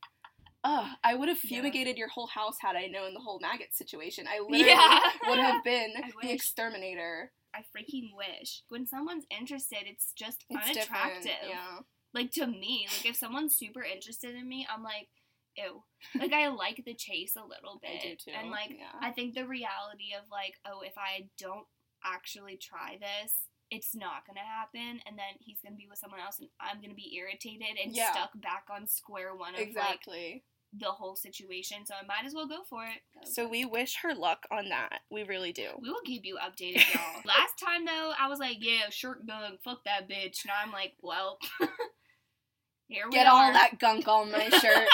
Ugh, 0.66 0.88
I 1.04 1.14
would 1.16 1.30
have 1.30 1.40
Yeah. 1.44 1.50
fumigated 1.62 1.96
your 1.98 2.10
whole 2.10 2.28
house 2.28 2.58
had 2.60 2.76
I 2.76 2.88
known 2.88 3.14
the 3.14 3.20
whole 3.22 3.40
maggot 3.40 3.74
situation. 3.74 4.28
I 4.28 4.40
literally 4.40 4.66
yeah, 4.66 5.00
would 5.30 5.38
have 5.40 5.64
been 5.64 5.94
the 6.22 6.32
exterminator. 6.32 7.32
I 7.54 7.60
freaking 7.60 8.10
wish 8.18 8.64
when 8.70 8.86
someone's 8.88 9.26
interested, 9.30 9.84
it's 9.86 10.12
just 10.14 10.44
It's 10.50 10.70
unattractive. 10.70 11.32
Yeah. 11.48 11.80
like 12.14 12.32
to 12.32 12.48
me 12.48 12.88
like 12.92 13.06
if 13.06 13.16
someone's 13.16 13.56
super 13.58 13.84
interested 13.84 14.34
in 14.36 14.48
me 14.48 14.66
i'm 14.74 14.82
like 14.84 15.10
ew 15.58 15.84
like 16.18 16.32
i 16.34 16.48
like 16.64 16.82
the 16.86 16.94
chase 16.94 17.36
a 17.36 17.42
little 17.46 17.78
bit 17.82 17.92
I 18.02 18.08
do 18.10 18.16
too. 18.16 18.32
and 18.38 18.50
like 18.50 18.70
yeah. 18.72 18.96
i 19.02 19.12
think 19.12 19.36
the 19.36 19.46
reality 19.46 20.14
of 20.18 20.24
like 20.32 20.56
oh 20.66 20.80
if 20.82 20.94
i 20.98 21.28
don't 21.38 21.68
actually 22.06 22.56
try 22.58 22.98
this 23.00 23.34
it's 23.70 23.94
not 23.96 24.26
gonna 24.28 24.40
happen 24.48 25.02
and 25.06 25.18
then 25.20 25.36
he's 25.40 25.60
gonna 25.64 25.76
be 25.76 25.88
with 25.90 26.00
someone 26.00 26.22
else 26.22 26.40
and 26.40 26.50
i'm 26.60 26.82
gonna 26.82 26.94
be 26.94 27.16
irritated 27.18 27.78
and 27.84 27.94
Yeah. 27.94 28.12
stuck 28.14 28.32
back 28.42 28.66
on 28.72 28.88
square 28.88 29.36
one 29.36 29.54
of 29.56 29.60
like 29.60 29.68
exactly. 29.70 30.44
The 30.80 30.88
whole 30.92 31.16
situation 31.16 31.86
so 31.86 31.94
i 32.02 32.06
might 32.06 32.26
as 32.26 32.34
well 32.34 32.48
go 32.48 32.60
for 32.70 32.84
it 32.84 33.28
So 33.28 33.48
we 33.48 33.66
wish 33.66 33.96
her 34.04 34.14
luck 34.14 34.46
on 34.52 34.70
that. 34.70 35.00
We 35.10 35.24
really 35.24 35.52
do. 35.54 35.70
we 35.82 35.90
will 35.90 36.02
keep 36.06 36.26
you 36.26 36.38
updated, 36.38 36.84
y'all. 36.94 37.22
Last 37.26 37.54
time 37.64 37.86
though, 37.86 38.12
I 38.20 38.28
was 38.28 38.40
like, 38.40 38.58
"Yeah, 38.60 38.90
short 38.90 39.26
gun, 39.26 39.58
fuck 39.64 39.84
that 39.86 40.10
bitch." 40.10 40.46
Now 40.46 40.54
I'm 40.64 40.72
like, 40.72 40.94
"Well, 41.02 41.40
here 42.88 43.06
we 43.06 43.12
Get 43.12 43.28
are." 43.28 43.34
all 43.48 43.54
that 43.54 43.80
gunk 43.80 44.08
on 44.08 44.32
my 44.32 44.50
shirt. 44.62 44.88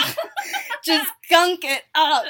Just 0.86 1.12
gunk 1.30 1.62
it 1.64 1.84
up. 1.96 2.26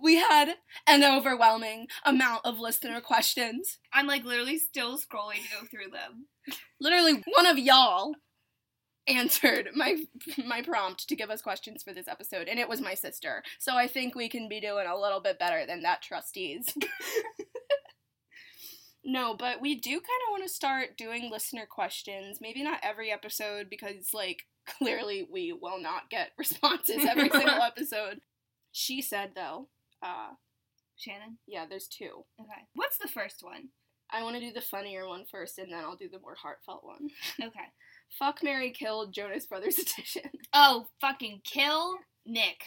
we 0.00 0.16
had 0.16 0.54
an 0.86 1.02
overwhelming 1.04 1.88
amount 2.04 2.42
of 2.44 2.58
listener 2.58 3.00
questions. 3.00 3.78
I'm 3.92 4.06
like 4.06 4.24
literally 4.24 4.58
still 4.58 4.96
scrolling 4.98 5.42
to 5.42 5.60
go 5.60 5.66
through 5.70 5.90
them. 5.90 6.26
Literally, 6.80 7.22
one 7.34 7.46
of 7.46 7.58
y'all 7.58 8.14
answered 9.08 9.70
my 9.74 9.96
my 10.44 10.62
prompt 10.62 11.08
to 11.08 11.16
give 11.16 11.30
us 11.30 11.42
questions 11.42 11.82
for 11.82 11.92
this 11.92 12.08
episode, 12.08 12.48
and 12.48 12.58
it 12.58 12.68
was 12.68 12.80
my 12.80 12.94
sister. 12.94 13.42
So 13.58 13.76
I 13.76 13.86
think 13.86 14.14
we 14.14 14.28
can 14.28 14.48
be 14.48 14.60
doing 14.60 14.86
a 14.86 14.98
little 14.98 15.20
bit 15.20 15.38
better 15.38 15.66
than 15.66 15.82
that, 15.82 16.02
trustees. 16.02 16.66
no, 19.04 19.34
but 19.34 19.60
we 19.60 19.74
do 19.74 19.90
kind 19.90 20.02
of 20.26 20.30
want 20.30 20.42
to 20.44 20.48
start 20.48 20.96
doing 20.96 21.30
listener 21.30 21.66
questions. 21.68 22.38
Maybe 22.40 22.62
not 22.62 22.80
every 22.82 23.10
episode 23.10 23.68
because, 23.70 24.12
like, 24.12 24.44
clearly 24.66 25.26
we 25.30 25.52
will 25.52 25.80
not 25.80 26.10
get 26.10 26.30
responses 26.38 27.04
every 27.04 27.30
single 27.32 27.62
episode. 27.62 28.20
She 28.72 29.00
said 29.00 29.30
though, 29.34 29.68
uh, 30.02 30.34
Shannon. 30.96 31.38
yeah, 31.46 31.64
there's 31.68 31.88
two. 31.88 32.24
Okay. 32.40 32.62
What's 32.74 32.98
the 32.98 33.08
first 33.08 33.42
one? 33.42 33.70
I 34.10 34.22
want 34.22 34.36
to 34.36 34.40
do 34.40 34.52
the 34.52 34.60
funnier 34.60 35.06
one 35.06 35.24
first, 35.30 35.58
and 35.58 35.70
then 35.70 35.84
I'll 35.84 35.96
do 35.96 36.08
the 36.08 36.20
more 36.20 36.34
heartfelt 36.34 36.82
one. 36.82 37.10
Okay. 37.40 37.68
Fuck 38.18 38.42
Mary 38.42 38.70
killed 38.70 39.12
Jonas 39.12 39.46
Brothers 39.46 39.78
edition. 39.78 40.30
Oh, 40.54 40.86
fucking 41.00 41.42
kill 41.44 41.96
Nick. 42.24 42.64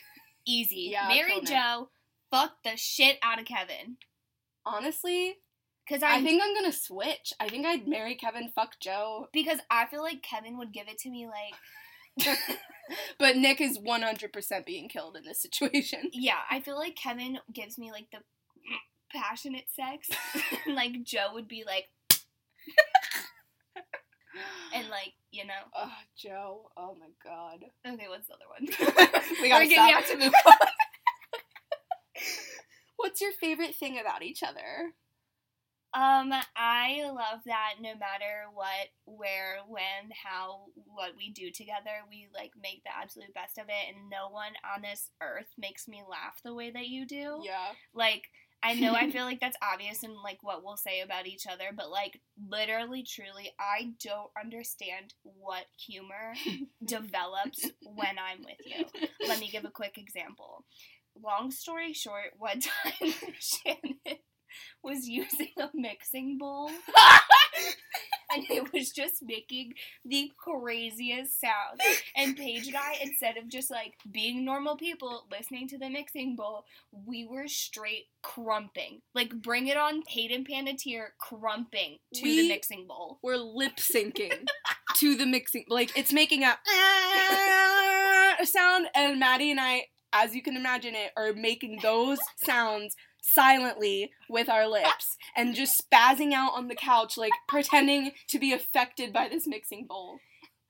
Easy. 0.48 0.89
Yeah, 0.92 1.08
Mary 1.08 1.39
kill. 1.39 1.42
Joe. 1.44 1.89
Fuck 2.30 2.58
the 2.64 2.78
shit 2.78 3.18
out 3.24 3.39
of 3.39 3.46
Kevin. 3.46 3.98
Honestly, 4.66 5.38
Cause 5.89 6.04
I 6.04 6.18
I 6.18 6.22
think 6.24 6.42
I'm 6.44 6.54
gonna 6.54 6.72
switch. 6.72 7.34
I 7.39 7.50
think 7.50 7.66
I'd 7.66 7.88
marry 7.88 8.16
Kevin, 8.16 8.52
fuck 8.54 8.80
Joe. 8.80 9.28
because 9.34 9.60
I 9.70 9.88
feel 9.88 10.04
like 10.04 10.22
Kevin 10.22 10.58
would 10.60 10.72
give 10.72 10.88
it 10.88 11.00
to 11.00 11.10
me 11.10 11.28
like 11.28 12.28
But 13.18 13.38
Nick 13.38 13.62
is 13.62 13.80
100% 13.80 14.66
being 14.66 14.89
killed 14.89 15.16
in 15.16 15.24
this 15.24 15.42
situation. 15.42 16.10
yeah. 16.14 16.39
I 16.50 16.60
feel 16.60 16.78
like 16.78 16.96
Kevin 16.96 17.39
gives 17.54 17.78
me 17.78 17.92
like 17.92 18.08
the 18.12 18.20
passionate 19.14 19.66
sex, 19.74 20.10
like 20.68 21.04
Joe 21.04 21.30
would 21.34 21.48
be 21.48 21.64
like 21.66 21.86
and 24.76 24.89
like 24.89 25.14
you 25.32 25.46
know. 25.46 25.54
Oh, 25.76 25.92
Joe. 26.18 26.70
Oh 26.78 26.96
my 27.00 27.08
god. 27.24 27.66
Okay, 27.88 28.08
what's 28.10 28.28
the 28.28 28.34
other 28.34 28.46
one? 28.50 28.68
we 29.42 29.50
gotta 29.50 29.66
We're 29.66 29.72
stop. 29.72 30.06
to 30.06 30.18
move 30.18 30.34
on. 30.46 30.54
What's 32.98 33.22
your 33.22 33.32
favorite 33.32 33.76
thing 33.76 34.00
about 34.00 34.22
each 34.24 34.44
other? 34.44 34.94
Um, 35.94 36.32
I 36.56 37.02
love 37.04 37.42
that 37.46 37.74
no 37.82 37.89
matter 37.96 38.48
what, 38.54 38.88
where, 39.04 39.58
when, 39.68 40.12
how, 40.24 40.68
what 40.86 41.18
we 41.18 41.32
do 41.32 41.52
together, 41.52 41.92
we 42.10 42.30
like 42.34 42.52
make 42.62 42.84
the 42.86 42.96
absolute 42.96 43.34
best 43.34 43.58
of 43.58 43.66
it, 43.68 43.89
and 43.94 44.10
no 44.10 44.30
one 44.30 44.54
on 44.74 44.84
this 44.84 45.10
earth 45.22 45.50
makes 45.58 45.89
me 45.89 46.02
laugh 46.10 46.39
the 46.46 46.54
way 46.54 46.72
that 46.72 46.88
you 46.88 47.06
do. 47.06 47.42
Yeah. 47.44 47.74
Like, 47.94 48.30
I 48.64 48.74
know 48.74 48.93
I 48.93 49.09
feel 49.12 49.26
like 49.26 49.39
that's 49.39 49.57
obvious 49.62 50.03
in 50.03 50.16
like 50.24 50.39
what 50.41 50.64
we'll 50.64 50.78
say 50.78 51.01
about 51.01 51.28
each 51.28 51.47
other, 51.47 51.72
but 51.76 51.89
like 51.89 52.22
literally, 52.49 53.03
truly, 53.03 53.53
I 53.59 53.91
don't 54.03 54.32
understand 54.39 55.14
what 55.24 55.66
humor 55.78 56.34
develops 56.86 57.70
when 57.84 58.18
I'm 58.20 58.43
with 58.43 58.59
you. 58.66 58.86
Let 59.28 59.39
me 59.39 59.49
give 59.49 59.66
a 59.66 59.72
quick 59.72 59.97
example. 59.97 60.66
Long 61.22 61.51
story 61.51 61.93
short, 61.93 62.34
one 62.38 62.59
time 62.99 63.14
Shannon 63.39 64.20
was 64.84 65.08
using 65.08 65.49
a 65.58 65.70
mixing 65.74 66.38
bowl 66.38 66.70
and 68.34 68.45
it 68.49 68.72
was 68.74 68.91
just 68.91 69.22
making 69.22 69.74
the 70.06 70.32
craziest 70.38 71.39
sound. 71.39 71.80
And 72.16 72.36
Paige 72.36 72.68
and 72.68 72.78
I, 72.78 72.97
instead 73.02 73.38
of 73.38 73.49
just 73.49 73.70
like 73.70 73.93
being 74.10 74.45
normal 74.45 74.78
people 74.78 75.26
listening 75.32 75.68
to 75.70 75.78
the 75.78 75.89
mixing 75.89 76.36
bowl, 76.36 76.66
we 77.06 77.26
were 77.26 77.47
straight 77.47 78.06
crumping. 78.22 79.02
Like 79.14 79.34
bring 79.41 79.68
it 79.68 79.78
on 79.78 80.04
Hayden 80.08 80.45
Panettiere 80.45 81.10
crumping 81.20 81.97
to 82.16 82.24
We- 82.24 82.41
the 82.41 82.47
mixing 82.47 82.88
bowl. 82.88 83.20
We're 83.22 83.36
lip 83.38 83.78
syncing 83.78 84.45
to 84.95 85.16
the 85.16 85.26
mixing. 85.26 85.66
Like, 85.68 85.97
it's 85.97 86.14
making 86.14 86.43
a 86.43 86.58
sound, 88.45 88.88
and 88.95 89.20
Maddie 89.20 89.52
and 89.52 89.60
I, 89.60 89.84
as 90.14 90.36
you 90.36 90.41
can 90.41 90.56
imagine 90.58 90.95
it, 90.95 91.12
are 91.16 91.34
making 91.34 91.80
those 91.82 92.20
sounds 92.43 92.95
silently 93.22 94.11
with 94.30 94.49
our 94.49 94.67
lips 94.67 95.17
and 95.36 95.55
just 95.55 95.82
spazzing 95.82 96.34
out 96.34 96.53
on 96.53 96.67
the 96.67 96.76
couch, 96.76 97.17
like 97.17 97.32
pretending 97.47 98.11
to 98.30 98.39
be 98.39 98.51
affected 98.51 99.13
by 99.13 99.30
this 99.30 99.47
mixing 99.47 99.86
bowl. 99.86 100.19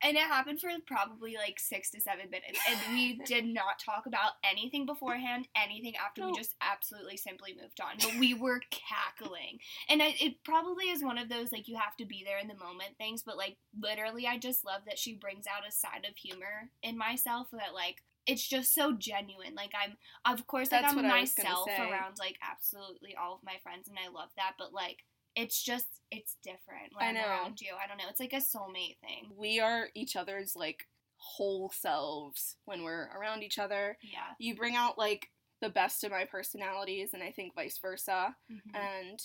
And 0.04 0.18
it 0.18 0.24
happened 0.24 0.60
for 0.60 0.70
probably 0.88 1.36
like 1.36 1.60
six 1.60 1.92
to 1.92 2.02
seven 2.02 2.30
minutes. 2.32 2.60
And 2.68 2.80
we 2.94 3.20
did 3.26 3.46
not 3.46 3.80
talk 3.84 4.06
about 4.08 4.32
anything 4.44 4.86
beforehand, 4.86 5.48
anything 5.56 5.94
after. 5.96 6.26
We 6.26 6.34
just 6.34 6.56
absolutely 6.60 7.18
simply 7.18 7.56
moved 7.60 7.80
on. 7.80 7.98
But 8.00 8.20
we 8.20 8.34
were 8.34 8.62
cackling. 8.72 9.60
And 9.90 10.02
I, 10.02 10.16
it 10.20 10.44
probably 10.44 10.86
is 10.86 11.04
one 11.04 11.18
of 11.18 11.30
those 11.30 11.52
like 11.52 11.68
you 11.68 11.78
have 11.78 11.96
to 11.98 12.06
be 12.06 12.24
there 12.26 12.40
in 12.40 12.48
the 12.48 12.56
moment 12.56 12.98
things. 12.98 13.22
But 13.24 13.38
like 13.38 13.58
literally, 13.80 14.26
I 14.26 14.38
just 14.38 14.66
love 14.66 14.82
that 14.88 14.98
she 14.98 15.14
brings 15.14 15.46
out 15.46 15.68
a 15.68 15.72
side 15.72 16.08
of 16.10 16.18
humor 16.18 16.70
in 16.82 16.98
myself 16.98 17.48
that 17.52 17.74
like. 17.74 17.98
It's 18.28 18.48
just 18.48 18.74
so 18.74 18.94
genuine. 18.94 19.56
Like 19.56 19.72
I'm, 19.76 19.98
of 20.32 20.46
course, 20.48 20.72
like 20.72 20.82
That's 20.82 20.94
I'm 20.94 21.04
what 21.04 21.12
I 21.12 21.22
was 21.22 21.34
gonna 21.34 21.50
myself 21.50 21.70
around 21.70 22.18
like 22.20 22.38
absolutely 22.42 23.16
all 23.16 23.36
of 23.36 23.44
my 23.44 23.56
friends, 23.64 23.88
and 23.88 23.98
I 23.98 24.10
love 24.10 24.30
that. 24.38 24.54
But 24.58 24.74
like 24.74 25.00
it's 25.36 25.62
just 25.64 25.88
it's 26.12 26.36
different 26.44 26.94
when 26.94 27.06
I 27.06 27.08
I'm 27.10 27.16
know. 27.16 27.28
around 27.28 27.62
you. 27.62 27.74
I 27.82 27.88
don't 27.88 27.98
know. 27.98 28.10
It's 28.10 28.20
like 28.20 28.34
a 28.34 28.38
soulmate 28.38 29.00
thing. 29.00 29.32
We 29.36 29.60
are 29.60 29.90
each 29.96 30.16
other's 30.16 30.56
like 30.56 30.88
whole 31.18 31.72
selves 31.74 32.58
when 32.66 32.84
we're 32.84 33.10
around 33.16 33.44
each 33.44 33.60
other. 33.60 33.98
Yeah. 34.02 34.34
You 34.40 34.56
bring 34.56 34.76
out 34.76 34.98
like 34.98 35.30
the 35.62 35.70
best 35.70 36.04
of 36.04 36.12
my 36.12 36.26
personalities, 36.26 37.12
and 37.14 37.24
I 37.24 37.32
think 37.32 37.56
vice 37.56 37.78
versa. 37.78 38.36
Mhm. 38.52 38.76
And 38.76 39.20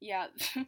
yeah, 0.00 0.26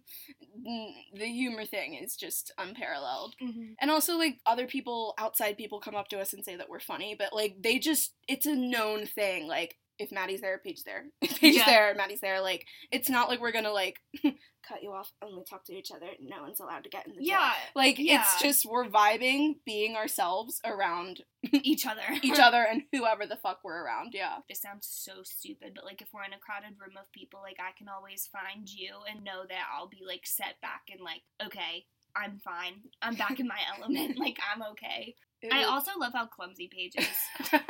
the 1.14 1.26
humor 1.26 1.64
thing 1.64 1.94
is 1.94 2.16
just 2.16 2.52
unparalleled. 2.58 3.34
Mhm. 3.42 3.74
And 3.80 3.90
also, 3.90 4.16
like, 4.16 4.38
other 4.46 4.66
people, 4.66 5.14
outside 5.18 5.56
people 5.56 5.80
come 5.80 5.94
up 5.94 6.08
to 6.08 6.18
us 6.20 6.32
and 6.32 6.44
say 6.44 6.56
that 6.56 6.68
we're 6.68 6.80
funny, 6.80 7.14
but, 7.18 7.32
like, 7.32 7.56
they 7.62 7.78
just, 7.78 8.14
it's 8.28 8.46
a 8.46 8.54
known 8.54 9.06
thing. 9.06 9.46
Like, 9.46 9.76
if 9.98 10.12
Maddie's 10.12 10.40
there, 10.40 10.58
Paige's 10.58 10.84
there. 10.84 11.04
If 11.22 11.40
Paige's 11.40 11.56
Yeah. 11.58 11.64
there, 11.66 11.94
Maddie's 11.94 12.20
there. 12.20 12.40
Like, 12.40 12.66
it's 12.92 13.08
not 13.10 13.28
like 13.28 13.40
we're 13.40 13.52
gonna, 13.52 13.72
like, 13.72 13.98
cut 14.22 14.82
you 14.82 14.92
off, 14.92 15.12
only 15.22 15.44
talk 15.44 15.64
to 15.64 15.72
each 15.74 15.90
other, 15.90 16.06
no 16.20 16.42
one's 16.42 16.60
allowed 16.60 16.84
to 16.84 16.90
get 16.90 17.06
in 17.06 17.14
the 17.16 17.24
Yeah. 17.24 17.52
Like, 17.74 17.98
yeah. 17.98 18.20
it's 18.22 18.40
just, 18.42 18.66
we're 18.66 18.86
vibing, 18.86 19.56
being 19.64 19.96
ourselves 19.96 20.60
around 20.64 21.22
Each 21.52 21.86
other. 21.86 22.02
each 22.22 22.38
other 22.38 22.62
and 22.68 22.82
whoever 22.92 23.24
the 23.26 23.36
fuck 23.36 23.60
we're 23.64 23.82
around. 23.82 24.10
Yeah. 24.12 24.38
this 24.48 24.60
sounds 24.60 24.86
so 24.90 25.22
stupid, 25.22 25.72
but 25.74 25.84
like 25.84 26.02
if 26.02 26.08
we're 26.12 26.24
in 26.24 26.32
a 26.32 26.38
crowded 26.38 26.76
room 26.80 26.96
of 26.98 27.10
people, 27.12 27.40
like 27.42 27.58
I 27.60 27.70
can 27.78 27.88
always 27.88 28.28
find 28.30 28.68
you 28.68 28.94
and 29.10 29.24
know 29.24 29.44
that 29.48 29.66
I'll 29.74 29.88
be 29.88 30.02
like 30.06 30.26
set 30.26 30.60
back 30.60 30.82
and 30.92 31.00
like, 31.00 31.22
okay, 31.44 31.84
I'm 32.16 32.38
fine. 32.38 32.74
I'm 33.00 33.14
back 33.14 33.38
in 33.40 33.46
my 33.48 33.60
element. 33.76 34.18
Like 34.18 34.38
I'm 34.52 34.62
okay. 34.72 35.14
I 35.52 35.62
also 35.64 35.92
love 35.98 36.12
how 36.14 36.26
clumsy 36.26 36.68
Paige 36.70 36.94
is. 36.98 37.60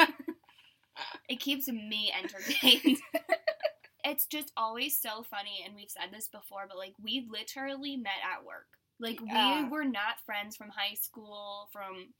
It 1.28 1.40
keeps 1.40 1.68
me 1.68 2.12
entertained. 2.16 2.98
it's 4.04 4.26
just 4.26 4.52
always 4.56 4.98
so 4.98 5.22
funny, 5.22 5.62
and 5.64 5.74
we've 5.74 5.90
said 5.90 6.10
this 6.12 6.28
before, 6.28 6.64
but 6.68 6.78
like 6.78 6.94
we 7.02 7.26
literally 7.30 7.96
met 7.96 8.20
at 8.24 8.44
work. 8.44 8.66
Like 9.00 9.20
Yeah. 9.24 9.64
we 9.64 9.68
were 9.68 9.84
not 9.84 10.20
friends 10.24 10.56
from 10.56 10.70
high 10.70 10.94
school, 10.94 11.68
from 11.72 12.14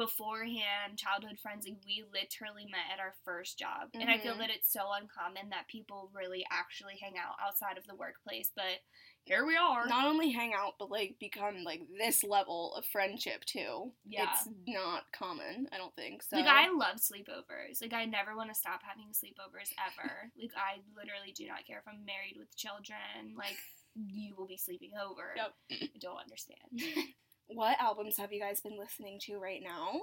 beforehand, 0.00 0.96
childhood 0.96 1.38
friends. 1.38 1.66
Like 1.66 1.76
we 1.84 2.02
literally 2.12 2.64
met 2.64 2.88
at 2.92 3.00
our 3.00 3.14
first 3.24 3.58
job, 3.58 3.90
and 3.92 4.08
I 4.10 4.18
feel 4.18 4.34
Mhm. 4.34 4.38
that 4.38 4.50
it's 4.50 4.72
so 4.72 4.90
uncommon 4.92 5.50
that 5.50 5.68
people 5.68 6.10
really 6.14 6.44
actually 6.50 6.96
hang 6.96 7.18
out 7.18 7.36
outside 7.38 7.76
of 7.76 7.86
the 7.86 7.94
workplace. 7.94 8.50
But 8.54 8.80
here 9.24 9.44
we 9.44 9.56
are. 9.56 9.86
not 9.86 10.06
only 10.06 10.30
hang 10.30 10.54
out, 10.54 10.78
but, 10.78 10.90
like, 10.90 11.18
become, 11.20 11.62
like, 11.62 11.82
this 11.98 12.24
level 12.24 12.74
of 12.74 12.86
friendship, 12.86 13.44
too. 13.44 13.92
Yeah. 14.06 14.30
It's 14.32 14.48
not 14.66 15.12
common, 15.12 15.68
I 15.70 15.76
don't 15.76 15.94
think. 15.94 16.22
So. 16.22 16.36
Like 16.38 16.46
I 16.46 16.70
love 16.70 16.96
sleepovers. 16.96 17.82
Like 17.82 17.92
I 17.92 18.06
never 18.06 18.34
want 18.34 18.48
to 18.48 18.54
stop 18.54 18.82
having 18.82 19.12
sleepovers 19.12 19.72
ever. 19.86 20.32
like 20.40 20.52
I 20.56 20.80
literally 20.96 21.32
do 21.32 21.46
not 21.46 21.66
care 21.66 21.78
if 21.78 21.86
I'm 21.86 22.04
married 22.06 22.36
with 22.38 22.56
children. 22.56 23.34
Like 23.36 23.58
you 23.94 24.34
will 24.36 24.46
be 24.46 24.56
sleeping 24.56 24.92
over. 24.96 25.34
Yep. 25.36 25.54
I 25.72 25.98
don't 26.00 26.16
understand. 26.16 26.58
What 27.52 27.80
albums 27.80 28.16
have 28.18 28.32
you 28.32 28.40
guys 28.40 28.60
been 28.60 28.78
listening 28.78 29.18
to 29.22 29.38
right 29.38 29.62
now? 29.62 30.02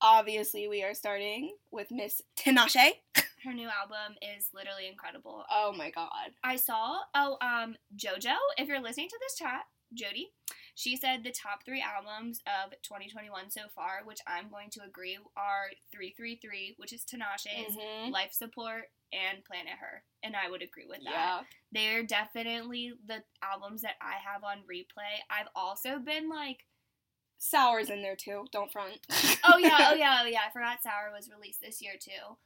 Obviously, 0.00 0.68
we 0.68 0.82
are 0.84 0.94
starting 0.94 1.54
with 1.70 1.90
Miss 1.90 2.22
Tinashe. 2.38 2.92
Her 3.44 3.52
new 3.52 3.68
album 3.68 4.16
is 4.36 4.48
literally 4.54 4.88
incredible. 4.88 5.44
Oh 5.50 5.72
my 5.76 5.90
god. 5.90 6.30
I 6.44 6.56
saw 6.56 6.98
oh 7.14 7.38
um 7.40 7.76
JoJo, 7.96 8.34
if 8.58 8.68
you're 8.68 8.80
listening 8.82 9.08
to 9.08 9.18
this 9.20 9.36
chat, 9.36 9.62
Jody, 9.94 10.30
she 10.74 10.96
said 10.96 11.22
the 11.24 11.30
top 11.30 11.64
three 11.64 11.82
albums 11.82 12.40
of 12.46 12.72
2021 12.82 13.50
so 13.50 13.62
far, 13.74 14.00
which 14.04 14.18
I'm 14.26 14.48
going 14.50 14.68
to 14.72 14.80
agree 14.84 15.16
are 15.36 15.70
333, 15.92 16.74
which 16.76 16.92
is 16.92 17.02
Tinashe's, 17.04 17.76
Mhm. 17.76 18.10
Life 18.10 18.32
Support, 18.32 18.90
and 19.12 19.44
Planet 19.44 19.74
Her. 19.80 20.02
And 20.22 20.34
I 20.34 20.50
would 20.50 20.62
agree 20.62 20.86
with 20.88 21.00
that. 21.04 21.12
Yeah. 21.12 21.40
They're 21.72 22.02
definitely 22.02 22.92
the 23.06 23.22
albums 23.42 23.82
that 23.82 23.96
I 24.00 24.14
have 24.24 24.44
on 24.44 24.58
replay. 24.70 25.22
I've 25.30 25.48
also 25.54 25.98
been 25.98 26.28
like, 26.28 26.64
Sour's 27.38 27.90
in 27.90 28.02
there 28.02 28.16
too. 28.16 28.46
Don't 28.50 28.72
front. 28.72 28.98
oh 29.44 29.58
yeah, 29.58 29.88
oh 29.90 29.94
yeah, 29.98 30.20
oh 30.22 30.26
yeah. 30.26 30.40
I 30.48 30.52
forgot 30.52 30.82
Sour 30.82 31.12
was 31.14 31.30
released 31.30 31.60
this 31.60 31.82
year 31.82 31.92
too. 32.00 32.36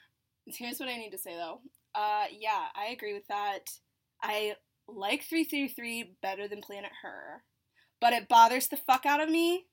Here's 0.47 0.81
what 0.81 0.89
I 0.89 0.97
need 0.97 1.11
to 1.11 1.19
say 1.19 1.35
though. 1.35 1.61
Uh, 1.95 2.25
yeah, 2.37 2.67
I 2.75 2.87
agree 2.87 3.15
with 3.15 3.27
that. 3.29 3.71
I 4.23 4.55
like 4.89 5.25
333 5.25 6.17
better 6.23 6.49
than 6.49 6.61
Planet 6.61 6.91
Her, 7.03 7.45
but 8.01 8.13
it 8.13 8.29
bothers 8.29 8.69
the 8.69 8.77
fuck 8.77 9.07
out 9.07 9.23
of 9.23 9.31
me 9.31 9.67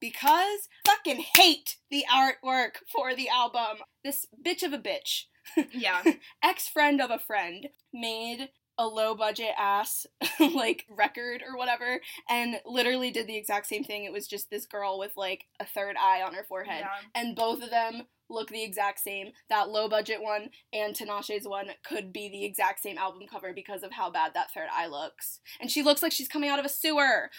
because 0.00 0.68
I 0.86 0.96
fucking 0.96 1.24
hate 1.36 1.76
the 1.90 2.04
artwork 2.12 2.76
for 2.92 3.14
the 3.14 3.28
album. 3.28 3.78
This 4.02 4.26
bitch 4.44 4.62
of 4.62 4.72
a 4.72 4.78
bitch, 4.78 5.24
Yeah. 5.72 6.02
ex 6.42 6.68
friend 6.68 7.00
of 7.00 7.10
a 7.10 7.18
friend, 7.18 7.68
made 7.92 8.50
a 8.78 8.86
low 8.86 9.14
budget 9.14 9.52
ass 9.58 10.06
like 10.40 10.84
record 10.88 11.42
or 11.48 11.56
whatever 11.56 12.00
and 12.28 12.56
literally 12.66 13.10
did 13.10 13.26
the 13.26 13.36
exact 13.36 13.66
same 13.66 13.84
thing. 13.84 14.04
It 14.04 14.12
was 14.12 14.26
just 14.26 14.50
this 14.50 14.66
girl 14.66 14.98
with 14.98 15.12
like 15.16 15.44
a 15.60 15.64
third 15.64 15.96
eye 15.96 16.22
on 16.22 16.34
her 16.34 16.44
forehead 16.44 16.80
yeah. 16.80 17.08
and 17.20 17.36
both 17.36 17.62
of 17.62 17.70
them 17.70 18.02
look 18.30 18.48
the 18.48 18.64
exact 18.64 19.00
same. 19.00 19.32
That 19.48 19.68
low 19.68 19.88
budget 19.88 20.22
one 20.22 20.50
and 20.72 20.94
Tinashe's 20.94 21.46
one 21.46 21.68
could 21.84 22.12
be 22.12 22.28
the 22.28 22.44
exact 22.44 22.80
same 22.80 22.98
album 22.98 23.22
cover 23.30 23.52
because 23.52 23.82
of 23.82 23.92
how 23.92 24.10
bad 24.10 24.34
that 24.34 24.52
third 24.52 24.68
eye 24.72 24.86
looks. 24.86 25.40
And 25.60 25.70
she 25.70 25.82
looks 25.82 26.02
like 26.02 26.12
she's 26.12 26.28
coming 26.28 26.50
out 26.50 26.58
of 26.58 26.64
a 26.64 26.70
sewer. 26.70 27.30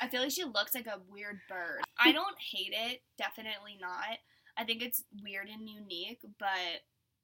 I 0.00 0.08
feel 0.08 0.22
like 0.22 0.32
she 0.32 0.44
looks 0.44 0.74
like 0.74 0.86
a 0.86 1.00
weird 1.10 1.40
bird. 1.48 1.82
I 1.98 2.12
don't 2.12 2.36
hate 2.40 2.72
it, 2.72 3.02
definitely 3.18 3.78
not. 3.80 4.18
I 4.56 4.64
think 4.64 4.82
it's 4.82 5.02
weird 5.22 5.48
and 5.48 5.68
unique, 5.68 6.20
but 6.38 6.48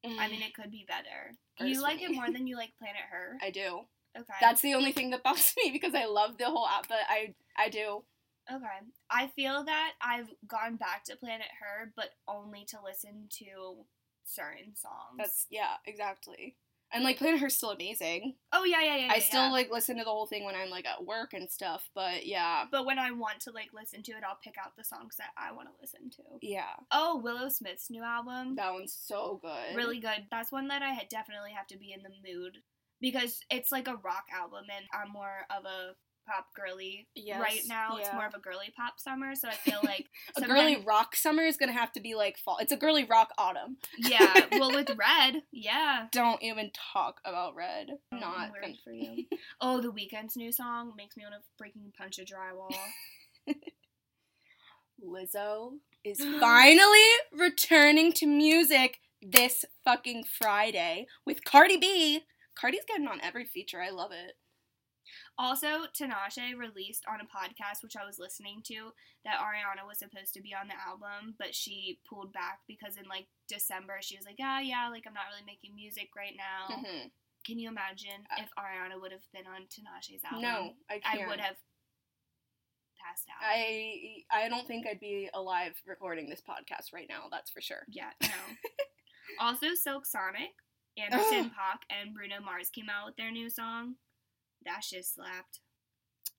I 0.05 0.27
mean, 0.29 0.41
eh. 0.41 0.47
it 0.47 0.53
could 0.53 0.71
be 0.71 0.85
better. 0.87 1.35
You 1.59 1.81
like 1.81 2.01
it 2.01 2.11
more 2.11 2.31
than 2.31 2.47
you 2.47 2.55
like 2.63 2.71
Planet 2.77 3.01
Her? 3.11 3.37
I 3.41 3.49
do. 3.51 3.81
Okay. 4.17 4.33
That's 4.41 4.61
the 4.61 4.73
only 4.73 4.91
thing 4.91 5.09
that 5.11 5.23
bugs 5.25 5.53
me 5.63 5.71
because 5.71 5.93
I 5.93 6.05
love 6.05 6.37
the 6.37 6.45
whole 6.45 6.67
app, 6.67 6.87
but 6.87 6.99
I 7.09 7.35
I 7.57 7.69
do. 7.69 8.03
okay. 8.51 8.65
I 9.09 9.27
feel 9.35 9.63
that 9.65 9.93
I've 10.01 10.29
gone 10.47 10.77
back 10.77 11.03
to 11.05 11.15
Planet 11.15 11.47
Her, 11.61 11.91
but 11.95 12.09
only 12.27 12.65
to 12.69 12.77
listen 12.83 13.27
to 13.39 13.85
certain 14.23 14.75
songs. 14.75 15.17
That's 15.17 15.47
yeah, 15.49 15.75
exactly. 15.85 16.55
And 16.91 17.03
like 17.03 17.17
Planet 17.17 17.51
still 17.51 17.71
amazing. 17.71 18.35
oh 18.51 18.63
yeah, 18.63 18.81
yeah, 18.81 18.95
yeah. 18.95 19.11
I 19.11 19.15
yeah, 19.15 19.23
still 19.23 19.43
yeah. 19.43 19.51
like 19.51 19.69
listen 19.71 19.97
to 19.97 20.03
the 20.03 20.09
whole 20.09 20.25
thing 20.25 20.43
when 20.43 20.55
I'm 20.55 20.69
like 20.69 20.87
at 20.87 21.05
work 21.05 21.33
and 21.33 21.49
stuff, 21.49 21.89
but 21.93 22.25
yeah. 22.25 22.65
But 22.71 22.85
when 22.85 22.97
I 22.97 23.11
want 23.11 23.41
to 23.41 23.51
like 23.51 23.69
listen 23.73 24.01
to 24.03 24.11
it, 24.13 24.23
I'll 24.27 24.39
pick 24.43 24.55
out 24.57 24.75
the 24.77 24.83
songs 24.83 25.15
that 25.17 25.29
I 25.37 25.51
want 25.51 25.67
to 25.67 25.75
listen 25.79 26.09
to. 26.11 26.23
Yeah. 26.41 26.73
Oh, 26.91 27.19
Willow 27.23 27.49
Smith's 27.49 27.89
new 27.89 28.03
album. 28.03 28.55
That 28.55 28.73
one's 28.73 28.97
so 28.99 29.39
good. 29.41 29.75
really 29.75 29.99
good. 29.99 30.25
That's 30.31 30.51
one 30.51 30.67
that 30.69 30.81
I 30.81 30.89
had 30.89 31.09
definitely 31.09 31.51
have 31.55 31.67
to 31.67 31.77
be 31.77 31.93
in 31.93 32.01
the 32.01 32.09
mood 32.09 32.57
because 33.01 33.39
it's 33.49 33.71
like 33.71 33.87
a 33.87 33.95
rock 34.03 34.25
album, 34.33 34.65
and 34.75 34.85
I'm 34.93 35.11
more 35.11 35.45
of 35.55 35.65
a 35.65 35.93
pop 36.29 36.47
girly 36.55 37.07
Yes, 37.15 37.39
right 37.39 37.61
now. 37.67 37.97
It's 37.97 38.13
more 38.13 38.25
of 38.25 38.33
a 38.33 38.39
girly 38.39 38.71
pop 38.75 38.99
summer, 38.99 39.35
so 39.35 39.47
I 39.47 39.53
feel 39.53 39.79
like 39.83 40.07
A 40.37 40.41
girly 40.41 40.77
rock 40.85 41.15
summer 41.15 41.43
is 41.43 41.57
gonna 41.57 41.73
have 41.73 41.91
to 41.93 41.99
be 41.99 42.15
like 42.15 42.37
fall. 42.37 42.57
It's 42.59 42.71
a 42.71 42.77
girly 42.77 43.03
rock 43.03 43.29
autumn. 43.37 43.77
Yeah, 43.97 44.45
well, 44.51 44.71
with 44.71 44.89
Red, 44.89 45.43
yeah. 45.51 46.07
Don't 46.11 46.41
even 46.43 46.71
talk 46.93 47.19
about 47.25 47.55
red. 47.55 47.87
I'm 48.11 48.19
Not 48.19 48.51
worried 48.51 48.77
for 48.83 48.91
you. 48.91 49.25
Oh, 49.61 49.81
the 49.81 49.91
Weeknd's 49.91 50.35
new 50.35 50.51
song 50.51 50.93
makes 50.95 51.17
me 51.17 51.23
want 51.23 51.35
to 51.35 51.63
freaking 51.63 51.93
punch 51.97 52.19
a 52.19 52.23
drywall. 52.23 52.75
Lizzo 55.03 55.71
is 56.03 56.19
finally 56.39 57.07
returning 57.37 58.11
to 58.13 58.25
music 58.25 58.99
this 59.21 59.65
fucking 59.83 60.23
Friday 60.23 61.07
with 61.25 61.43
Cardi 61.43 61.77
B. 61.77 62.21
Cardi's 62.55 62.85
getting 62.87 63.07
on 63.07 63.21
every 63.21 63.45
feature. 63.45 63.81
I 63.81 63.89
love 63.89 64.11
it. 64.11 64.33
Also, 65.39 65.87
Tinashe 65.95 66.53
released 66.57 67.05
on 67.07 67.21
a 67.21 67.31
podcast 67.31 67.81
which 67.81 67.95
I 67.95 68.03
was 68.05 68.19
listening 68.19 68.61
to 68.67 68.91
that 69.23 69.39
Ariana 69.39 69.87
was 69.87 69.97
supposed 69.99 70.33
to 70.33 70.41
be 70.41 70.53
on 70.53 70.67
the 70.67 70.75
album, 70.75 71.35
but 71.39 71.55
she 71.55 71.99
pulled 72.07 72.33
back 72.33 72.59
because 72.67 72.97
in 72.97 73.07
like 73.07 73.27
December 73.47 73.99
she 74.01 74.17
was 74.17 74.25
like, 74.25 74.35
"Ah, 74.43 74.59
yeah, 74.59 74.89
like 74.89 75.05
I'm 75.07 75.13
not 75.13 75.31
really 75.31 75.45
making 75.47 75.73
music 75.75 76.09
right 76.15 76.35
now." 76.35 76.75
Mhm. 76.75 77.11
Can 77.45 77.57
you 77.57 77.69
imagine 77.69 78.27
Uh, 78.29 78.43
if 78.43 78.49
Ariana 78.59 78.99
would 78.99 79.13
have 79.13 79.23
been 79.31 79.47
on 79.47 79.63
Tinashe's 79.71 80.25
album? 80.25 80.41
No, 80.41 80.75
I 80.89 80.95
I 81.05 81.15
can't. 81.15 81.29
would 81.29 81.39
have 81.39 81.55
passed 82.99 83.29
out. 83.31 83.41
I 83.41 84.25
I 84.29 84.49
don't 84.49 84.67
think 84.67 84.85
I'd 84.85 84.99
be 84.99 85.29
alive 85.33 85.81
recording 85.85 86.27
this 86.29 86.41
podcast 86.41 86.91
right 86.93 87.07
now. 87.07 87.27
That's 87.31 87.49
for 87.49 87.61
sure. 87.61 87.85
yeah, 87.87 88.11
no. 88.21 88.27
also, 89.39 89.73
Silk 89.73 90.05
Sonic, 90.05 90.51
Anderson 90.97 91.49
Paak, 91.51 91.79
and 91.89 92.13
Bruno 92.13 92.41
Mars 92.41 92.69
came 92.69 92.89
out 92.89 93.05
with 93.07 93.15
their 93.15 93.31
new 93.31 93.49
song. 93.49 93.95
That 94.65 94.83
shit 94.83 95.05
slapped. 95.05 95.59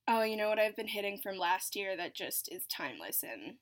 Oh, 0.07 0.23
you 0.23 0.35
know 0.35 0.49
what 0.49 0.59
I've 0.59 0.75
been 0.75 0.87
hitting 0.87 1.19
from 1.21 1.37
last 1.37 1.75
year 1.75 1.95
that 1.97 2.15
just 2.15 2.49
is 2.51 2.65
timeless 2.65 3.23
and 3.23 3.55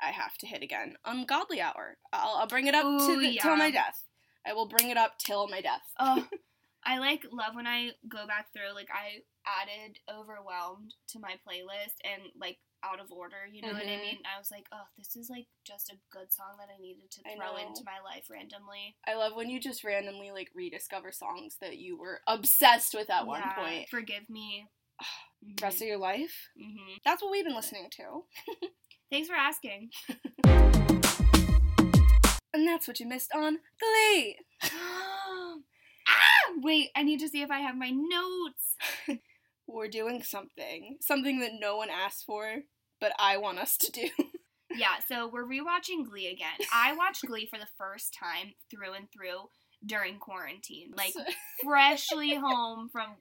I 0.00 0.10
have 0.10 0.36
to 0.38 0.46
hit 0.46 0.62
again. 0.62 0.94
Ungodly 1.04 1.60
Hour. 1.60 1.96
I'll, 2.12 2.36
I'll 2.36 2.46
bring 2.46 2.66
it 2.66 2.74
up 2.74 2.84
to 2.84 3.12
Ooh, 3.12 3.20
the, 3.20 3.38
till 3.40 3.56
my 3.56 3.70
death. 3.70 4.04
I 4.46 4.52
will 4.52 4.68
bring 4.68 4.90
it 4.90 4.96
up 4.96 5.18
till 5.18 5.48
my 5.48 5.60
death. 5.60 5.82
Oh, 5.98 6.26
I 6.88 6.96
like 6.98 7.26
love 7.30 7.54
when 7.54 7.66
I 7.66 7.90
go 8.08 8.26
back 8.26 8.50
through. 8.52 8.74
Like 8.74 8.88
I 8.90 9.20
added 9.44 9.98
"Overwhelmed" 10.10 10.94
to 11.08 11.18
my 11.20 11.34
playlist 11.46 12.00
and 12.02 12.22
like 12.40 12.56
out 12.82 12.98
of 12.98 13.12
order. 13.12 13.44
You 13.52 13.60
know 13.60 13.72
what 13.72 13.82
I 13.84 13.90
Mhm. 13.90 14.00
mean? 14.00 14.18
I 14.24 14.38
was 14.38 14.50
like, 14.50 14.64
oh, 14.72 14.84
this 14.96 15.14
is 15.14 15.28
like 15.28 15.48
just 15.66 15.90
a 15.90 15.98
good 16.10 16.32
song 16.32 16.56
that 16.58 16.68
I 16.74 16.80
needed 16.80 17.10
to 17.10 17.22
throw 17.36 17.56
into 17.56 17.82
my 17.84 18.00
life 18.02 18.30
randomly. 18.30 18.96
I 19.06 19.14
love 19.16 19.34
when 19.36 19.50
you 19.50 19.60
just 19.60 19.84
randomly 19.84 20.30
like 20.30 20.48
rediscover 20.54 21.12
songs 21.12 21.58
that 21.60 21.76
you 21.76 21.98
were 21.98 22.22
obsessed 22.26 22.94
with 22.94 23.10
at 23.10 23.26
one 23.26 23.42
point. 23.54 23.90
Forgive 23.90 24.30
me. 24.30 24.68
Rest 25.60 25.82
of 25.82 25.88
your 25.88 25.98
life. 25.98 26.48
hmm 26.56 26.96
That's 27.04 27.20
what 27.20 27.30
we've 27.30 27.44
been 27.44 27.54
listening 27.54 27.90
to. 27.96 28.24
Thanks 29.10 29.28
for 29.28 29.36
asking. 29.36 29.90
And 32.54 32.66
that's 32.66 32.88
what 32.88 32.98
you 32.98 33.06
missed 33.06 33.30
on 33.34 33.58
Glee. 33.78 34.38
Wait, 36.60 36.90
I 36.96 37.02
need 37.02 37.20
to 37.20 37.28
see 37.28 37.42
if 37.42 37.50
I 37.50 37.60
have 37.60 37.76
my 37.76 37.90
notes. 37.90 38.76
We're 39.66 39.88
doing 39.88 40.22
something. 40.22 40.96
Something 41.00 41.40
that 41.40 41.52
no 41.60 41.76
one 41.76 41.90
asked 41.90 42.24
for, 42.24 42.60
but 43.00 43.12
I 43.18 43.36
want 43.36 43.58
us 43.58 43.76
to 43.78 43.92
do. 43.92 44.08
Yeah, 44.76 44.98
so 45.08 45.28
we're 45.32 45.46
rewatching 45.46 46.04
Glee 46.08 46.26
again. 46.26 46.66
I 46.72 46.94
watched 46.94 47.24
Glee 47.26 47.48
for 47.50 47.58
the 47.58 47.68
first 47.78 48.14
time 48.14 48.52
through 48.70 48.92
and 48.92 49.10
through 49.10 49.48
during 49.84 50.18
quarantine. 50.18 50.92
Like 50.96 51.14
freshly 51.64 52.34
home 52.34 52.88
from 52.90 53.16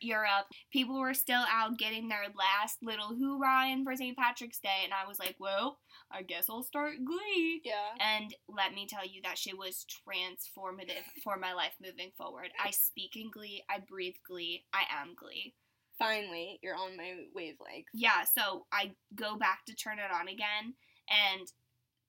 Europe. 0.00 0.46
People 0.72 0.98
were 0.98 1.14
still 1.14 1.44
out 1.50 1.78
getting 1.78 2.08
their 2.08 2.24
last 2.34 2.78
little 2.82 3.14
hoorah 3.14 3.68
in 3.68 3.84
for 3.84 3.94
St. 3.94 4.16
Patrick's 4.16 4.58
Day, 4.58 4.84
and 4.84 4.92
I 4.94 5.06
was 5.06 5.18
like, 5.18 5.36
well, 5.38 5.78
I 6.10 6.22
guess 6.22 6.46
I'll 6.48 6.62
start 6.62 6.94
Glee. 7.04 7.62
yeah. 7.64 7.96
And 8.00 8.34
let 8.48 8.72
me 8.74 8.86
tell 8.88 9.06
you, 9.06 9.20
that 9.22 9.38
shit 9.38 9.58
was 9.58 9.84
transformative 9.84 11.04
for 11.24 11.36
my 11.36 11.52
life 11.52 11.74
moving 11.82 12.12
forward. 12.16 12.50
I 12.64 12.70
speak 12.70 13.16
in 13.16 13.30
Glee, 13.30 13.64
I 13.68 13.80
breathe 13.80 14.14
Glee, 14.26 14.64
I 14.72 14.82
am 15.02 15.14
Glee. 15.16 15.54
Finally, 15.98 16.60
you're 16.62 16.76
on 16.76 16.96
my 16.96 17.14
wavelength. 17.34 17.86
Yeah, 17.94 18.24
so 18.24 18.66
I 18.72 18.92
go 19.14 19.36
back 19.36 19.64
to 19.66 19.74
turn 19.74 19.98
it 19.98 20.14
on 20.14 20.28
again, 20.28 20.74
and 21.08 21.50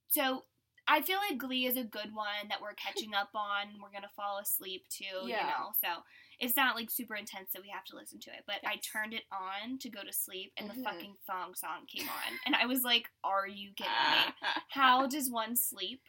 so 0.09 0.43
I 0.87 1.01
feel 1.01 1.17
like 1.29 1.37
Glee 1.37 1.65
is 1.65 1.77
a 1.77 1.83
good 1.83 2.13
one 2.13 2.49
that 2.49 2.61
we're 2.61 2.73
catching 2.73 3.13
up 3.13 3.29
on. 3.33 3.67
We're 3.81 3.91
gonna 3.91 4.11
fall 4.15 4.39
asleep 4.39 4.85
to, 4.97 5.27
you 5.27 5.35
know. 5.35 5.71
So 5.81 5.87
it's 6.39 6.55
not 6.55 6.75
like 6.75 6.89
super 6.89 7.15
intense 7.15 7.51
that 7.53 7.61
we 7.61 7.69
have 7.69 7.83
to 7.85 7.95
listen 7.95 8.19
to 8.21 8.29
it. 8.31 8.43
But 8.45 8.57
I 8.65 8.77
turned 8.77 9.13
it 9.13 9.23
on 9.31 9.77
to 9.79 9.89
go 9.89 10.03
to 10.03 10.13
sleep, 10.13 10.53
and 10.57 10.69
Mhm. 10.69 10.75
the 10.75 10.83
fucking 10.83 11.15
thong 11.25 11.55
song 11.55 11.85
came 11.87 12.07
on, 12.07 12.39
and 12.45 12.55
I 12.55 12.65
was 12.65 12.83
like, 12.83 13.09
"Are 13.23 13.47
you 13.47 13.73
kidding 13.73 13.91
me? 13.91 14.33
How 14.69 15.07
does 15.07 15.29
one 15.29 15.55
sleep?" 15.55 16.01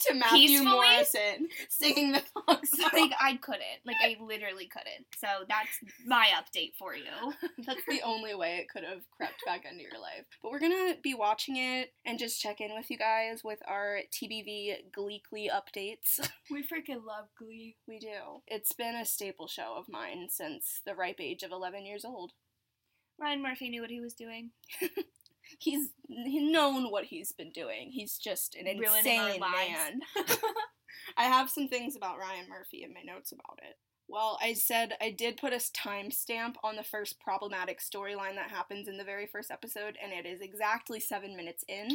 To 0.00 0.14
Matthew 0.14 0.48
Peacefully? 0.48 0.70
Morrison 0.70 1.48
singing 1.68 2.12
the 2.12 2.22
song. 2.32 2.60
like 2.92 3.12
I 3.20 3.36
couldn't. 3.36 3.80
Like 3.84 3.96
I 4.02 4.16
literally 4.20 4.66
couldn't. 4.66 5.06
So 5.18 5.26
that's 5.48 5.68
my 6.06 6.28
update 6.34 6.74
for 6.78 6.94
you. 6.94 7.04
That's 7.66 7.80
the 7.88 8.02
only 8.02 8.34
way 8.34 8.58
it 8.58 8.68
could 8.68 8.84
have 8.84 9.02
crept 9.16 9.44
back 9.44 9.64
into 9.70 9.82
your 9.82 10.00
life. 10.00 10.24
But 10.42 10.52
we're 10.52 10.60
gonna 10.60 10.94
be 11.02 11.14
watching 11.14 11.56
it 11.56 11.92
and 12.04 12.18
just 12.18 12.40
check 12.40 12.60
in 12.60 12.74
with 12.74 12.90
you 12.90 12.98
guys 12.98 13.42
with 13.42 13.58
our 13.66 14.00
TBV 14.12 14.74
Gleekly 14.96 15.48
updates. 15.50 16.20
We 16.48 16.62
freaking 16.62 17.04
love 17.04 17.26
Glee. 17.36 17.76
We 17.88 17.98
do. 17.98 18.40
It's 18.46 18.72
been 18.72 18.94
a 18.94 19.04
staple 19.04 19.48
show 19.48 19.74
of 19.76 19.88
mine 19.88 20.28
since 20.30 20.80
the 20.86 20.94
ripe 20.94 21.20
age 21.20 21.42
of 21.42 21.50
11 21.50 21.84
years 21.84 22.04
old. 22.04 22.32
Ryan 23.18 23.42
Murphy 23.42 23.68
knew 23.68 23.80
what 23.80 23.90
he 23.90 24.00
was 24.00 24.14
doing. 24.14 24.50
He's 25.58 25.88
known 26.08 26.90
what 26.90 27.04
he's 27.04 27.32
been 27.32 27.50
doing. 27.50 27.90
He's 27.90 28.18
just 28.18 28.54
an 28.54 28.66
insane 28.66 29.40
man. 29.40 30.00
I 31.16 31.24
have 31.24 31.50
some 31.50 31.68
things 31.68 31.96
about 31.96 32.18
Ryan 32.18 32.48
Murphy 32.48 32.82
in 32.82 32.92
my 32.92 33.02
notes 33.02 33.32
about 33.32 33.58
it. 33.58 33.76
Well, 34.08 34.38
I 34.40 34.52
said 34.52 34.96
I 35.00 35.10
did 35.10 35.36
put 35.36 35.52
a 35.52 35.56
timestamp 35.56 36.54
on 36.62 36.76
the 36.76 36.84
first 36.84 37.18
problematic 37.20 37.80
storyline 37.80 38.36
that 38.36 38.50
happens 38.50 38.86
in 38.86 38.98
the 38.98 39.04
very 39.04 39.26
first 39.26 39.50
episode, 39.50 39.98
and 40.02 40.12
it 40.12 40.26
is 40.26 40.40
exactly 40.40 41.00
seven 41.00 41.36
minutes 41.36 41.64
in 41.66 41.88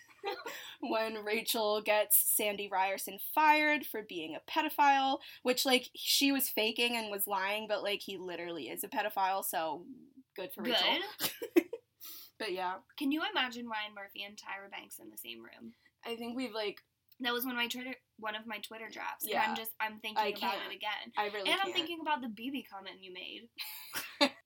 when 0.80 1.24
Rachel 1.24 1.82
gets 1.82 2.18
Sandy 2.36 2.68
Ryerson 2.68 3.18
fired 3.34 3.84
for 3.84 4.02
being 4.02 4.34
a 4.34 4.50
pedophile, 4.50 5.18
which, 5.42 5.66
like, 5.66 5.90
she 5.94 6.32
was 6.32 6.48
faking 6.48 6.96
and 6.96 7.10
was 7.10 7.26
lying, 7.26 7.66
but, 7.68 7.82
like, 7.82 8.00
he 8.00 8.16
literally 8.16 8.70
is 8.70 8.82
a 8.82 8.88
pedophile, 8.88 9.44
so 9.44 9.84
good 10.34 10.52
for 10.52 10.62
Rachel. 10.62 10.98
Good. 11.18 11.64
But 12.38 12.52
yeah, 12.52 12.74
Can 12.98 13.12
you 13.12 13.22
imagine 13.30 13.66
Ryan 13.66 13.94
Murphy 13.94 14.22
and 14.24 14.36
Tyra 14.36 14.70
Banks 14.70 14.98
in 14.98 15.10
the 15.10 15.16
same 15.16 15.38
room? 15.42 15.72
I 16.04 16.16
think 16.16 16.36
we've, 16.36 16.52
like, 16.52 16.80
That 17.20 17.32
was 17.32 17.44
one 17.44 17.52
of 17.54 17.56
my 17.58 17.66
Twitter 17.68 17.94
one 18.18 18.34
of 18.34 18.46
my 18.46 18.58
Twitter 18.58 18.88
drafts. 18.92 19.24
And 19.24 19.32
Yeah. 19.32 19.44
I'm 19.48 19.56
just 19.56 19.72
I'm 19.80 19.98
thinking 20.00 20.18
I 20.22 20.28
about 20.28 20.40
can't. 20.40 20.72
it 20.72 20.76
again. 20.76 21.12
I 21.16 21.26
really 21.26 21.50
and 21.50 21.60
I'm 21.60 21.66
can't. 21.66 21.74
thinking 21.74 21.98
about 22.02 22.20
the 22.20 22.28
BB 22.28 22.64
comment 22.70 22.96
you 23.02 23.12
made. 23.12 23.48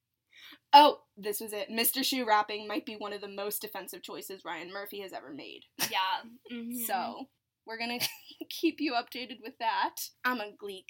Oh, 0.73 1.01
this 1.17 1.41
was 1.41 1.53
it. 1.53 1.69
Mr. 1.69 1.99
Schue 2.05 2.25
rapping 2.25 2.69
might 2.69 2.87
be 2.87 2.95
one 2.95 3.13
of 3.13 3.21
the 3.21 3.27
most 3.29 3.65
offensive 3.65 4.03
choices 4.05 4.43
Ryan 4.45 4.73
Murphy 4.73 5.01
has 5.01 5.13
ever 5.13 5.33
made. 5.35 5.63
Yeah. 5.91 5.99
mhm. 6.53 6.87
So, 6.87 7.25
we're 7.67 7.79
gonna 7.79 7.99
keep 8.51 8.77
you 8.81 8.93
updated 8.93 9.39
with 9.43 9.55
that. 9.59 9.97
I'm 10.25 10.39
a 10.39 10.53
gleek. 10.57 10.87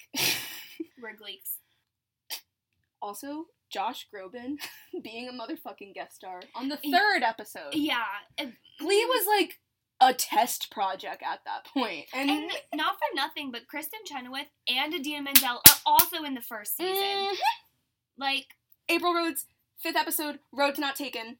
we're 1.01 1.13
gleeks. 1.15 1.57
also, 3.01 3.45
Josh 3.71 4.07
Groban 4.13 4.55
being 5.03 5.29
a 5.29 5.33
motherfucking 5.33 5.93
guest 5.93 6.15
star 6.15 6.41
on 6.55 6.69
the 6.69 6.77
third 6.77 7.23
episode. 7.23 7.73
Yeah. 7.73 8.03
Glee 8.37 9.05
was 9.05 9.25
like 9.27 9.59
a 10.01 10.13
test 10.13 10.71
project 10.71 11.23
at 11.23 11.39
that 11.45 11.65
point. 11.73 12.05
And, 12.13 12.29
and 12.29 12.51
not 12.73 12.95
for 12.95 13.15
nothing, 13.15 13.51
but 13.51 13.61
Kristin 13.73 14.05
Chenoweth 14.05 14.47
and 14.67 14.93
Idina 14.93 15.21
Menzel 15.23 15.61
are 15.67 15.75
also 15.85 16.23
in 16.23 16.33
the 16.33 16.41
first 16.41 16.75
season. 16.75 16.95
Mhm. 17.03 17.35
Like, 18.17 18.47
April 18.89 19.13
Rhodes, 19.13 19.45
fifth 19.79 19.95
episode, 19.95 20.39
Rhodes 20.51 20.79
Not 20.79 20.95
Taken. 20.95 21.37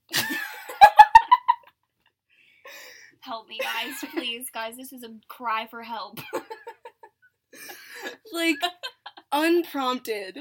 help 3.22 3.48
me, 3.48 3.60
guys, 3.62 3.94
please, 4.14 4.48
guys. 4.54 4.78
This 4.78 4.94
is 4.94 5.04
a 5.04 5.10
cry 5.28 5.68
for 5.70 5.84
help. 5.84 6.20
like 8.32 8.56
unprompted 9.32 10.38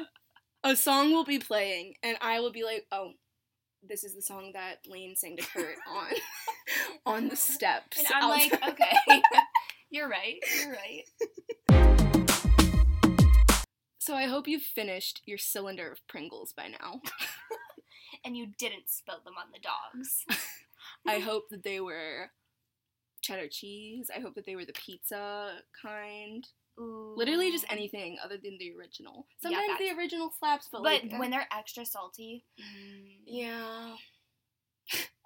a 0.65 0.77
song 0.77 1.13
will 1.13 1.25
be 1.25 1.39
playing 1.39 1.95
and 2.03 2.17
i 2.21 2.41
will 2.41 2.53
be 2.53 2.65
like 2.65 2.87
oh 2.93 3.13
this 3.83 4.05
is 4.05 4.15
the 4.15 4.21
song 4.21 4.51
that 4.53 4.85
Blaine 4.85 5.17
sang 5.17 5.39
to 5.39 5.43
kurt 5.43 5.77
on 5.89 6.13
on 7.07 7.29
the 7.29 7.37
steps 7.37 7.99
And 7.99 8.07
I'm 8.13 8.29
like, 8.29 8.53
okay, 8.69 9.23
you're 9.91 10.09
right, 10.09 10.37
you're 10.59 10.73
right. 10.73 11.05
so 13.99 14.15
i 14.15 14.25
hope 14.25 14.47
you've 14.47 14.63
finished 14.63 15.23
your 15.25 15.39
cylinder 15.39 15.91
of 15.91 16.07
pringles 16.07 16.53
by 16.53 16.69
now. 16.69 17.01
And 18.23 18.37
you 18.37 18.49
didn't 18.59 18.91
spill 18.91 19.21
them 19.25 19.35
on 19.39 19.47
the 19.51 19.61
dogs. 19.61 20.27
i 21.07 21.21
hope 21.21 21.49
that 21.49 21.63
they 21.63 21.81
were 21.81 22.33
cheddar 23.23 23.49
cheese. 23.49 24.11
I 24.15 24.21
hope 24.21 24.35
that 24.35 24.45
they 24.45 24.57
were 24.57 24.67
the 24.67 24.75
pizza 24.75 25.53
kind 25.81 26.47
Ooh. 26.81 27.15
literally 27.17 27.51
just 27.51 27.67
anything 27.71 28.17
other 28.25 28.37
than 28.43 28.57
the 28.59 28.73
original 28.77 29.27
Yeah, 29.43 29.51
sometimes 29.59 29.79
the 29.79 29.91
original 29.99 30.33
slaps 30.39 30.69
but, 30.73 30.83
But 30.83 31.03
like, 31.05 31.19
when 31.19 31.31
they're 31.31 31.47
extra 31.53 31.85
salty, 31.85 32.45
mm, 32.59 33.17
yeah 33.27 33.95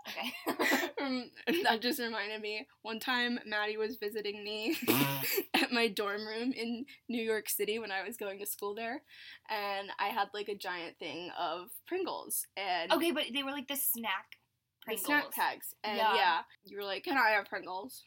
okay. 0.08 0.32
Um, 1.00 1.30
that 1.64 1.82
just 1.82 1.98
reminded 1.98 2.40
me. 2.40 2.66
One 2.82 2.98
time, 2.98 3.38
Maddie 3.44 3.76
was 3.76 3.96
visiting 3.96 4.42
me 4.42 4.76
at 5.54 5.70
my 5.70 5.88
dorm 5.88 6.26
room 6.26 6.52
in 6.52 6.86
New 7.08 7.22
York 7.22 7.48
City 7.48 7.78
when 7.78 7.90
I 7.90 8.02
was 8.06 8.16
going 8.16 8.38
to 8.38 8.46
school 8.46 8.74
there, 8.74 9.02
and 9.50 9.90
I 9.98 10.06
had 10.08 10.28
like 10.32 10.48
a 10.48 10.54
giant 10.56 10.98
thing 10.98 11.30
of 11.38 11.68
Pringles 11.86 12.46
and 12.56 12.90
okay, 12.92 13.10
but 13.10 13.24
they 13.34 13.42
were 13.42 13.50
like 13.50 13.68
the 13.68 13.76
snack 13.76 14.38
the 14.86 14.94
Pringles. 14.96 15.06
snack 15.06 15.30
tags, 15.34 15.74
and 15.82 15.96
Yeah. 15.98 16.14
yeah. 16.14 16.38
you 16.64 16.78
were 16.78 16.84
like, 16.84 17.04
"Can 17.04 17.18
I 17.18 17.30
have 17.30 17.46
Pringles?" 17.46 18.02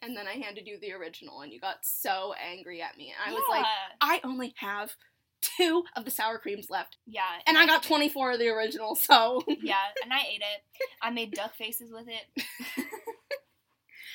And 0.00 0.16
then 0.16 0.26
I 0.26 0.32
handed 0.32 0.66
you 0.66 0.78
the 0.80 0.92
original, 0.92 1.40
and 1.40 1.52
you 1.52 1.60
got 1.60 1.78
so 1.84 2.34
angry 2.42 2.82
at 2.82 2.96
me. 2.96 3.12
And 3.12 3.30
I 3.30 3.34
was 3.34 3.44
like, 3.48 3.64
"I 4.00 4.20
only 4.24 4.54
have 4.58 4.94
two 5.40 5.84
of 5.96 6.04
the 6.04 6.10
sour 6.10 6.38
creams 6.38 6.70
left, 6.70 6.98
yeah, 7.06 7.22
and 7.46 7.58
I 7.58 7.66
got 7.66 7.82
twenty 7.82 8.08
four 8.08 8.32
of 8.32 8.38
the 8.38 8.48
original, 8.48 8.94
so." 8.94 9.42
yeah, 9.62 9.74
and 10.02 10.12
I 10.12 10.20
ate 10.20 10.40
it. 10.42 10.86
I 11.00 11.10
made 11.10 11.32
duck 11.32 11.54
faces 11.56 11.90
with 11.92 12.06
it. 12.08 12.44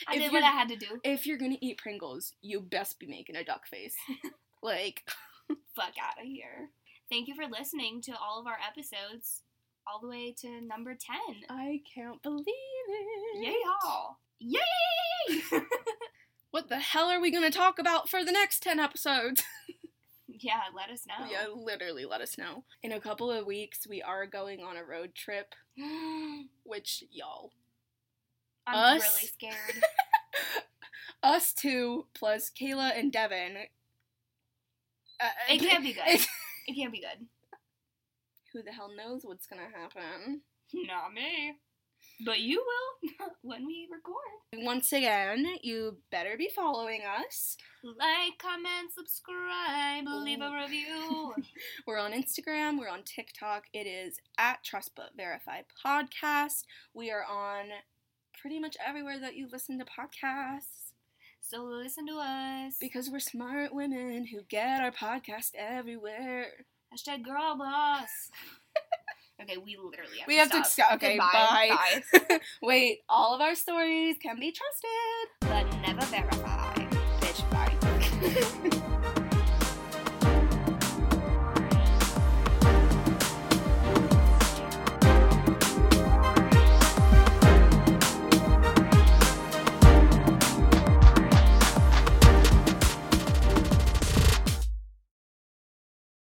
I 0.08 0.16
If 0.16 0.22
did 0.22 0.32
what 0.32 0.44
I 0.44 0.52
had 0.52 0.70
to 0.70 0.76
do. 0.78 0.86
if 1.04 1.26
you're 1.28 1.38
gonna 1.38 1.58
eat 1.60 1.80
Pringles, 1.80 2.34
you 2.42 2.62
best 2.62 3.00
be 3.00 3.08
making 3.08 3.36
a 3.36 3.44
duck 3.44 3.68
face. 3.68 3.96
like, 4.64 5.04
Fuck 5.76 5.94
out 6.02 6.20
of 6.22 6.26
here. 6.26 6.70
Thank 7.10 7.28
you 7.28 7.36
for 7.36 7.46
listening 7.46 8.02
to 8.04 8.14
all 8.18 8.40
of 8.40 8.48
our 8.48 8.58
episodes, 8.66 9.42
all 9.86 10.00
the 10.00 10.08
way 10.08 10.34
to 10.42 10.62
number 10.62 10.94
ten. 10.96 11.44
I 11.50 11.82
can't 11.94 12.22
believe 12.22 12.46
it. 12.48 13.44
Yay, 13.44 13.56
y'all! 13.66 14.18
Yay! 14.40 15.42
What 16.52 16.70
the 16.70 16.80
hell 16.80 17.10
are 17.10 17.20
we 17.20 17.30
gonna 17.30 17.52
talk 17.52 17.78
about 17.78 18.10
for 18.10 18.24
the 18.24 18.32
next 18.32 18.64
10 18.64 18.80
episodes? 18.80 19.44
yeah, 20.28 20.62
let 20.76 20.90
us 20.90 21.04
know. 21.06 21.28
Yeah, 21.30 21.48
literally 21.54 22.06
let 22.06 22.22
us 22.22 22.38
know. 22.38 22.64
In 22.82 22.94
a 22.94 23.00
couple 23.00 23.30
of 23.30 23.46
weeks, 23.46 23.86
we 23.88 24.02
are 24.02 24.26
going 24.26 24.62
on 24.62 24.78
a 24.78 24.84
road 24.84 25.14
trip, 25.14 25.54
which, 26.64 27.04
y'all, 27.12 27.52
I'm 28.66 28.98
Us? 28.98 29.04
really 29.04 29.28
scared. 29.28 29.84
us 31.24 31.54
two 31.54 32.08
plus 32.16 32.50
Kayla 32.50 32.98
and 32.98 33.12
Devin 33.12 33.58
Uh, 35.22 35.30
It 35.50 35.60
can't 35.60 35.84
be 35.84 35.94
good. 35.94 36.26
It 36.68 36.76
can't 36.76 36.92
be 36.92 37.02
good. 37.02 37.28
Who 38.54 38.64
the 38.64 38.72
hell 38.72 38.90
knows 38.96 39.22
what's 39.24 39.46
gonna 39.48 39.70
happen? 39.74 40.42
Not 40.74 41.14
me. 41.14 41.56
But 42.26 42.40
you 42.40 42.64
will 42.66 43.30
when 43.42 43.66
we 43.66 43.88
record. 43.92 44.66
Once 44.66 44.92
again, 44.92 45.46
you 45.62 45.98
better 46.12 46.36
be 46.38 46.50
following 46.54 47.02
us. 47.22 47.58
Like, 47.84 48.38
comment, 48.40 48.92
subscribe, 48.96 50.06
leave 50.08 50.42
a 50.42 50.46
oh. 50.46 50.54
review. 50.54 51.34
We're 51.88 52.00
on 52.00 52.12
Instagram, 52.12 52.80
we're 52.80 52.90
on 52.90 53.04
TikTok. 53.04 53.66
It 53.74 53.88
is 53.88 54.20
at 54.38 54.64
Trust 54.64 54.92
But 54.96 55.12
Verify 55.16 55.62
Podcast. 55.86 56.64
We 56.94 57.12
are 57.12 57.24
on 57.24 57.66
pretty 58.42 58.60
much 58.60 58.78
everywhere 58.86 59.20
that 59.20 59.36
you 59.36 59.48
listen 59.52 59.80
to 59.80 59.86
podcasts 59.86 60.88
so 61.50 61.64
listen 61.64 62.06
to 62.08 62.18
us. 62.18 62.76
because 62.78 63.10
we're 63.10 63.20
smart 63.20 63.74
women 63.74 64.26
who 64.26 64.42
get 64.50 64.82
our 64.82 64.92
podcast 64.92 65.52
everywhere. 65.56 66.66
Hashtag 66.94 67.24
girl 67.24 67.56
boss. 67.58 68.10
okay, 69.42 69.58
we 69.58 69.78
literally 69.78 70.18
have 70.20 70.28
We 70.28 70.34
to 70.36 70.40
have 70.40 70.52
to 70.52 70.58
stop. 70.70 70.88
stop. 70.90 70.92
Okay, 70.96 71.18
Goodbye, 71.18 71.70
bye. 71.70 72.20
bye. 72.30 72.40
Wait, 72.62 73.02
all 73.10 73.34
of 73.34 73.42
our 73.42 73.56
stories 73.56 74.18
can 74.22 74.40
be 74.40 74.52
trusted. 74.52 74.90
But 75.42 75.66
never 75.88 76.06
verified. 76.08 76.88
Bitch, 77.22 77.50
bye. 77.52 79.14